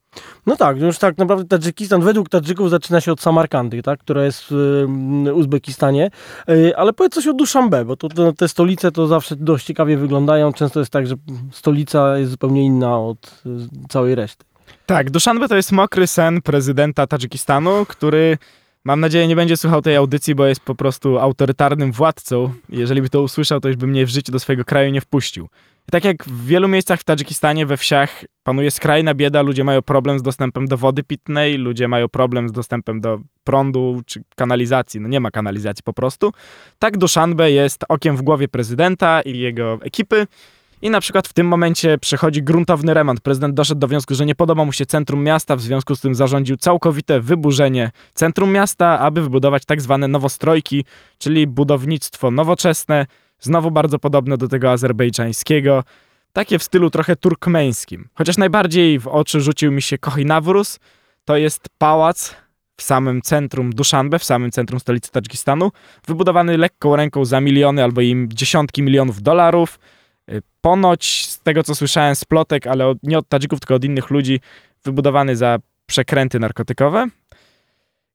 No 0.46 0.56
tak, 0.56 0.80
już 0.80 0.98
tak 0.98 1.18
naprawdę 1.18 1.44
Tadżykistan 1.48 2.00
według 2.00 2.28
Tadżyków 2.28 2.70
zaczyna 2.70 3.00
się 3.00 3.12
od 3.12 3.20
Samarkandy, 3.20 3.82
tak, 3.82 4.00
która 4.00 4.24
jest 4.24 4.44
w 4.50 4.86
Uzbekistanie, 5.34 6.10
y, 6.48 6.76
ale 6.76 6.92
powiedz 6.92 7.14
coś 7.14 7.26
o 7.26 7.32
Duszanbe, 7.32 7.84
bo 7.84 7.96
to, 7.96 8.32
te 8.32 8.48
stolice 8.48 8.92
to 8.92 9.06
zawsze 9.06 9.36
dość 9.36 9.66
ciekawie 9.66 9.96
wyglądają, 9.96 10.52
często 10.52 10.80
jest 10.80 10.92
tak, 10.92 11.06
że 11.06 11.14
stolica 11.50 12.18
jest 12.18 12.30
zupełnie 12.30 12.64
inna 12.64 12.98
od 12.98 13.42
y, 13.46 13.88
całej 13.88 14.14
reszty. 14.14 14.44
Tak, 14.86 15.10
Duszanbe 15.10 15.48
to 15.48 15.56
jest 15.56 15.72
mokry 15.72 16.06
sen 16.06 16.42
prezydenta 16.42 17.06
Tadżykistanu, 17.06 17.86
który 17.88 18.38
mam 18.84 19.00
nadzieję 19.00 19.28
nie 19.28 19.36
będzie 19.36 19.56
słuchał 19.56 19.82
tej 19.82 19.96
audycji, 19.96 20.34
bo 20.34 20.46
jest 20.46 20.60
po 20.60 20.74
prostu 20.74 21.18
autorytarnym 21.18 21.92
władcą. 21.92 22.52
Jeżeli 22.68 23.02
by 23.02 23.08
to 23.08 23.22
usłyszał, 23.22 23.60
to 23.60 23.68
już 23.68 23.76
by 23.76 23.86
mnie 23.86 24.06
w 24.06 24.08
życiu 24.08 24.32
do 24.32 24.40
swojego 24.40 24.64
kraju 24.64 24.90
nie 24.90 25.00
wpuścił. 25.00 25.48
Tak 25.90 26.04
jak 26.04 26.24
w 26.24 26.46
wielu 26.46 26.68
miejscach 26.68 27.00
w 27.00 27.04
Tadżykistanie, 27.04 27.66
we 27.66 27.76
wsiach 27.76 28.24
panuje 28.42 28.70
skrajna 28.70 29.14
bieda, 29.14 29.42
ludzie 29.42 29.64
mają 29.64 29.82
problem 29.82 30.18
z 30.18 30.22
dostępem 30.22 30.66
do 30.66 30.76
wody 30.76 31.02
pitnej, 31.02 31.56
ludzie 31.56 31.88
mają 31.88 32.08
problem 32.08 32.48
z 32.48 32.52
dostępem 32.52 33.00
do 33.00 33.20
prądu 33.44 34.02
czy 34.06 34.22
kanalizacji. 34.36 35.00
No 35.00 35.08
nie 35.08 35.20
ma 35.20 35.30
kanalizacji 35.30 35.82
po 35.84 35.92
prostu. 35.92 36.32
Tak 36.78 36.98
Duszanbe 36.98 37.50
jest 37.50 37.84
okiem 37.88 38.16
w 38.16 38.22
głowie 38.22 38.48
prezydenta 38.48 39.22
i 39.22 39.38
jego 39.38 39.78
ekipy 39.82 40.26
i 40.84 40.90
na 40.90 41.00
przykład 41.00 41.28
w 41.28 41.32
tym 41.32 41.46
momencie 41.46 41.98
przechodzi 41.98 42.42
gruntowny 42.42 42.94
remont. 42.94 43.20
Prezydent 43.20 43.54
doszedł 43.54 43.78
do 43.78 43.88
wniosku, 43.88 44.14
że 44.14 44.26
nie 44.26 44.34
podoba 44.34 44.64
mu 44.64 44.72
się 44.72 44.86
centrum 44.86 45.22
miasta, 45.22 45.56
w 45.56 45.60
związku 45.60 45.96
z 45.96 46.00
tym 46.00 46.14
zarządził 46.14 46.56
całkowite 46.56 47.20
wyburzenie 47.20 47.90
centrum 48.14 48.52
miasta, 48.52 48.98
aby 48.98 49.22
wybudować 49.22 49.64
tak 49.64 49.80
zwane 49.80 50.08
nowostrojki, 50.08 50.84
czyli 51.18 51.46
budownictwo 51.46 52.30
nowoczesne, 52.30 53.06
znowu 53.40 53.70
bardzo 53.70 53.98
podobne 53.98 54.36
do 54.36 54.48
tego 54.48 54.70
azerbejdżańskiego, 54.70 55.84
takie 56.32 56.58
w 56.58 56.62
stylu 56.62 56.90
trochę 56.90 57.16
turkmeńskim. 57.16 58.08
Chociaż 58.14 58.36
najbardziej 58.36 58.98
w 58.98 59.08
oczy 59.08 59.40
rzucił 59.40 59.72
mi 59.72 59.82
się 59.82 59.98
Kohinawrus, 59.98 60.78
to 61.24 61.36
jest 61.36 61.68
pałac 61.78 62.34
w 62.76 62.82
samym 62.82 63.22
centrum 63.22 63.70
Duszanbe, 63.70 64.18
w 64.18 64.24
samym 64.24 64.50
centrum 64.50 64.80
stolicy 64.80 65.10
Tadżykistanu, 65.10 65.70
wybudowany 66.06 66.58
lekką 66.58 66.96
ręką 66.96 67.24
za 67.24 67.40
miliony 67.40 67.84
albo 67.84 68.00
im 68.00 68.28
dziesiątki 68.32 68.82
milionów 68.82 69.22
dolarów, 69.22 69.78
ponoć, 70.60 71.26
z 71.26 71.40
tego 71.40 71.62
co 71.62 71.74
słyszałem 71.74 72.14
z 72.16 72.24
plotek, 72.24 72.66
ale 72.66 72.86
od, 72.86 72.98
nie 73.02 73.18
od 73.18 73.28
Tadżyków, 73.28 73.60
tylko 73.60 73.74
od 73.74 73.84
innych 73.84 74.10
ludzi, 74.10 74.40
wybudowany 74.84 75.36
za 75.36 75.58
przekręty 75.86 76.38
narkotykowe. 76.38 77.06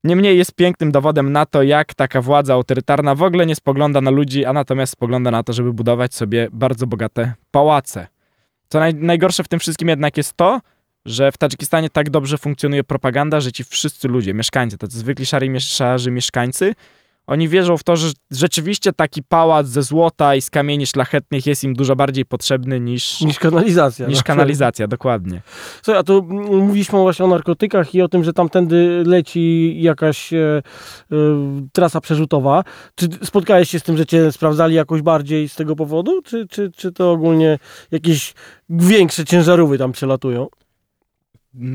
Niemniej 0.03 0.37
jest 0.37 0.55
pięknym 0.55 0.91
dowodem 0.91 1.31
na 1.31 1.45
to, 1.45 1.63
jak 1.63 1.93
taka 1.93 2.21
władza 2.21 2.53
autorytarna 2.53 3.15
w 3.15 3.23
ogóle 3.23 3.45
nie 3.45 3.55
spogląda 3.55 4.01
na 4.01 4.11
ludzi, 4.11 4.45
a 4.45 4.53
natomiast 4.53 4.93
spogląda 4.93 5.31
na 5.31 5.43
to, 5.43 5.53
żeby 5.53 5.73
budować 5.73 6.15
sobie 6.15 6.47
bardzo 6.51 6.87
bogate 6.87 7.33
pałace. 7.51 8.07
Co 8.69 8.79
naj, 8.79 8.95
najgorsze 8.95 9.43
w 9.43 9.47
tym 9.47 9.59
wszystkim 9.59 9.87
jednak 9.87 10.17
jest 10.17 10.33
to, 10.33 10.61
że 11.05 11.31
w 11.31 11.37
Tadżykistanie 11.37 11.89
tak 11.89 12.09
dobrze 12.09 12.37
funkcjonuje 12.37 12.83
propaganda, 12.83 13.39
że 13.41 13.51
ci 13.51 13.63
wszyscy 13.63 14.07
ludzie, 14.07 14.33
mieszkańcy, 14.33 14.77
tacy 14.77 14.97
zwykli 14.97 15.25
szari, 15.25 15.59
szarzy 15.59 16.11
mieszkańcy, 16.11 16.73
oni 17.29 17.49
wierzą 17.49 17.77
w 17.77 17.83
to, 17.83 17.95
że 17.95 18.11
rzeczywiście 18.31 18.93
taki 18.93 19.23
pałac 19.23 19.67
ze 19.67 19.83
złota 19.83 20.35
i 20.35 20.41
z 20.41 20.49
kamieni 20.49 20.87
szlachetnych 20.87 21.45
jest 21.45 21.63
im 21.63 21.73
dużo 21.73 21.95
bardziej 21.95 22.25
potrzebny 22.25 22.79
niż... 22.79 23.21
Niż 23.21 23.39
kanalizacja. 23.39 24.07
Niż 24.07 24.17
no. 24.17 24.23
kanalizacja, 24.23 24.87
dokładnie. 24.87 25.41
Słuchaj, 25.81 25.99
a 25.99 26.03
tu 26.03 26.23
mówiliśmy 26.51 26.99
właśnie 26.99 27.25
o 27.25 27.27
narkotykach 27.27 27.95
i 27.95 28.01
o 28.01 28.07
tym, 28.07 28.23
że 28.23 28.33
tamtędy 28.33 29.03
leci 29.05 29.75
jakaś 29.81 30.33
e, 30.33 30.37
e, 30.37 31.15
trasa 31.73 32.01
przerzutowa. 32.01 32.63
Czy 32.95 33.07
spotkałeś 33.23 33.69
się 33.69 33.79
z 33.79 33.83
tym, 33.83 33.97
że 33.97 34.05
cię 34.05 34.31
sprawdzali 34.31 34.75
jakoś 34.75 35.01
bardziej 35.01 35.49
z 35.49 35.55
tego 35.55 35.75
powodu? 35.75 36.21
Czy, 36.21 36.47
czy, 36.47 36.71
czy 36.71 36.91
to 36.91 37.11
ogólnie 37.11 37.59
jakieś 37.91 38.33
większe 38.69 39.25
ciężarówki 39.25 39.77
tam 39.77 39.91
przelatują? 39.91 40.47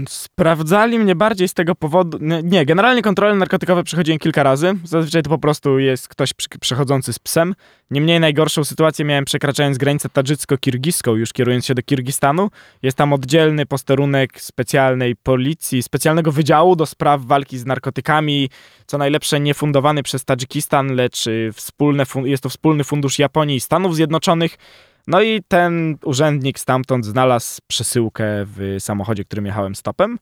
Sprawdzali 0.09 0.99
mnie 0.99 1.15
bardziej 1.15 1.49
z 1.49 1.55
tego 1.55 1.75
powodu. 1.75 2.19
Nie, 2.43 2.67
generalnie 2.67 3.03
kontrole 3.03 3.35
narkotykowe 3.35 3.85
przechodziłem 3.85 4.19
kilka 4.19 4.43
razy. 4.43 4.75
Zazwyczaj 4.85 5.23
to 5.23 5.31
po 5.31 5.39
prostu 5.39 5.79
jest 5.79 6.09
ktoś 6.09 6.31
przechodzący 6.61 7.13
z 7.13 7.19
psem. 7.19 7.55
Niemniej 7.91 8.21
najgorszą 8.21 8.65
sytuację 8.65 9.05
miałem 9.05 9.25
przekraczając 9.25 9.79
granicę 9.79 10.09
tadżycko-kirgiską, 10.09 11.15
już 11.15 11.33
kierując 11.33 11.67
się 11.67 11.75
do 11.75 11.83
Kirgistanu. 11.83 12.51
Jest 12.83 12.97
tam 12.97 13.13
oddzielny 13.13 13.67
posterunek 13.67 14.41
specjalnej 14.41 15.17
policji, 15.17 15.83
specjalnego 15.83 16.33
wydziału 16.33 16.77
do 16.77 16.87
spraw 16.87 17.23
walki 17.23 17.59
z 17.59 17.67
narkotykami. 17.67 18.51
Co 18.87 18.99
najlepsze, 18.99 19.41
nie 19.41 19.55
fundowany 19.55 20.03
przez 20.03 20.25
Tadżykistan, 20.25 20.95
lecz 20.95 21.27
y, 21.27 21.51
wspólne, 21.55 22.05
jest 22.25 22.43
to 22.43 22.49
wspólny 22.49 22.85
fundusz 22.85 23.19
Japonii 23.19 23.57
i 23.57 23.61
Stanów 23.61 23.95
Zjednoczonych 23.97 24.57
no 25.07 25.23
i 25.23 25.43
ten 25.49 25.99
urzędnik 26.05 26.59
stamtąd 26.59 27.07
znalazł 27.07 27.59
przesyłkę 27.67 28.25
w 28.27 28.77
samochodzie, 28.79 29.25
którym 29.25 29.47
jechałem 29.47 29.75
stopem. 29.75 30.19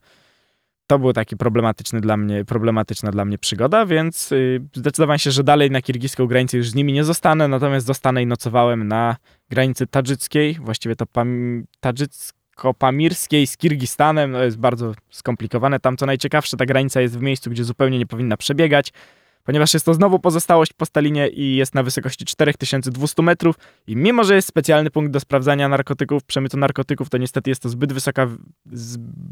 To 0.87 0.99
była 0.99 1.13
taki 1.13 1.37
problematyczny 1.37 2.01
dla 2.01 2.17
mnie, 2.17 2.45
problematyczna 2.45 3.11
dla 3.11 3.25
mnie 3.25 3.37
przygoda, 3.37 3.85
więc 3.85 4.31
yy, 4.31 4.61
zdecydowałem 4.73 5.19
się, 5.19 5.31
że 5.31 5.43
dalej 5.43 5.71
na 5.71 5.81
kirgiską 5.81 6.27
granicę 6.27 6.57
już 6.57 6.69
z 6.69 6.75
nimi 6.75 6.93
nie 6.93 7.03
zostanę, 7.03 7.47
natomiast 7.47 7.85
zostanę 7.85 8.23
i 8.23 8.25
nocowałem 8.25 8.87
na 8.87 9.15
granicy 9.49 9.87
tadżyckiej, 9.87 10.57
właściwie 10.61 10.95
to 10.95 11.05
pam, 11.05 11.63
tadżycko-pamirskiej 11.81 13.47
z 13.47 13.57
Kirgistanem. 13.57 14.31
No 14.31 14.43
jest 14.43 14.57
bardzo 14.57 14.93
skomplikowane. 15.09 15.79
Tam 15.79 15.97
co 15.97 16.05
najciekawsze, 16.05 16.57
ta 16.57 16.65
granica 16.65 17.01
jest 17.01 17.17
w 17.17 17.21
miejscu, 17.21 17.49
gdzie 17.49 17.63
zupełnie 17.63 17.99
nie 17.99 18.07
powinna 18.07 18.37
przebiegać 18.37 18.93
ponieważ 19.43 19.73
jest 19.73 19.85
to 19.85 19.93
znowu 19.93 20.19
pozostałość 20.19 20.73
po 20.73 20.85
Stalinie 20.85 21.27
i 21.27 21.55
jest 21.55 21.75
na 21.75 21.83
wysokości 21.83 22.25
4200 22.25 23.21
metrów 23.21 23.55
i 23.87 23.95
mimo, 23.95 24.23
że 24.23 24.35
jest 24.35 24.47
specjalny 24.47 24.91
punkt 24.91 25.11
do 25.11 25.19
sprawdzania 25.19 25.69
narkotyków, 25.69 26.23
przemytu 26.23 26.57
narkotyków, 26.57 27.09
to 27.09 27.17
niestety 27.17 27.49
jest 27.49 27.61
to 27.61 27.69
zbyt 27.69 27.93
wysoka, 27.93 28.27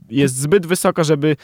jest 0.09 0.35
zbyt 0.35 0.65
wysoko, 0.65 1.03
żeby 1.03 1.35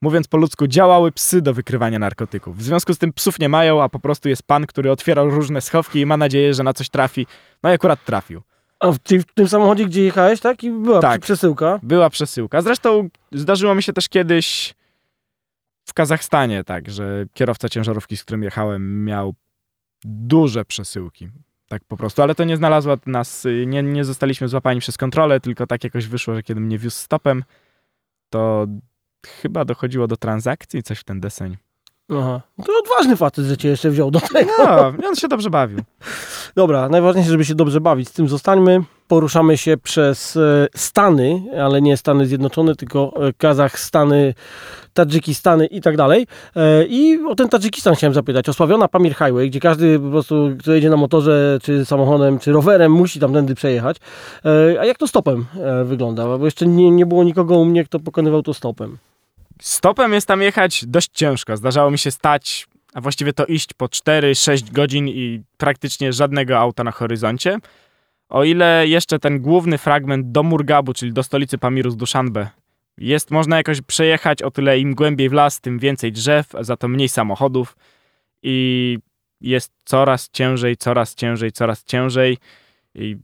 mówiąc 0.00 0.28
po 0.28 0.36
ludzku, 0.36 0.66
działały 0.66 1.12
psy 1.12 1.42
do 1.42 1.54
wykrywania 1.54 1.98
narkotyków. 1.98 2.56
W 2.56 2.62
związku 2.62 2.94
z 2.94 2.98
tym 2.98 3.12
psów 3.12 3.38
nie 3.38 3.48
mają, 3.48 3.82
a 3.82 3.88
po 3.88 3.98
prostu 3.98 4.28
jest 4.28 4.42
pan, 4.42 4.66
który 4.66 4.90
otwierał 4.90 5.30
różne 5.30 5.60
schowki 5.60 6.00
i 6.00 6.06
ma 6.06 6.16
nadzieję, 6.16 6.54
że 6.54 6.62
na 6.62 6.72
coś 6.72 6.88
trafi. 6.88 7.26
No 7.62 7.70
i 7.70 7.72
akurat 7.72 8.04
trafił. 8.04 8.42
A 8.80 8.92
w, 8.92 8.98
w 8.98 9.34
tym 9.34 9.48
samochodzie, 9.48 9.86
gdzie 9.86 10.04
jechałeś, 10.04 10.40
tak? 10.40 10.64
I 10.64 10.70
była 10.70 11.00
tak, 11.00 11.20
przesyłka? 11.20 11.80
była 11.82 12.10
przesyłka. 12.10 12.62
Zresztą 12.62 13.08
zdarzyło 13.32 13.74
mi 13.74 13.82
się 13.82 13.92
też 13.92 14.08
kiedyś 14.08 14.74
w 15.84 15.94
Kazachstanie 15.94 16.64
tak, 16.64 16.90
że 16.90 17.26
kierowca 17.34 17.68
ciężarówki, 17.68 18.16
z 18.16 18.22
którym 18.22 18.42
jechałem, 18.42 19.04
miał 19.04 19.34
duże 20.04 20.64
przesyłki. 20.64 21.28
Tak 21.68 21.84
po 21.84 21.96
prostu, 21.96 22.22
ale 22.22 22.34
to 22.34 22.44
nie 22.44 22.56
znalazło 22.56 22.96
nas, 23.06 23.46
nie, 23.66 23.82
nie 23.82 24.04
zostaliśmy 24.04 24.48
złapani 24.48 24.80
przez 24.80 24.96
kontrolę, 24.96 25.40
tylko 25.40 25.66
tak 25.66 25.84
jakoś 25.84 26.06
wyszło, 26.06 26.34
że 26.34 26.42
kiedy 26.42 26.60
mnie 26.60 26.78
wiózł 26.78 26.96
stopem, 26.96 27.44
to 28.30 28.66
chyba 29.26 29.64
dochodziło 29.64 30.06
do 30.06 30.16
transakcji, 30.16 30.82
coś 30.82 30.98
w 30.98 31.04
ten 31.04 31.20
deseń. 31.20 31.56
Aha. 32.10 32.40
To 32.66 32.72
odważny 32.84 33.16
facet, 33.16 33.44
że 33.44 33.56
cię 33.56 33.68
jeszcze 33.68 33.90
wziął 33.90 34.10
do 34.10 34.20
tego. 34.20 34.52
No, 34.58 35.08
on 35.08 35.16
się 35.16 35.28
dobrze 35.28 35.50
bawił. 35.50 35.78
Dobra, 36.54 36.88
najważniejsze, 36.88 37.30
żeby 37.30 37.44
się 37.44 37.54
dobrze 37.54 37.80
bawić. 37.80 38.08
Z 38.08 38.12
tym 38.12 38.28
zostańmy. 38.28 38.84
Poruszamy 39.14 39.58
się 39.58 39.76
przez 39.76 40.36
e, 40.36 40.66
Stany, 40.76 41.42
ale 41.62 41.82
nie 41.82 41.96
Stany 41.96 42.26
Zjednoczone, 42.26 42.74
tylko 42.74 43.12
e, 43.28 43.32
Kazachstany, 43.32 44.34
Tadżykistany 44.94 45.66
i 45.66 45.80
tak 45.80 45.96
dalej. 45.96 46.26
E, 46.56 46.84
I 46.86 47.24
o 47.26 47.34
ten 47.34 47.48
Tadżykistan 47.48 47.94
chciałem 47.94 48.14
zapytać. 48.14 48.48
Osławiona 48.48 48.88
Pamir 48.88 49.12
Highway, 49.12 49.50
gdzie 49.50 49.60
każdy 49.60 50.00
po 50.00 50.10
prostu, 50.10 50.50
kto 50.58 50.72
jedzie 50.72 50.90
na 50.90 50.96
motorze, 50.96 51.58
czy 51.62 51.84
samochodem, 51.84 52.38
czy 52.38 52.52
rowerem, 52.52 52.92
musi 52.92 53.20
tamtędy 53.20 53.54
przejechać. 53.54 53.96
A 54.80 54.84
jak 54.84 54.98
to 54.98 55.08
stopem 55.08 55.44
wygląda? 55.84 56.38
Bo 56.38 56.44
jeszcze 56.44 56.66
nie, 56.66 56.90
nie 56.90 57.06
było 57.06 57.24
nikogo 57.24 57.58
u 57.58 57.64
mnie, 57.64 57.84
kto 57.84 58.00
pokonywał 58.00 58.42
to 58.42 58.54
stopem. 58.54 58.98
Stopem 59.62 60.12
jest 60.12 60.26
tam 60.26 60.42
jechać 60.42 60.84
dość 60.86 61.10
ciężko. 61.12 61.56
Zdarzało 61.56 61.90
mi 61.90 61.98
się 61.98 62.10
stać, 62.10 62.66
a 62.94 63.00
właściwie 63.00 63.32
to 63.32 63.46
iść 63.46 63.72
po 63.72 63.86
4-6 63.86 64.72
godzin 64.72 65.08
i 65.08 65.42
praktycznie 65.58 66.12
żadnego 66.12 66.58
auta 66.58 66.84
na 66.84 66.90
horyzoncie. 66.90 67.58
O 68.34 68.44
ile 68.44 68.88
jeszcze 68.88 69.18
ten 69.18 69.40
główny 69.40 69.78
fragment 69.78 70.32
do 70.32 70.42
Murgabu, 70.42 70.92
czyli 70.92 71.12
do 71.12 71.22
stolicy 71.22 71.58
Pamiru 71.58 71.90
z 71.90 71.96
Dushanbe, 71.96 72.48
Jest, 72.98 73.30
można 73.30 73.56
jakoś 73.56 73.80
przejechać, 73.80 74.42
o 74.42 74.50
tyle 74.50 74.78
im 74.78 74.94
głębiej 74.94 75.28
w 75.28 75.32
las, 75.32 75.60
tym 75.60 75.78
więcej 75.78 76.12
drzew, 76.12 76.46
za 76.60 76.76
to 76.76 76.88
mniej 76.88 77.08
samochodów 77.08 77.76
i 78.42 78.98
jest 79.40 79.72
coraz 79.84 80.30
ciężej, 80.30 80.76
coraz 80.76 81.14
ciężej, 81.14 81.52
coraz 81.52 81.84
ciężej. 81.84 82.38
I, 82.94 83.16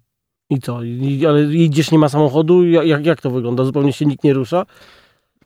I 0.51 0.61
co? 0.61 0.83
I, 0.83 1.27
ale 1.27 1.55
idziesz, 1.55 1.91
nie 1.91 1.99
ma 1.99 2.09
samochodu? 2.09 2.65
Jak, 2.65 3.07
jak 3.07 3.21
to 3.21 3.31
wygląda? 3.31 3.65
Zupełnie 3.65 3.93
się 3.93 4.07
nikt 4.07 4.25
nie 4.25 4.33
rusza? 4.33 4.67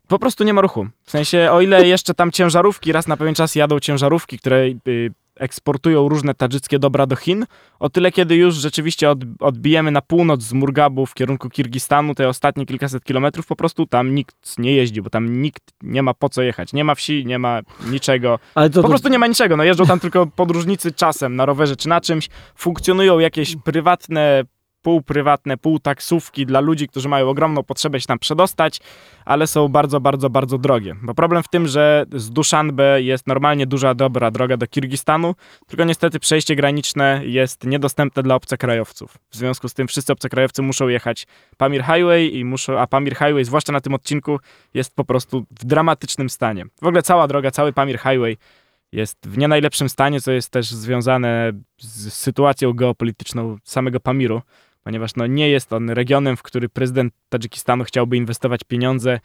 po 0.09 0.19
prostu 0.19 0.45
nie 0.45 0.55
ma 0.55 0.61
ruchu. 0.61 0.87
W 1.05 1.11
sensie, 1.11 1.49
o 1.51 1.61
ile 1.61 1.89
jeszcze 1.89 2.15
tam 2.15 2.31
ciężarówki, 2.31 2.93
raz 2.93 3.09
na 3.09 3.17
pewien 3.17 3.35
czas 3.35 3.55
jadą 3.55 3.81
ciężarówki, 3.81 4.39
które 4.39 4.57
y, 4.89 5.11
eksportują 5.37 6.09
różne 6.09 6.35
tadżyckie 6.35 6.79
dobra 6.79 7.07
do 7.07 7.17
Chin, 7.17 7.47
o 7.79 7.91
tyle 7.91 8.13
kiedy 8.13 8.37
już 8.37 8.55
rzeczywiście 8.55 9.11
od, 9.11 9.19
odbijemy 9.41 9.91
na 9.91 10.03
północ 10.03 10.43
z 10.43 10.53
Murgabu 10.53 11.07
w 11.07 11.15
kierunku 11.15 11.51
Kirgistanu, 11.51 12.15
te 12.15 12.29
ostatnie 12.29 12.67
kilkaset 12.67 13.05
kilometrów, 13.05 13.47
po 13.47 13.57
prostu 13.57 13.87
tam 13.87 14.15
nikt 14.15 14.59
nie 14.59 14.73
jeździ, 14.73 15.03
bo 15.03 15.11
tam 15.11 15.43
nikt 15.43 15.63
nie 15.83 16.03
ma 16.03 16.15
po 16.15 16.29
co 16.29 16.43
jechać. 16.43 16.73
Nie 16.73 16.85
ma 16.85 16.95
wsi, 16.95 17.27
nie 17.27 17.39
ma 17.39 17.61
niczego. 17.91 18.39
Ale 18.55 18.71
to, 18.71 18.75
po 18.75 18.83
to... 18.83 18.89
prostu 18.89 19.09
nie 19.09 19.19
ma 19.19 19.27
niczego. 19.27 19.57
No 19.57 19.65
jeżdżą 19.65 19.87
tam 19.87 20.01
tylko 20.01 20.27
podróżnicy 20.27 20.93
czasem 20.93 21.37
na 21.37 21.47
rowerze 21.47 21.77
czy 21.77 21.89
na 21.89 22.01
czymś. 22.01 22.29
Funkcjonują 22.57 23.19
jakieś 23.19 23.57
prywatne 23.57 24.45
półprywatne, 24.85 25.57
półtaksówki 25.57 26.47
dla 26.47 26.61
ludzi, 26.61 26.89
którzy 26.89 27.09
mają 27.09 27.29
ogromną 27.29 27.63
potrzebę 27.63 28.01
się 28.01 28.07
tam 28.07 28.19
przedostać, 28.19 28.81
ale 29.25 29.47
są 29.47 29.69
bardzo, 29.69 30.01
bardzo, 30.01 30.31
bardzo 30.31 30.59
drogie. 30.59 30.97
Bo 31.03 31.15
problem 31.15 31.43
w 31.43 31.49
tym, 31.49 31.69
że 31.69 32.07
z 32.13 32.31
Duszanbe 32.31 33.03
jest 33.03 33.27
normalnie 33.27 33.67
duża, 33.67 33.95
dobra 33.95 34.31
droga 34.31 34.57
do 34.57 34.67
Kirgistanu, 34.67 35.35
tylko 35.67 35.85
niestety 35.85 36.21
przejście 36.21 36.57
graniczne 36.57 37.21
jest 37.25 37.65
niedostępne 37.67 38.23
dla 38.23 38.35
obcokrajowców. 38.35 39.19
W 39.31 39.37
związku 39.37 39.69
z 39.69 39.75
tym 39.75 39.89
wszyscy 39.89 40.13
obcokrajowcy 40.13 40.63
muszą 40.63 40.89
jechać 40.89 41.27
Pamir 41.57 41.83
Highway 41.83 42.37
i 42.37 42.45
muszą, 42.45 42.79
a 42.79 42.87
Pamir 42.87 43.13
Highway, 43.13 43.45
zwłaszcza 43.45 43.73
na 43.73 43.81
tym 43.81 43.95
odcinku, 43.95 44.41
jest 44.75 44.97
po 44.97 45.05
prostu 45.05 45.47
w 45.61 45.65
dramatycznym 45.65 46.31
stanie. 46.31 46.65
W 46.83 46.87
ogóle 46.87 47.03
cała 47.03 47.29
droga, 47.29 47.51
cały 47.51 47.73
Pamir 47.73 47.99
Highway 47.99 48.37
jest 48.95 49.29
w 49.29 49.39
nie 49.39 49.49
najlepszym 49.49 49.89
stanie, 49.89 50.21
co 50.21 50.33
jest 50.33 50.51
też 50.51 50.71
związane 50.71 51.53
z 51.79 52.13
sytuacją 52.13 52.73
geopolityczną 52.73 53.57
samego 53.65 54.01
Pamiru, 54.01 54.43
ponieważ 54.85 55.17
no, 55.17 55.27
nie 55.27 55.49
jest 55.49 55.73
on 55.73 55.91
regionem, 55.91 56.37
w 56.37 56.43
który 56.43 56.69
prezydent 56.69 57.15
Tadżykistanu 57.29 57.85
chciałby 57.85 58.17
inwestować 58.17 58.61
pieniądze, 58.69 59.21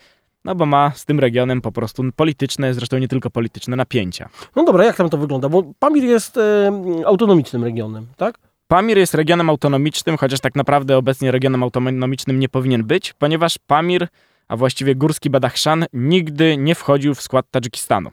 no 0.46 0.56
bo 0.56 0.66
ma 0.66 0.92
z 0.96 1.06
tym 1.06 1.20
regionem 1.20 1.62
po 1.62 1.72
prostu 1.72 2.04
polityczne, 2.16 2.74
zresztą 2.74 2.98
nie 2.98 3.08
tylko 3.08 3.30
polityczne, 3.30 3.76
napięcia. 3.76 4.30
No 4.56 4.64
dobra, 4.64 4.86
jak 4.86 4.96
tam 4.96 5.10
to 5.10 5.18
wygląda? 5.18 5.50
Bo 5.50 5.64
Pamir 5.80 6.04
jest 6.04 6.38
e, 6.38 6.72
autonomicznym 7.06 7.64
regionem, 7.64 8.08
tak? 8.18 8.38
Pamir 8.68 8.98
jest 8.98 9.14
regionem 9.14 9.50
autonomicznym, 9.50 10.18
chociaż 10.18 10.40
tak 10.40 10.56
naprawdę 10.56 10.98
obecnie 10.98 11.32
regionem 11.32 11.64
autonomicznym 11.64 12.40
nie 12.40 12.50
powinien 12.50 12.84
być, 12.84 13.14
ponieważ 13.14 13.58
Pamir, 13.68 14.08
a 14.48 14.58
właściwie 14.58 14.96
Górski 14.96 15.30
Badachszan, 15.30 15.86
nigdy 15.94 16.58
nie 16.58 16.76
wchodził 16.76 17.16
w 17.16 17.22
skład 17.22 17.46
Tadżykistanu. 17.52 18.12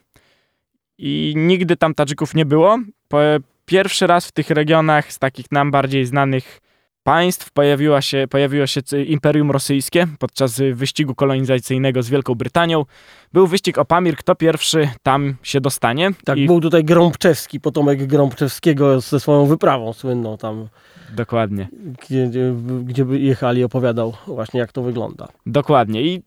I 0.99 1.35
nigdy 1.37 1.77
tam 1.77 1.95
Tadżyków 1.95 2.35
nie 2.35 2.47
było. 2.47 2.79
Po 3.09 3.19
pierwszy 3.67 4.07
raz 4.07 4.27
w 4.27 4.33
tych 4.33 4.51
regionach 4.51 5.13
z 5.13 5.19
takich 5.19 5.53
nam 5.53 5.71
bardziej 5.71 6.07
znanych 6.07 6.61
państw 7.07 7.51
pojawiła 7.51 8.03
się, 8.03 8.27
pojawiło 8.31 8.67
się 8.67 8.81
Imperium 9.07 9.51
Rosyjskie 9.51 10.07
podczas 10.19 10.63
wyścigu 10.73 11.15
kolonizacyjnego 11.15 12.03
z 12.03 12.09
Wielką 12.09 12.35
Brytanią. 12.35 12.85
Był 13.33 13.47
wyścig 13.47 13.79
o 13.79 13.85
Pamir, 13.85 14.17
kto 14.17 14.35
pierwszy 14.35 14.89
tam 15.03 15.37
się 15.43 15.61
dostanie. 15.61 16.11
Tak, 16.25 16.39
I... 16.39 16.47
był 16.47 16.61
tutaj 16.61 16.85
Grąbczewski, 16.85 17.61
potomek 17.61 18.07
Grąbczewskiego 18.07 19.01
ze 19.01 19.21
swoją 19.21 19.47
wyprawą 19.47 19.93
słynną 19.93 20.39
tam. 20.39 20.69
Dokładnie. 21.13 21.69
Gdzie, 22.09 22.31
gdzie, 22.85 23.05
jechali, 23.11 23.65
opowiadał 23.65 24.13
właśnie 24.27 24.61
jak 24.61 24.73
to 24.73 24.83
wygląda. 24.83 25.29
Dokładnie. 25.47 26.03
I 26.03 26.23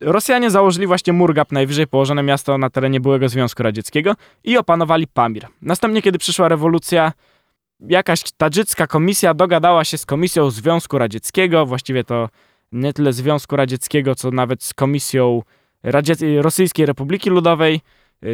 Rosjanie 0.00 0.50
założyli 0.50 0.86
właśnie 0.86 1.12
Murgab, 1.12 1.52
najwyżej 1.52 1.86
położone 1.86 2.22
miasto 2.22 2.58
na 2.58 2.70
terenie 2.70 3.00
byłego 3.00 3.28
Związku 3.28 3.62
Radzieckiego 3.62 4.14
i 4.44 4.58
opanowali 4.58 5.06
Pamir. 5.06 5.46
Następnie, 5.62 6.02
kiedy 6.02 6.18
przyszła 6.18 6.48
rewolucja, 6.48 7.12
jakaś 7.88 8.22
tadżycka 8.36 8.86
komisja 8.86 9.34
dogadała 9.34 9.84
się 9.84 9.98
z 9.98 10.06
Komisją 10.06 10.50
Związku 10.50 10.98
Radzieckiego, 10.98 11.66
właściwie 11.66 12.04
to 12.04 12.28
nie 12.72 12.92
tyle 12.92 13.12
Związku 13.12 13.56
Radzieckiego, 13.56 14.14
co 14.14 14.30
nawet 14.30 14.62
z 14.62 14.74
Komisją 14.74 15.42
Radzie 15.82 16.14
Rosyjskiej 16.42 16.86
Republiki 16.86 17.30
Ludowej, 17.30 17.80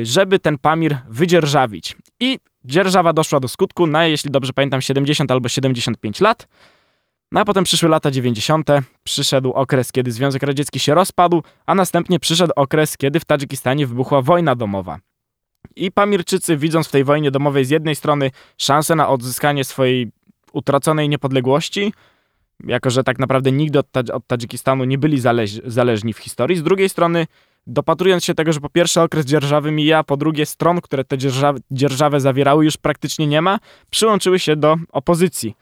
żeby 0.03 0.39
ten 0.39 0.59
Pamir 0.59 0.97
wydzierżawić. 1.09 1.97
I 2.21 2.39
dzierżawa 2.65 3.13
doszła 3.13 3.41
do 3.41 3.49
skutku 3.49 3.87
na, 3.87 4.07
jeśli 4.07 4.31
dobrze 4.31 4.53
pamiętam, 4.53 4.81
70 4.81 5.31
albo 5.31 5.49
75 5.49 6.21
lat. 6.21 6.49
No 7.33 7.41
a 7.41 7.45
potem 7.45 7.65
przyszły 7.65 7.89
lata 7.89 8.11
90., 8.11 8.69
przyszedł 9.03 9.53
okres, 9.53 9.93
kiedy 9.93 10.13
Związek 10.13 10.43
Radziecki 10.43 10.81
się 10.81 10.95
rozpadł, 10.95 11.43
a 11.67 11.75
następnie 11.75 12.21
przyszedł 12.21 12.53
okres, 12.57 12.97
kiedy 12.97 13.21
w 13.21 13.25
Tadżykistanie 13.25 13.87
wybuchła 13.87 14.23
wojna 14.23 14.55
domowa. 14.55 14.99
I 15.77 15.93
Pamirczycy, 15.93 16.57
widząc 16.57 16.89
w 16.89 16.91
tej 16.91 17.05
wojnie 17.05 17.31
domowej 17.31 17.65
z 17.65 17.71
jednej 17.71 17.97
strony 17.97 18.31
szansę 18.59 18.95
na 18.95 19.09
odzyskanie 19.09 19.65
swojej 19.65 20.13
utraconej 20.53 21.09
niepodległości, 21.09 21.93
jako 22.65 22.91
że 22.91 23.05
tak 23.05 23.19
naprawdę 23.19 23.53
nigdy 23.53 23.79
od, 23.79 24.11
od 24.13 24.27
Tadżykistanu 24.27 24.85
nie 24.85 24.99
byli 24.99 25.21
zależ 25.21 25.61
zależni 25.65 26.13
w 26.13 26.19
historii, 26.19 26.57
z 26.57 26.63
drugiej 26.63 26.89
strony 26.89 27.27
dopatrując 27.67 28.25
się 28.25 28.35
tego, 28.35 28.53
że 28.53 28.61
po 28.61 28.69
pierwsze 28.69 29.03
okres 29.03 29.27
dzierżawy 29.27 29.71
mija, 29.71 30.05
po 30.05 30.17
drugie 30.17 30.47
stron, 30.47 30.81
które 30.81 31.05
te 31.05 31.19
dzierżawy, 31.19 31.61
dzierżawę 31.71 32.21
zawierały 32.21 32.65
już 32.65 32.77
praktycznie 32.77 33.27
nie 33.27 33.43
ma, 33.43 33.59
przyłączyły 33.91 34.39
się 34.39 34.57
do 34.57 34.77
opozycji. 34.93 35.57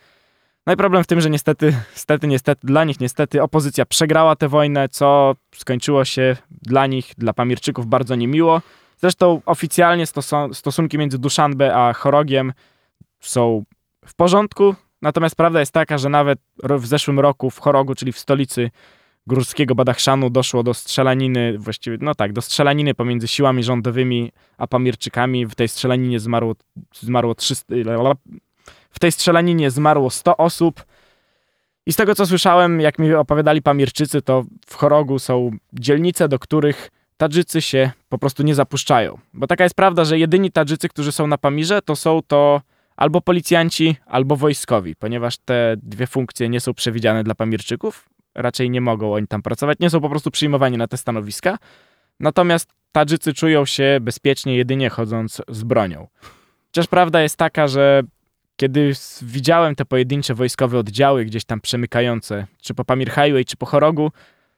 No 0.67 0.73
i 0.73 0.77
problem 0.77 1.05
w 1.05 1.07
tym, 1.07 1.21
że 1.21 1.31
niestety, 1.31 1.77
niestety, 1.93 2.27
niestety, 2.27 2.67
dla 2.67 2.85
nich 2.85 3.01
niestety 3.01 3.43
opozycja 3.43 3.87
przegrała 3.87 4.37
tę 4.37 4.49
wojnę, 4.49 4.89
co 4.89 5.35
skończyło 5.55 6.05
się 6.05 6.37
dla 6.63 6.87
nich, 6.87 7.13
dla 7.19 7.33
Pamirczyków 7.33 7.87
bardzo 7.87 8.15
niemiło. 8.15 8.63
Zresztą 8.97 9.41
oficjalnie 9.47 10.05
stosunki 10.53 10.99
między 10.99 11.19
Duszanbe 11.19 11.75
a 11.77 11.93
Chorogiem 11.93 12.53
są 13.21 13.65
w 14.07 14.15
porządku, 14.15 14.75
natomiast 15.03 15.37
prawda 15.37 15.61
jest 15.61 15.73
taka, 15.73 15.99
że 15.99 16.09
nawet 16.09 16.39
w 16.63 16.87
zeszłym 16.87 17.21
roku 17.21 17.51
w 17.51 17.59
Chorogu, 17.59 17.95
czyli 17.95 18.13
w 18.13 18.19
stolicy 18.19 18.71
górskiego 19.27 19.75
Badachszanu 19.75 20.31
doszło 20.31 20.63
do 20.63 20.75
strzelaniny, 20.75 21.59
właściwie, 21.59 21.99
no 22.01 22.15
tak, 22.15 22.33
do 22.33 22.43
strzelaniny 22.43 22.95
pomiędzy 22.95 23.29
siłami 23.29 23.63
rządowymi 23.63 24.33
a 24.59 24.67
Pamirczykami. 24.67 25.47
W 25.47 25.55
tej 25.55 25.69
strzelaninie 25.69 26.21
zmarło, 26.21 26.55
zmarło 27.01 27.35
300, 27.35 27.75
w 28.91 28.99
tej 28.99 29.13
strzelaninie 29.13 29.71
zmarło 29.71 30.11
100 30.11 30.37
osób. 30.37 30.85
I 31.87 31.93
z 31.93 31.97
tego 31.97 32.15
co 32.15 32.27
słyszałem, 32.27 32.81
jak 32.81 32.99
mi 32.99 33.15
opowiadali 33.15 33.63
Pamirczycy, 33.63 34.23
to 34.23 34.45
w 34.67 34.75
Chorogu 34.75 35.19
są 35.19 35.51
dzielnice, 35.73 36.29
do 36.29 36.39
których 36.39 36.91
Tadżycy 37.17 37.63
się 37.63 37.91
po 38.09 38.19
prostu 38.19 38.43
nie 38.43 38.55
zapuszczają. 38.55 39.19
Bo 39.35 39.47
taka 39.47 39.65
jest 39.65 39.77
prawda, 39.77 40.05
że 40.05 40.19
jedyni 40.19 40.51
Tadżycy, 40.51 40.89
którzy 40.89 41.13
są 41.13 41.27
na 41.27 41.39
Pamirze, 41.39 41.83
to 41.83 41.97
są 41.97 42.21
to 42.27 42.61
albo 42.97 43.21
policjanci, 43.21 43.97
albo 44.07 44.37
wojskowi, 44.37 44.97
ponieważ 44.97 45.39
te 45.39 45.77
dwie 45.83 46.07
funkcje 46.07 46.49
nie 46.49 46.61
są 46.61 46.75
przewidziane 46.75 47.25
dla 47.25 47.35
Pamirczyków. 47.35 48.09
Raczej 48.35 48.71
nie 48.71 48.81
mogą 48.81 49.15
oni 49.15 49.27
tam 49.27 49.43
pracować, 49.43 49.79
nie 49.81 49.91
są 49.91 50.01
po 50.01 50.11
prostu 50.11 50.31
przyjmowani 50.31 50.77
na 50.77 50.87
te 50.87 50.97
stanowiska. 50.97 51.59
Natomiast 52.21 52.71
Tadżycy 52.93 53.35
czują 53.35 53.67
się 53.67 53.99
bezpiecznie 54.01 54.57
jedynie 54.57 54.91
chodząc 54.91 55.43
z 55.49 55.65
bronią. 55.65 56.07
Chociaż 56.67 56.87
prawda 56.87 57.23
jest 57.23 57.37
taka, 57.37 57.69
że 57.69 58.03
kiedy 58.57 58.93
widziałem 59.23 59.75
te 59.75 59.85
pojedyncze 59.85 60.35
wojskowe 60.35 60.79
oddziały 60.79 61.25
gdzieś 61.25 61.45
tam 61.45 61.61
przemykające, 61.61 62.47
czy 62.63 62.75
po 62.75 62.85
Pamir 62.85 63.09
Highway, 63.09 63.45
czy 63.45 63.57
po 63.57 63.67
Chorogu, 63.67 64.13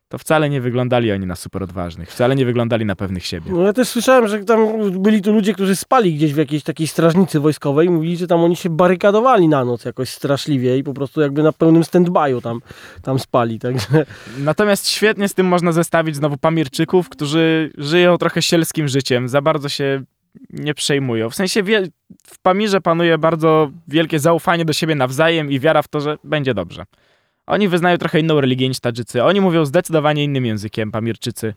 to 0.08 0.18
wcale 0.18 0.50
nie 0.50 0.60
wyglądali 0.60 1.12
oni 1.12 1.26
na 1.26 1.36
super 1.36 1.62
odważnych, 1.62 2.10
wcale 2.10 2.36
nie 2.36 2.46
wyglądali 2.46 2.84
na 2.84 2.96
pewnych 2.96 3.26
siebie. 3.26 3.52
No 3.52 3.62
ja 3.62 3.72
też 3.72 3.88
słyszałem, 3.88 4.28
że 4.28 4.44
tam 4.44 4.90
byli 4.90 5.22
tu 5.22 5.32
ludzie, 5.32 5.54
którzy 5.54 5.76
spali 5.76 6.14
gdzieś 6.14 6.34
w 6.34 6.36
jakiejś 6.36 6.62
takiej 6.62 6.86
strażnicy 6.86 7.40
wojskowej 7.40 7.86
i 7.86 7.90
mówili, 7.90 8.16
że 8.16 8.26
tam 8.26 8.40
oni 8.40 8.56
się 8.56 8.70
barykadowali 8.70 9.48
na 9.48 9.64
noc 9.64 9.84
jakoś 9.84 10.08
straszliwie 10.08 10.78
i 10.78 10.84
po 10.84 10.94
prostu 10.94 11.20
jakby 11.20 11.42
na 11.42 11.52
pełnym 11.52 11.82
stand-by'u 11.82 12.42
tam, 12.42 12.60
tam 13.02 13.18
spali, 13.18 13.58
także... 13.58 14.06
Natomiast 14.38 14.88
świetnie 14.88 15.28
z 15.28 15.34
tym 15.34 15.46
można 15.46 15.72
zestawić 15.72 16.16
znowu 16.16 16.36
Pamirczyków, 16.36 17.08
którzy 17.08 17.72
żyją 17.78 18.18
trochę 18.18 18.42
sielskim 18.42 18.88
życiem, 18.88 19.28
za 19.28 19.42
bardzo 19.42 19.68
się 19.68 20.02
nie 20.50 20.74
przejmują. 20.74 21.30
W 21.30 21.34
sensie 21.34 21.62
w 22.26 22.38
Pamirze 22.38 22.80
panuje 22.80 23.18
bardzo 23.18 23.70
wielkie 23.88 24.18
zaufanie 24.18 24.64
do 24.64 24.72
siebie 24.72 24.94
nawzajem 24.94 25.50
i 25.50 25.60
wiara 25.60 25.82
w 25.82 25.88
to, 25.88 26.00
że 26.00 26.18
będzie 26.24 26.54
dobrze. 26.54 26.84
Oni 27.46 27.68
wyznają 27.68 27.98
trochę 27.98 28.20
inną 28.20 28.40
religię 28.40 28.68
niż 28.68 28.80
Tadżycy. 28.80 29.24
Oni 29.24 29.40
mówią 29.40 29.64
zdecydowanie 29.64 30.24
innym 30.24 30.46
językiem, 30.46 30.92
Pamirczycy. 30.92 31.54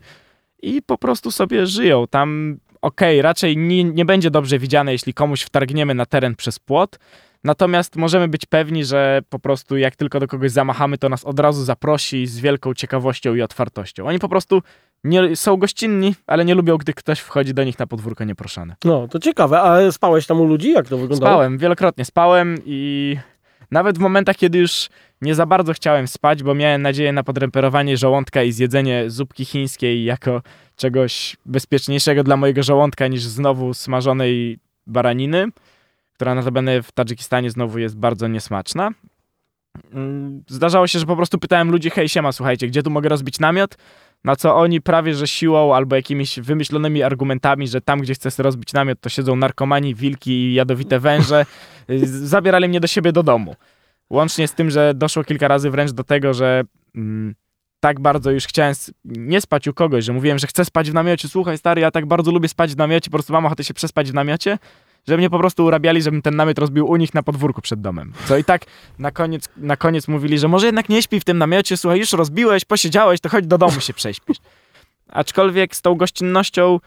I 0.62 0.82
po 0.82 0.98
prostu 0.98 1.30
sobie 1.30 1.66
żyją. 1.66 2.04
Tam, 2.10 2.58
okej, 2.82 3.18
okay, 3.18 3.22
raczej 3.22 3.56
nie, 3.56 3.84
nie 3.84 4.04
będzie 4.04 4.30
dobrze 4.30 4.58
widziane, 4.58 4.92
jeśli 4.92 5.14
komuś 5.14 5.42
wtargniemy 5.42 5.94
na 5.94 6.06
teren 6.06 6.36
przez 6.36 6.58
płot. 6.58 6.98
Natomiast 7.44 7.96
możemy 7.96 8.28
być 8.28 8.46
pewni, 8.46 8.84
że 8.84 9.20
po 9.28 9.38
prostu 9.38 9.76
jak 9.76 9.96
tylko 9.96 10.20
do 10.20 10.26
kogoś 10.26 10.50
zamachamy, 10.50 10.98
to 10.98 11.08
nas 11.08 11.24
od 11.24 11.40
razu 11.40 11.64
zaprosi 11.64 12.26
z 12.26 12.40
wielką 12.40 12.74
ciekawością 12.74 13.34
i 13.34 13.42
otwartością. 13.42 14.06
Oni 14.06 14.18
po 14.18 14.28
prostu 14.28 14.62
nie, 15.04 15.36
są 15.36 15.56
gościnni, 15.56 16.14
ale 16.26 16.44
nie 16.44 16.54
lubią, 16.54 16.76
gdy 16.76 16.92
ktoś 16.92 17.20
wchodzi 17.20 17.54
do 17.54 17.64
nich 17.64 17.78
na 17.78 17.86
podwórko 17.86 18.24
nieproszony. 18.24 18.74
No, 18.84 19.08
to 19.08 19.18
ciekawe. 19.18 19.60
A 19.60 19.92
spałeś 19.92 20.26
tam 20.26 20.40
u 20.40 20.44
ludzi? 20.44 20.70
Jak 20.70 20.88
to 20.88 20.98
wyglądało? 20.98 21.32
Spałem, 21.32 21.58
wielokrotnie 21.58 22.04
spałem 22.04 22.56
i 22.66 23.16
Nawet 23.70 23.98
w 23.98 24.00
momentach, 24.00 24.36
kiedy 24.36 24.58
już 24.58 24.88
nie 25.20 25.34
za 25.34 25.46
bardzo 25.46 25.72
chciałem 25.72 26.08
spać, 26.08 26.42
bo 26.42 26.54
miałem 26.54 26.82
nadzieję 26.82 27.12
na 27.12 27.22
podreperowanie 27.22 27.96
żołądka 27.96 28.42
i 28.42 28.52
zjedzenie 28.52 29.10
zupki 29.10 29.44
chińskiej 29.44 30.04
jako 30.04 30.42
czegoś 30.76 31.36
bezpieczniejszego 31.46 32.24
dla 32.24 32.36
mojego 32.36 32.62
żołądka 32.62 33.08
niż 33.08 33.22
znowu 33.22 33.74
smażonej 33.74 34.58
baraniny, 34.86 35.48
która 36.14 36.34
notabene 36.34 36.82
w 36.82 36.92
Tadżykistanie 36.92 37.50
znowu 37.50 37.78
jest 37.78 37.96
bardzo 37.96 38.28
niesmaczna. 38.28 38.90
Mm, 39.92 40.42
zdarzało 40.48 40.86
się, 40.86 40.98
że 40.98 41.06
po 41.06 41.16
prostu 41.16 41.38
pytałem 41.38 41.70
ludzi, 41.70 41.90
hej 41.90 42.08
siema, 42.08 42.32
słuchajcie, 42.32 42.66
gdzie 42.66 42.82
tu 42.82 42.90
mogę 42.90 43.08
rozbić 43.08 43.40
namiot? 43.40 43.76
Na 44.24 44.36
co 44.36 44.56
oni 44.56 44.80
prawie, 44.80 45.14
że 45.14 45.26
siłą 45.26 45.74
albo 45.74 45.96
jakimiś 45.96 46.40
wymyślonymi 46.40 47.02
argumentami, 47.02 47.68
że 47.68 47.80
tam, 47.80 48.00
gdzie 48.00 48.14
sobie 48.14 48.44
rozbić 48.44 48.72
namiot, 48.72 49.00
to 49.00 49.08
siedzą 49.08 49.36
narkomani, 49.36 49.94
wilki 49.94 50.30
i 50.30 50.54
jadowite 50.54 51.00
węże, 51.00 51.46
y, 51.90 52.26
zabierali 52.28 52.68
mnie 52.68 52.80
do 52.80 52.86
siebie 52.86 53.12
do 53.12 53.22
domu. 53.22 53.56
Łącznie 54.10 54.48
z 54.48 54.54
tym, 54.54 54.70
że 54.70 54.94
doszło 54.94 55.24
kilka 55.24 55.48
razy 55.48 55.70
wręcz 55.70 55.92
do 55.92 56.04
tego, 56.04 56.34
że 56.34 56.64
mm, 56.94 57.34
tak 57.80 58.00
bardzo 58.00 58.30
już 58.30 58.46
chciałem 58.46 58.74
nie 59.04 59.40
spać 59.40 59.68
u 59.68 59.74
kogoś, 59.74 60.04
że 60.04 60.12
mówiłem, 60.12 60.38
że 60.38 60.46
chcę 60.46 60.64
spać 60.64 60.90
w 60.90 60.94
namiocie. 60.94 61.28
Słuchaj, 61.28 61.58
stary, 61.58 61.80
ja 61.80 61.90
tak 61.90 62.06
bardzo 62.06 62.32
lubię 62.32 62.48
spać 62.48 62.74
w 62.74 62.76
namiocie, 62.76 63.10
po 63.10 63.16
prostu 63.16 63.32
mam 63.32 63.46
ochotę 63.46 63.64
się 63.64 63.74
przespać 63.74 64.10
w 64.10 64.14
namiocie, 64.14 64.58
że 65.08 65.16
mnie 65.16 65.30
po 65.30 65.38
prostu 65.38 65.64
urabiali, 65.64 66.02
żebym 66.02 66.22
ten 66.22 66.36
namiot 66.36 66.58
rozbił 66.58 66.88
u 66.88 66.96
nich 66.96 67.14
na 67.14 67.22
podwórku 67.22 67.62
przed 67.62 67.80
domem. 67.80 68.12
Co 68.26 68.36
i 68.36 68.44
tak 68.44 68.66
na 68.98 69.10
koniec, 69.10 69.48
na 69.56 69.76
koniec 69.76 70.08
mówili, 70.08 70.38
że 70.38 70.48
może 70.48 70.66
jednak 70.66 70.88
nie 70.88 71.02
śpi 71.02 71.20
w 71.20 71.24
tym 71.24 71.38
namiocie, 71.38 71.76
słuchaj, 71.76 71.98
już 71.98 72.12
rozbiłeś, 72.12 72.64
posiedziałeś, 72.64 73.20
to 73.20 73.28
chodź 73.28 73.46
do 73.46 73.58
domu 73.58 73.80
się 73.80 73.94
prześpisz. 73.94 74.38
Aczkolwiek 75.08 75.76
z 75.76 75.82
tą 75.82 75.94
gościnnością 75.94 76.80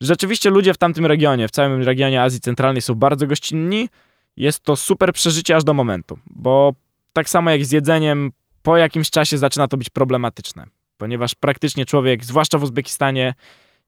rzeczywiście 0.00 0.50
ludzie 0.50 0.74
w 0.74 0.78
tamtym 0.78 1.06
regionie, 1.06 1.48
w 1.48 1.50
całym 1.50 1.82
regionie 1.82 2.22
Azji 2.22 2.40
Centralnej 2.40 2.82
są 2.82 2.94
bardzo 2.94 3.26
gościnni. 3.26 3.88
Jest 4.36 4.60
to 4.60 4.76
super 4.76 5.12
przeżycie 5.12 5.56
aż 5.56 5.64
do 5.64 5.74
momentu, 5.74 6.18
bo 6.26 6.74
tak 7.12 7.28
samo 7.28 7.50
jak 7.50 7.64
z 7.64 7.72
jedzeniem, 7.72 8.32
po 8.62 8.76
jakimś 8.76 9.10
czasie 9.10 9.38
zaczyna 9.38 9.68
to 9.68 9.76
być 9.76 9.90
problematyczne, 9.90 10.66
ponieważ 10.96 11.34
praktycznie 11.34 11.86
człowiek, 11.86 12.24
zwłaszcza 12.24 12.58
w 12.58 12.62
Uzbekistanie, 12.62 13.34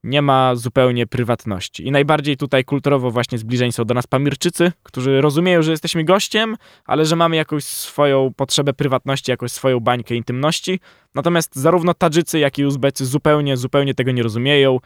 nie 0.04 0.22
ma 0.22 0.54
zupełnie 0.54 1.06
prywatności. 1.06 1.86
I 1.86 1.90
najbardziej 1.90 2.36
tutaj 2.36 2.64
kulturowo 2.64 3.10
właśnie 3.10 3.38
zbliżeni 3.38 3.72
są 3.72 3.84
do 3.84 3.94
nas 3.94 4.06
Pamirczycy, 4.06 4.72
którzy 4.82 5.20
rozumieją, 5.20 5.62
że 5.62 5.70
jesteśmy 5.70 6.04
gościem, 6.04 6.56
ale 6.84 7.06
że 7.06 7.16
mamy 7.16 7.36
jakąś 7.36 7.64
swoją 7.64 8.32
potrzebę 8.36 8.72
prywatności, 8.72 9.30
jakąś 9.30 9.52
swoją 9.52 9.80
bańkę 9.80 10.14
intymności. 10.14 10.80
Natomiast 11.14 11.56
zarówno 11.56 11.94
Tadżycy, 11.94 12.38
jak 12.38 12.58
i 12.58 12.64
Uzbecy 12.64 13.06
zupełnie, 13.06 13.56
zupełnie 13.56 13.94
tego 13.94 14.12
nie 14.12 14.22
rozumieją. 14.22 14.78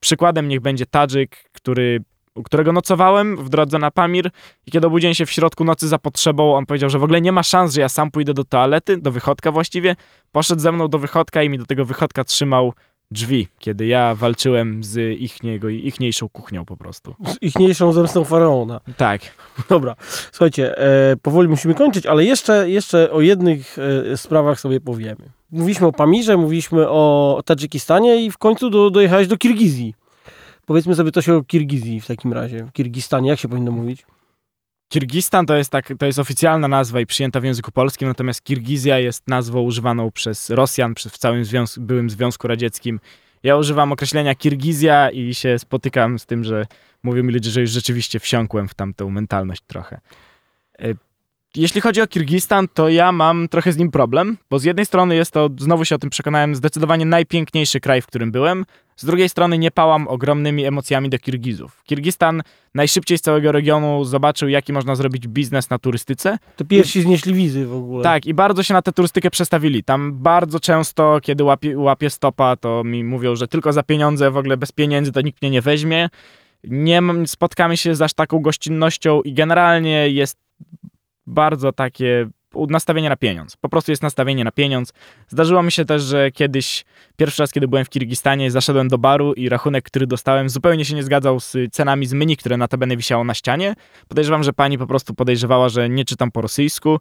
Przykładem 0.00 0.48
niech 0.48 0.60
będzie 0.60 0.86
Tadżyk, 0.86 1.50
który 1.52 2.00
u 2.34 2.42
którego 2.42 2.72
nocowałem 2.72 3.36
w 3.36 3.48
drodze 3.48 3.78
na 3.78 3.90
Pamir 3.90 4.30
i 4.66 4.70
kiedy 4.70 4.86
obudziłem 4.86 5.14
się 5.14 5.26
w 5.26 5.30
środku 5.30 5.64
nocy 5.64 5.88
za 5.88 5.98
potrzebą, 5.98 6.56
on 6.56 6.66
powiedział, 6.66 6.90
że 6.90 6.98
w 6.98 7.04
ogóle 7.04 7.20
nie 7.20 7.32
ma 7.32 7.42
szans, 7.42 7.74
że 7.74 7.80
ja 7.80 7.88
sam 7.88 8.10
pójdę 8.10 8.34
do 8.34 8.44
toalety, 8.44 8.96
do 8.96 9.12
wychodka 9.12 9.52
właściwie. 9.52 9.96
Poszedł 10.32 10.60
ze 10.60 10.72
mną 10.72 10.88
do 10.88 10.98
wychodka 10.98 11.42
i 11.42 11.48
mi 11.48 11.58
do 11.58 11.66
tego 11.66 11.84
wychodka 11.84 12.24
trzymał 12.24 12.72
drzwi, 13.10 13.48
kiedy 13.58 13.86
ja 13.86 14.14
walczyłem 14.14 14.84
z 14.84 15.20
ichniego, 15.20 15.68
ichniejszą 15.68 16.28
kuchnią 16.28 16.64
po 16.64 16.76
prostu. 16.76 17.14
Z 17.26 17.42
ichniejszą 17.42 17.92
zemstą 17.92 18.24
faraona. 18.24 18.80
Tak. 18.96 19.20
Dobra, 19.68 19.96
słuchajcie, 20.32 20.78
e, 20.78 21.16
powoli 21.16 21.48
musimy 21.48 21.74
kończyć, 21.74 22.06
ale 22.06 22.24
jeszcze, 22.24 22.70
jeszcze 22.70 23.10
o 23.10 23.20
jednych 23.20 23.76
e, 24.12 24.16
sprawach 24.16 24.60
sobie 24.60 24.80
powiemy. 24.80 25.30
Mówiliśmy 25.50 25.86
o 25.86 25.92
Pamirze, 25.92 26.36
mówiliśmy 26.36 26.88
o 26.88 27.42
Tadżykistanie 27.44 28.24
i 28.24 28.30
w 28.30 28.38
końcu 28.38 28.70
do, 28.70 28.90
dojechałeś 28.90 29.28
do 29.28 29.36
Kirgizji. 29.36 29.94
Powiedzmy 30.66 30.94
sobie 30.94 31.12
coś 31.12 31.28
o 31.28 31.42
Kirgizji 31.42 32.00
w 32.00 32.06
takim 32.06 32.32
razie. 32.32 32.64
W 32.64 32.72
Kirgistanie, 32.72 33.28
jak 33.30 33.38
się 33.38 33.48
powinno 33.48 33.72
mówić? 33.72 34.06
Kirgistan 34.88 35.46
to 35.46 35.56
jest, 35.56 35.70
tak, 35.70 35.92
to 35.98 36.06
jest 36.06 36.18
oficjalna 36.18 36.68
nazwa 36.68 37.00
i 37.00 37.06
przyjęta 37.06 37.40
w 37.40 37.44
języku 37.44 37.72
polskim, 37.72 38.08
natomiast 38.08 38.44
Kirgizja 38.44 38.98
jest 38.98 39.28
nazwą 39.28 39.60
używaną 39.60 40.10
przez 40.10 40.50
Rosjan 40.50 40.94
przez, 40.94 41.12
w 41.12 41.18
całym 41.18 41.44
związku, 41.44 41.80
byłym 41.80 42.10
Związku 42.10 42.48
Radzieckim. 42.48 43.00
Ja 43.42 43.56
używam 43.56 43.92
określenia 43.92 44.34
Kirgizja 44.34 45.10
i 45.10 45.34
się 45.34 45.58
spotykam 45.58 46.18
z 46.18 46.26
tym, 46.26 46.44
że 46.44 46.66
mówią 47.02 47.22
mi 47.22 47.32
ludzie, 47.32 47.50
że 47.50 47.60
już 47.60 47.70
rzeczywiście 47.70 48.20
wsiąkłem 48.20 48.68
w 48.68 48.74
tamtą 48.74 49.10
mentalność 49.10 49.62
trochę. 49.66 50.00
Jeśli 51.56 51.80
chodzi 51.80 52.00
o 52.00 52.06
Kirgistan, 52.06 52.68
to 52.74 52.88
ja 52.88 53.12
mam 53.12 53.48
trochę 53.48 53.72
z 53.72 53.76
nim 53.76 53.90
problem, 53.90 54.38
bo 54.50 54.58
z 54.58 54.64
jednej 54.64 54.86
strony 54.86 55.16
jest 55.16 55.30
to, 55.30 55.50
znowu 55.58 55.84
się 55.84 55.94
o 55.94 55.98
tym 55.98 56.10
przekonałem, 56.10 56.54
zdecydowanie 56.54 57.06
najpiękniejszy 57.06 57.80
kraj, 57.80 58.02
w 58.02 58.06
którym 58.06 58.32
byłem. 58.32 58.64
Z 58.96 59.04
drugiej 59.04 59.28
strony 59.28 59.58
nie 59.58 59.70
pałam 59.70 60.08
ogromnymi 60.08 60.64
emocjami 60.64 61.08
do 61.08 61.18
Kirgizów. 61.18 61.82
Kirgistan 61.84 62.42
najszybciej 62.74 63.18
z 63.18 63.20
całego 63.20 63.52
regionu 63.52 64.04
zobaczył, 64.04 64.48
jaki 64.48 64.72
można 64.72 64.94
zrobić 64.94 65.28
biznes 65.28 65.70
na 65.70 65.78
turystyce. 65.78 66.38
To 66.56 66.64
pierwsi 66.64 67.02
znieśli 67.02 67.34
wizy 67.34 67.66
w 67.66 67.74
ogóle. 67.74 68.04
Tak, 68.04 68.26
i 68.26 68.34
bardzo 68.34 68.62
się 68.62 68.74
na 68.74 68.82
tę 68.82 68.92
turystykę 68.92 69.30
przestawili. 69.30 69.84
Tam 69.84 70.12
bardzo 70.12 70.60
często, 70.60 71.18
kiedy 71.22 71.44
łapie, 71.44 71.78
łapie 71.78 72.10
stopa, 72.10 72.56
to 72.56 72.84
mi 72.84 73.04
mówią, 73.04 73.36
że 73.36 73.48
tylko 73.48 73.72
za 73.72 73.82
pieniądze, 73.82 74.30
w 74.30 74.36
ogóle 74.36 74.56
bez 74.56 74.72
pieniędzy 74.72 75.12
to 75.12 75.20
nikt 75.20 75.42
mnie 75.42 75.50
nie 75.50 75.62
weźmie. 75.62 76.08
Nie 76.64 77.02
spotkamy 77.26 77.76
się 77.76 77.94
z 77.94 78.02
aż 78.02 78.14
taką 78.14 78.38
gościnnością 78.38 79.22
i 79.22 79.32
generalnie 79.32 80.08
jest 80.08 80.47
bardzo 81.28 81.72
takie 81.72 82.28
nastawienie 82.68 83.08
na 83.08 83.16
pieniądz. 83.16 83.56
Po 83.56 83.68
prostu 83.68 83.92
jest 83.92 84.02
nastawienie 84.02 84.44
na 84.44 84.52
pieniądz. 84.52 84.92
Zdarzyło 85.28 85.62
mi 85.62 85.72
się 85.72 85.84
też, 85.84 86.02
że 86.02 86.30
kiedyś, 86.30 86.84
pierwszy 87.16 87.42
raz, 87.42 87.52
kiedy 87.52 87.68
byłem 87.68 87.84
w 87.84 87.88
Kirgistanie, 87.88 88.50
zaszedłem 88.50 88.88
do 88.88 88.98
baru 88.98 89.32
i 89.32 89.48
rachunek, 89.48 89.84
który 89.84 90.06
dostałem, 90.06 90.48
zupełnie 90.48 90.84
się 90.84 90.94
nie 90.94 91.02
zgadzał 91.02 91.40
z 91.40 91.56
cenami 91.72 92.06
z 92.06 92.12
menu, 92.12 92.36
które 92.36 92.56
notabene 92.56 92.96
wisiało 92.96 93.24
na 93.24 93.34
ścianie. 93.34 93.74
Podejrzewam, 94.08 94.42
że 94.42 94.52
pani 94.52 94.78
po 94.78 94.86
prostu 94.86 95.14
podejrzewała, 95.14 95.68
że 95.68 95.88
nie 95.88 96.04
czytam 96.04 96.30
po 96.30 96.40
rosyjsku 96.40 96.98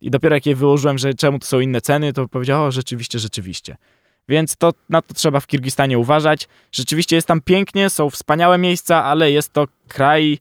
i 0.00 0.10
dopiero 0.10 0.36
jak 0.36 0.46
je 0.46 0.54
wyłożyłem, 0.54 0.98
że 0.98 1.14
czemu 1.14 1.38
to 1.38 1.46
są 1.46 1.60
inne 1.60 1.80
ceny, 1.80 2.12
to 2.12 2.28
powiedziała, 2.28 2.66
o, 2.66 2.72
rzeczywiście, 2.72 3.18
rzeczywiście. 3.18 3.76
Więc 4.28 4.56
to, 4.56 4.72
na 4.88 5.02
to 5.02 5.14
trzeba 5.14 5.40
w 5.40 5.46
Kirgistanie 5.46 5.98
uważać. 5.98 6.48
Rzeczywiście 6.72 7.16
jest 7.16 7.28
tam 7.28 7.40
pięknie, 7.40 7.90
są 7.90 8.10
wspaniałe 8.10 8.58
miejsca, 8.58 9.04
ale 9.04 9.32
jest 9.32 9.52
to 9.52 9.66
kraj 9.88 10.38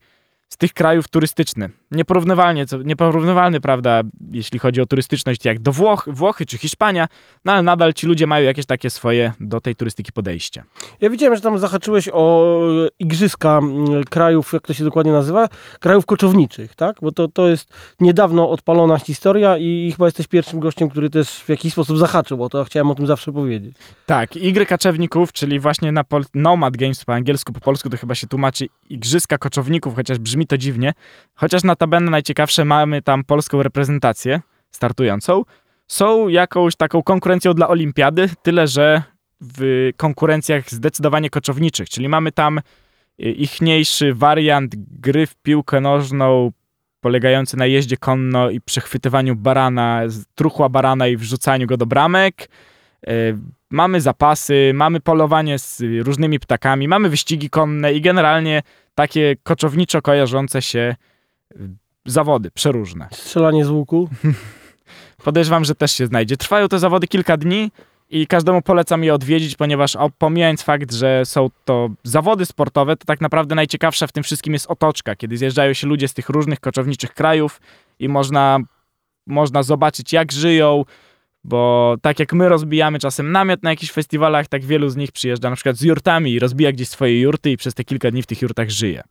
z 0.50 0.58
tych 0.58 0.74
krajów 0.74 1.08
turystyczny. 1.08 1.70
Nieporównywalnie, 1.92 2.66
nieporównywalny, 2.86 3.62
prawda, 3.62 4.02
jeśli 4.32 4.60
chodzi 4.60 4.82
o 4.82 4.86
turystyczność, 4.86 5.46
jak 5.46 5.60
do 5.60 5.72
Włoch, 5.72 6.10
Włochy 6.12 6.46
czy 6.46 6.58
Hiszpania, 6.58 7.08
no 7.46 7.52
ale 7.52 7.64
nadal 7.64 7.94
ci 7.94 8.08
ludzie 8.08 8.28
mają 8.28 8.46
jakieś 8.46 8.66
takie 8.66 8.90
swoje 8.90 9.34
do 9.40 9.62
tej 9.62 9.76
turystyki 9.76 10.12
podejście. 10.12 10.64
Ja 11.02 11.10
widziałem, 11.10 11.36
że 11.36 11.42
tam 11.42 11.60
zahaczyłeś 11.60 12.10
o 12.14 12.60
igrzyska 13.00 13.62
krajów, 14.10 14.54
jak 14.54 14.68
to 14.68 14.74
się 14.74 14.84
dokładnie 14.84 15.12
nazywa, 15.12 15.48
krajów 15.80 16.06
koczowniczych, 16.06 16.76
tak? 16.76 16.96
Bo 17.02 17.12
to, 17.12 17.28
to 17.28 17.50
jest 17.50 17.74
niedawno 18.00 18.50
odpalona 18.50 19.00
historia 19.00 19.58
i 19.58 19.92
chyba 19.92 20.06
jesteś 20.06 20.28
pierwszym 20.28 20.60
gościem, 20.60 20.90
który 20.90 21.10
też 21.10 21.30
w 21.30 21.50
jakiś 21.50 21.74
sposób 21.74 21.98
zahaczył, 21.98 22.38
bo 22.38 22.50
to 22.50 22.64
chciałem 22.64 22.92
o 22.92 22.96
tym 22.96 23.08
zawsze 23.08 23.32
powiedzieć. 23.32 23.76
Tak, 24.06 24.36
igry 24.36 24.66
kaczewników, 24.66 25.32
czyli 25.32 25.60
właśnie 25.60 25.92
na 25.92 26.04
Pol 26.04 26.24
Nomad 26.34 26.78
Games 26.78 27.06
po 27.06 27.14
angielsku, 27.14 27.54
po 27.54 27.60
polsku 27.60 27.90
to 27.90 27.98
chyba 27.98 28.16
się 28.16 28.28
tłumaczy 28.28 28.68
igrzyska 28.90 29.38
koczowników, 29.38 29.96
chociaż 29.96 30.20
brzmi 30.20 30.38
to 30.47 30.58
dziwnie, 30.58 30.93
chociaż 31.36 31.63
na 31.63 31.75
tabelę 31.75 32.10
najciekawsze 32.10 32.65
mamy 32.65 33.02
tam 33.02 33.23
polską 33.23 33.63
reprezentację 33.63 34.41
startującą. 34.71 35.43
Są 35.88 36.28
jakąś 36.28 36.75
taką 36.75 37.04
konkurencją 37.04 37.54
dla 37.54 37.67
olimpiady, 37.67 38.30
tyle 38.43 38.67
że 38.67 39.04
w 39.41 39.89
konkurencjach 39.97 40.69
zdecydowanie 40.71 41.30
koczowniczych, 41.30 41.89
czyli 41.89 42.10
mamy 42.10 42.32
tam 42.32 42.58
y, 42.58 42.62
ichniejszy 43.23 44.13
wariant 44.13 44.75
gry 44.75 45.28
w 45.28 45.36
piłkę 45.36 45.82
nożną 45.82 46.52
polegający 47.02 47.58
na 47.58 47.65
jeździe 47.65 47.97
konno 47.97 48.49
i 48.49 48.62
przechwytywaniu 48.62 49.36
barana, 49.36 50.02
truchła 50.36 50.69
barana 50.69 51.08
i 51.08 51.17
wrzucaniu 51.17 51.67
go 51.67 51.78
do 51.78 51.86
bramek. 51.86 52.49
Y, 53.10 53.38
mamy 53.70 54.02
zapasy, 54.02 54.72
mamy 54.74 55.00
polowanie 55.00 55.60
z 55.60 55.84
różnymi 56.04 56.40
ptakami, 56.40 56.88
mamy 56.88 57.10
wyścigi 57.10 57.50
konne 57.50 57.94
i 57.94 58.02
generalnie 58.02 58.62
takie 58.96 59.36
koczowniczo 59.44 60.02
kojarzące 60.02 60.62
się 60.62 60.96
zawody 62.06 62.52
przeróżne. 62.52 63.08
Strzelanie 63.12 63.66
z 63.66 63.70
łuku? 63.70 64.10
Podejrzewam, 65.24 65.66
że 65.66 65.76
też 65.76 65.92
się 65.92 66.06
znajdzie. 66.06 66.38
Trwają 66.38 66.68
te 66.68 66.80
zawody 66.80 67.08
kilka 67.08 67.38
dni 67.38 67.72
i 68.10 68.28
każdemu 68.28 68.62
polecam 68.62 69.04
je 69.04 69.14
odwiedzić, 69.14 69.56
ponieważ 69.56 69.98
pomijając 70.18 70.62
fakt, 70.62 70.94
że 70.94 71.26
są 71.26 71.50
to 71.66 71.90
zawody 72.04 72.46
sportowe, 72.46 72.98
to 72.98 73.06
tak 73.06 73.22
naprawdę 73.22 73.56
najciekawsza 73.56 74.08
w 74.08 74.12
tym 74.12 74.24
wszystkim 74.24 74.54
jest 74.54 74.72
otoczka, 74.72 75.16
kiedy 75.16 75.38
zjeżdżają 75.38 75.74
się 75.74 75.88
ludzie 75.88 76.08
z 76.08 76.14
tych 76.14 76.30
różnych 76.30 76.60
koczowniczych 76.60 77.14
krajów 77.14 77.62
i 78.00 78.10
można, 78.10 78.60
można 79.28 79.64
zobaczyć, 79.64 80.14
jak 80.14 80.32
żyją, 80.32 80.86
bo 81.43 81.95
tak 82.02 82.19
jak 82.19 82.34
my 82.34 82.49
rozbijamy 82.49 82.99
czasem 82.99 83.32
namiot 83.32 83.63
na 83.63 83.69
jakichś 83.69 83.91
festiwalach, 83.91 84.47
tak 84.47 84.65
wielu 84.65 84.89
z 84.89 84.95
nich 84.95 85.12
przyjeżdża 85.12 85.49
na 85.49 85.56
przykład 85.56 85.75
z 85.75 85.82
jurtami 85.82 86.32
i 86.32 86.39
rozbija 86.39 86.71
gdzieś 86.71 86.89
swoje 86.89 87.21
jurty 87.21 87.52
i 87.52 87.58
przez 87.58 87.73
te 87.73 87.84
kilka 87.84 88.12
dni 88.12 88.21
w 88.21 88.25
tych 88.25 88.41
jurtach 88.41 88.69
żyje. 88.69 89.04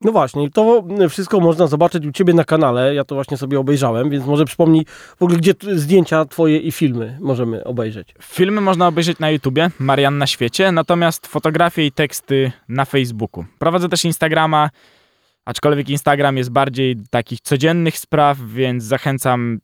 No 0.00 0.12
właśnie, 0.12 0.50
to 0.50 0.84
wszystko 1.10 1.40
można 1.40 1.66
zobaczyć 1.66 2.06
u 2.06 2.12
Ciebie 2.12 2.34
na 2.34 2.44
kanale. 2.44 2.94
Ja 2.94 3.04
to 3.04 3.14
właśnie 3.14 3.36
sobie 3.36 3.60
obejrzałem, 3.60 4.10
więc 4.10 4.26
może 4.26 4.44
przypomnij 4.44 4.86
w 5.18 5.22
ogóle, 5.22 5.38
gdzie 5.38 5.54
zdjęcia 5.72 6.24
Twoje 6.24 6.58
i 6.58 6.72
filmy 6.72 7.18
możemy 7.20 7.64
obejrzeć. 7.64 8.14
Filmy 8.22 8.60
można 8.60 8.88
obejrzeć 8.88 9.18
na 9.18 9.30
YouTubie, 9.30 9.70
Marian 9.78 10.18
na 10.18 10.26
świecie, 10.26 10.72
natomiast 10.72 11.26
fotografie 11.26 11.86
i 11.86 11.92
teksty 11.92 12.52
na 12.68 12.84
Facebooku. 12.84 13.44
Prowadzę 13.58 13.88
też 13.88 14.04
Instagrama. 14.04 14.70
Aczkolwiek 15.44 15.88
Instagram 15.88 16.36
jest 16.36 16.50
bardziej 16.50 16.96
takich 17.10 17.40
codziennych 17.40 17.98
spraw, 17.98 18.38
więc 18.40 18.84
zachęcam, 18.84 19.58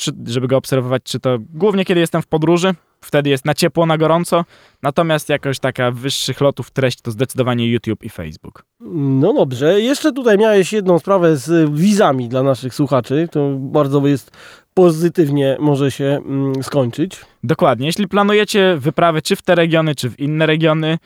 czy, 0.00 0.12
żeby 0.26 0.48
go 0.48 0.56
obserwować, 0.56 1.02
czy 1.02 1.20
to 1.20 1.38
głównie 1.54 1.84
kiedy 1.84 2.00
jestem 2.00 2.22
w 2.22 2.26
podróży, 2.26 2.74
wtedy 3.00 3.30
jest 3.30 3.44
na 3.44 3.54
ciepło, 3.54 3.86
na 3.86 3.98
gorąco, 3.98 4.44
natomiast 4.82 5.28
jakoś 5.28 5.58
taka 5.58 5.90
wyższych 5.90 6.40
lotów 6.40 6.70
treść 6.70 7.00
to 7.00 7.10
zdecydowanie 7.10 7.70
YouTube 7.70 8.04
i 8.04 8.10
Facebook. 8.10 8.64
No 8.94 9.32
dobrze, 9.32 9.80
jeszcze 9.80 10.12
tutaj 10.12 10.38
miałeś 10.38 10.72
jedną 10.72 10.98
sprawę 10.98 11.36
z 11.36 11.70
wizami 11.70 12.28
dla 12.28 12.42
naszych 12.42 12.74
słuchaczy, 12.74 13.28
to 13.32 13.50
bardzo 13.58 14.06
jest 14.06 14.30
pozytywnie 14.74 15.56
może 15.60 15.90
się 15.90 16.04
mm, 16.04 16.62
skończyć. 16.62 17.20
Dokładnie, 17.44 17.86
jeśli 17.86 18.08
planujecie 18.08 18.76
wyprawę 18.78 19.22
czy 19.22 19.36
w 19.36 19.42
te 19.42 19.54
regiony, 19.54 19.94
czy 19.94 20.10
w 20.10 20.20
inne 20.20 20.46
regiony, 20.46 20.98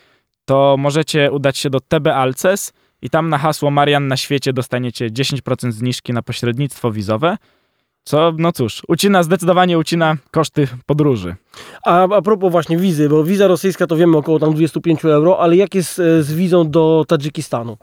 to 0.44 0.76
możecie 0.78 1.32
udać 1.32 1.58
się 1.58 1.70
do 1.70 1.80
TB 1.80 2.06
Alces 2.06 2.72
i 3.02 3.10
tam 3.10 3.28
na 3.28 3.38
hasło 3.38 3.70
Marian 3.70 4.08
na 4.08 4.16
świecie 4.16 4.52
dostaniecie 4.52 5.10
10% 5.10 5.72
zniżki 5.72 6.12
na 6.12 6.22
pośrednictwo 6.22 6.92
wizowe, 6.92 7.36
co, 8.04 8.32
no 8.38 8.52
cóż, 8.52 8.82
ucina, 8.88 9.22
zdecydowanie 9.22 9.78
ucina 9.78 10.16
koszty 10.30 10.68
podróży. 10.86 11.34
A, 11.84 12.02
a 12.02 12.22
propos 12.22 12.52
właśnie 12.52 12.78
wizy, 12.78 13.08
bo 13.08 13.24
wiza 13.24 13.48
rosyjska 13.48 13.86
to 13.86 13.96
wiemy 13.96 14.16
około 14.16 14.38
tam 14.38 14.54
25 14.54 15.04
euro, 15.04 15.38
ale 15.40 15.56
jak 15.56 15.74
jest 15.74 15.98
e, 15.98 16.22
z 16.22 16.32
wizą 16.32 16.70
do 16.70 17.04
Tadżykistanu? 17.08 17.76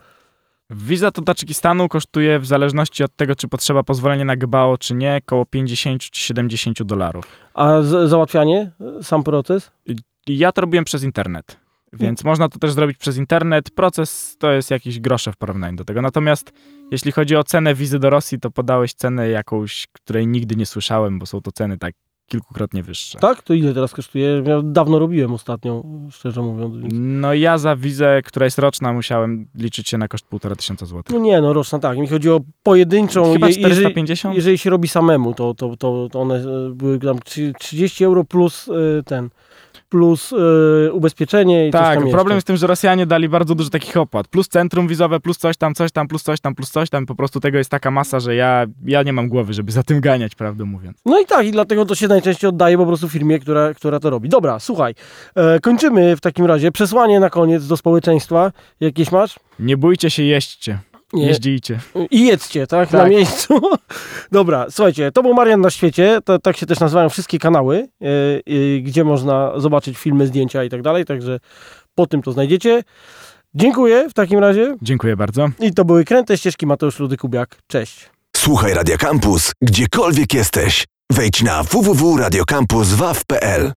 Wiza 0.70 1.10
do 1.10 1.22
Tadżykistanu 1.22 1.88
kosztuje 1.88 2.38
w 2.38 2.46
zależności 2.46 3.04
od 3.04 3.16
tego, 3.16 3.36
czy 3.36 3.48
potrzeba 3.48 3.82
pozwolenia 3.82 4.24
na 4.24 4.36
GBAO, 4.36 4.78
czy 4.78 4.94
nie, 4.94 5.20
około 5.26 5.46
50 5.46 6.02
czy 6.02 6.20
70 6.20 6.82
dolarów. 6.82 7.24
A 7.54 7.82
załatwianie, 7.82 8.70
sam 9.02 9.22
proces? 9.22 9.70
Ja 10.26 10.52
to 10.52 10.60
robiłem 10.60 10.84
przez 10.84 11.02
internet. 11.02 11.61
Więc 11.92 12.24
można 12.24 12.48
to 12.48 12.58
też 12.58 12.72
zrobić 12.72 12.98
przez 12.98 13.16
internet. 13.16 13.70
Proces 13.70 14.36
to 14.38 14.52
jest 14.52 14.70
jakieś 14.70 15.00
grosze 15.00 15.32
w 15.32 15.36
porównaniu 15.36 15.76
do 15.76 15.84
tego. 15.84 16.02
Natomiast 16.02 16.52
jeśli 16.90 17.12
chodzi 17.12 17.36
o 17.36 17.44
cenę 17.44 17.74
wizy 17.74 17.98
do 17.98 18.10
Rosji, 18.10 18.40
to 18.40 18.50
podałeś 18.50 18.94
cenę 18.94 19.28
jakąś, 19.28 19.86
której 19.92 20.26
nigdy 20.26 20.56
nie 20.56 20.66
słyszałem, 20.66 21.18
bo 21.18 21.26
są 21.26 21.40
to 21.40 21.52
ceny 21.52 21.78
tak 21.78 21.94
kilkukrotnie 22.26 22.82
wyższe. 22.82 23.18
Tak? 23.18 23.42
To 23.42 23.54
ile 23.54 23.74
teraz 23.74 23.92
kosztuje? 23.92 24.42
Ja 24.46 24.62
dawno 24.62 24.98
robiłem 24.98 25.32
ostatnio, 25.34 25.84
szczerze 26.10 26.42
mówiąc. 26.42 26.76
Więc... 26.76 26.94
No 26.96 27.34
ja 27.34 27.58
za 27.58 27.76
wizę, 27.76 28.20
która 28.24 28.44
jest 28.44 28.58
roczna, 28.58 28.92
musiałem 28.92 29.46
liczyć 29.54 29.88
się 29.88 29.98
na 29.98 30.08
koszt 30.08 30.26
półtora 30.26 30.56
tysiąca 30.56 30.86
złotych. 30.86 31.14
No 31.14 31.20
nie, 31.22 31.40
no 31.40 31.52
roczna 31.52 31.78
tak. 31.78 31.98
Mi 31.98 32.06
chodzi 32.08 32.30
o 32.30 32.40
pojedynczą. 32.62 33.32
Chyba 33.32 33.48
je- 33.48 33.54
450? 33.54 34.34
Jeżeli, 34.34 34.36
jeżeli 34.36 34.58
się 34.58 34.70
robi 34.70 34.88
samemu, 34.88 35.34
to, 35.34 35.54
to, 35.54 35.76
to, 35.76 36.08
to 36.12 36.20
one 36.20 36.34
e, 36.34 36.70
były 36.74 36.98
tam 36.98 37.18
trzy- 37.18 37.52
30 37.58 38.04
euro 38.04 38.24
plus 38.24 38.68
e, 38.68 39.02
ten, 39.02 39.30
plus 39.92 40.32
e, 40.32 40.92
ubezpieczenie 40.92 41.68
i 41.68 41.70
Tak, 41.70 41.98
problem 41.98 42.16
jeszcze. 42.18 42.34
jest 42.34 42.44
w 42.44 42.46
tym, 42.46 42.56
że 42.56 42.66
Rosjanie 42.66 43.06
dali 43.06 43.28
bardzo 43.28 43.54
dużo 43.54 43.70
takich 43.70 43.96
opłat. 43.96 44.28
Plus 44.28 44.48
centrum 44.48 44.88
wizowe, 44.88 45.20
plus 45.20 45.38
coś 45.38 45.56
tam, 45.56 45.74
coś 45.74 45.92
tam, 45.92 46.08
plus 46.08 46.22
coś 46.22 46.40
tam, 46.40 46.54
plus 46.54 46.70
coś 46.70 46.90
tam. 46.90 47.06
Po 47.06 47.14
prostu 47.14 47.40
tego 47.40 47.58
jest 47.58 47.70
taka 47.70 47.90
masa, 47.90 48.20
że 48.20 48.34
ja, 48.34 48.66
ja 48.84 49.02
nie 49.02 49.12
mam 49.12 49.28
głowy, 49.28 49.52
żeby 49.52 49.72
za 49.72 49.82
tym 49.82 50.00
ganiać, 50.00 50.34
prawdę 50.34 50.64
mówiąc. 50.64 50.98
No 51.06 51.20
i 51.20 51.26
tak, 51.26 51.46
i 51.46 51.50
dlatego 51.52 51.86
to 51.86 51.94
się 51.94 52.08
najczęściej 52.08 52.48
oddaje 52.48 52.76
po 52.78 52.86
prostu 52.86 53.08
firmie, 53.08 53.38
która, 53.38 53.74
która 53.74 54.00
to 54.00 54.10
robi. 54.10 54.28
Dobra, 54.28 54.58
słuchaj, 54.60 54.94
e, 55.34 55.60
kończymy 55.60 56.16
w 56.16 56.20
takim 56.20 56.46
razie. 56.46 56.72
Przesłanie 56.72 57.20
na 57.20 57.30
koniec 57.30 57.66
do 57.66 57.76
społeczeństwa. 57.76 58.52
Jakieś 58.80 59.12
masz? 59.12 59.40
Nie 59.58 59.76
bójcie 59.76 60.10
się, 60.10 60.22
jeźdźcie. 60.22 60.78
Nie. 61.12 61.26
Jeździcie. 61.26 61.80
I 62.10 62.26
jedzcie, 62.26 62.66
tak? 62.66 62.92
Na 62.92 62.98
Tak. 62.98 63.10
miejscu. 63.10 63.60
Dobra, 64.32 64.66
słuchajcie, 64.70 65.12
to 65.12 65.22
był 65.22 65.34
Marian 65.34 65.60
na 65.60 65.70
świecie. 65.70 66.18
To, 66.24 66.38
tak 66.38 66.56
się 66.56 66.66
też 66.66 66.80
nazywają 66.80 67.08
wszystkie 67.08 67.38
kanały, 67.38 67.88
e, 68.02 68.06
e, 68.06 68.80
gdzie 68.80 69.04
można 69.04 69.52
zobaczyć 69.56 69.98
filmy, 69.98 70.26
zdjęcia 70.26 70.64
i 70.64 70.68
tak 70.68 70.82
dalej. 70.82 71.04
Także 71.04 71.38
po 71.94 72.06
tym 72.06 72.22
to 72.22 72.32
znajdziecie. 72.32 72.82
Dziękuję 73.54 74.08
w 74.10 74.14
takim 74.14 74.38
razie. 74.38 74.76
Dziękuję 74.82 75.16
bardzo. 75.16 75.48
I 75.60 75.72
to 75.72 75.84
były 75.84 76.04
Kręte 76.04 76.38
Ścieżki 76.38 76.66
Mateusz 76.66 77.00
Rudy-Kubiak. 77.00 77.46
Cześć. 77.66 78.10
Słuchaj 78.36 78.74
Radio 78.74 78.98
Campus, 78.98 79.52
gdziekolwiek 79.62 80.34
jesteś. 80.34 80.84
Wejdź 81.12 81.42
na 81.42 81.62
www.radiocampus.waw.pl 81.62 83.70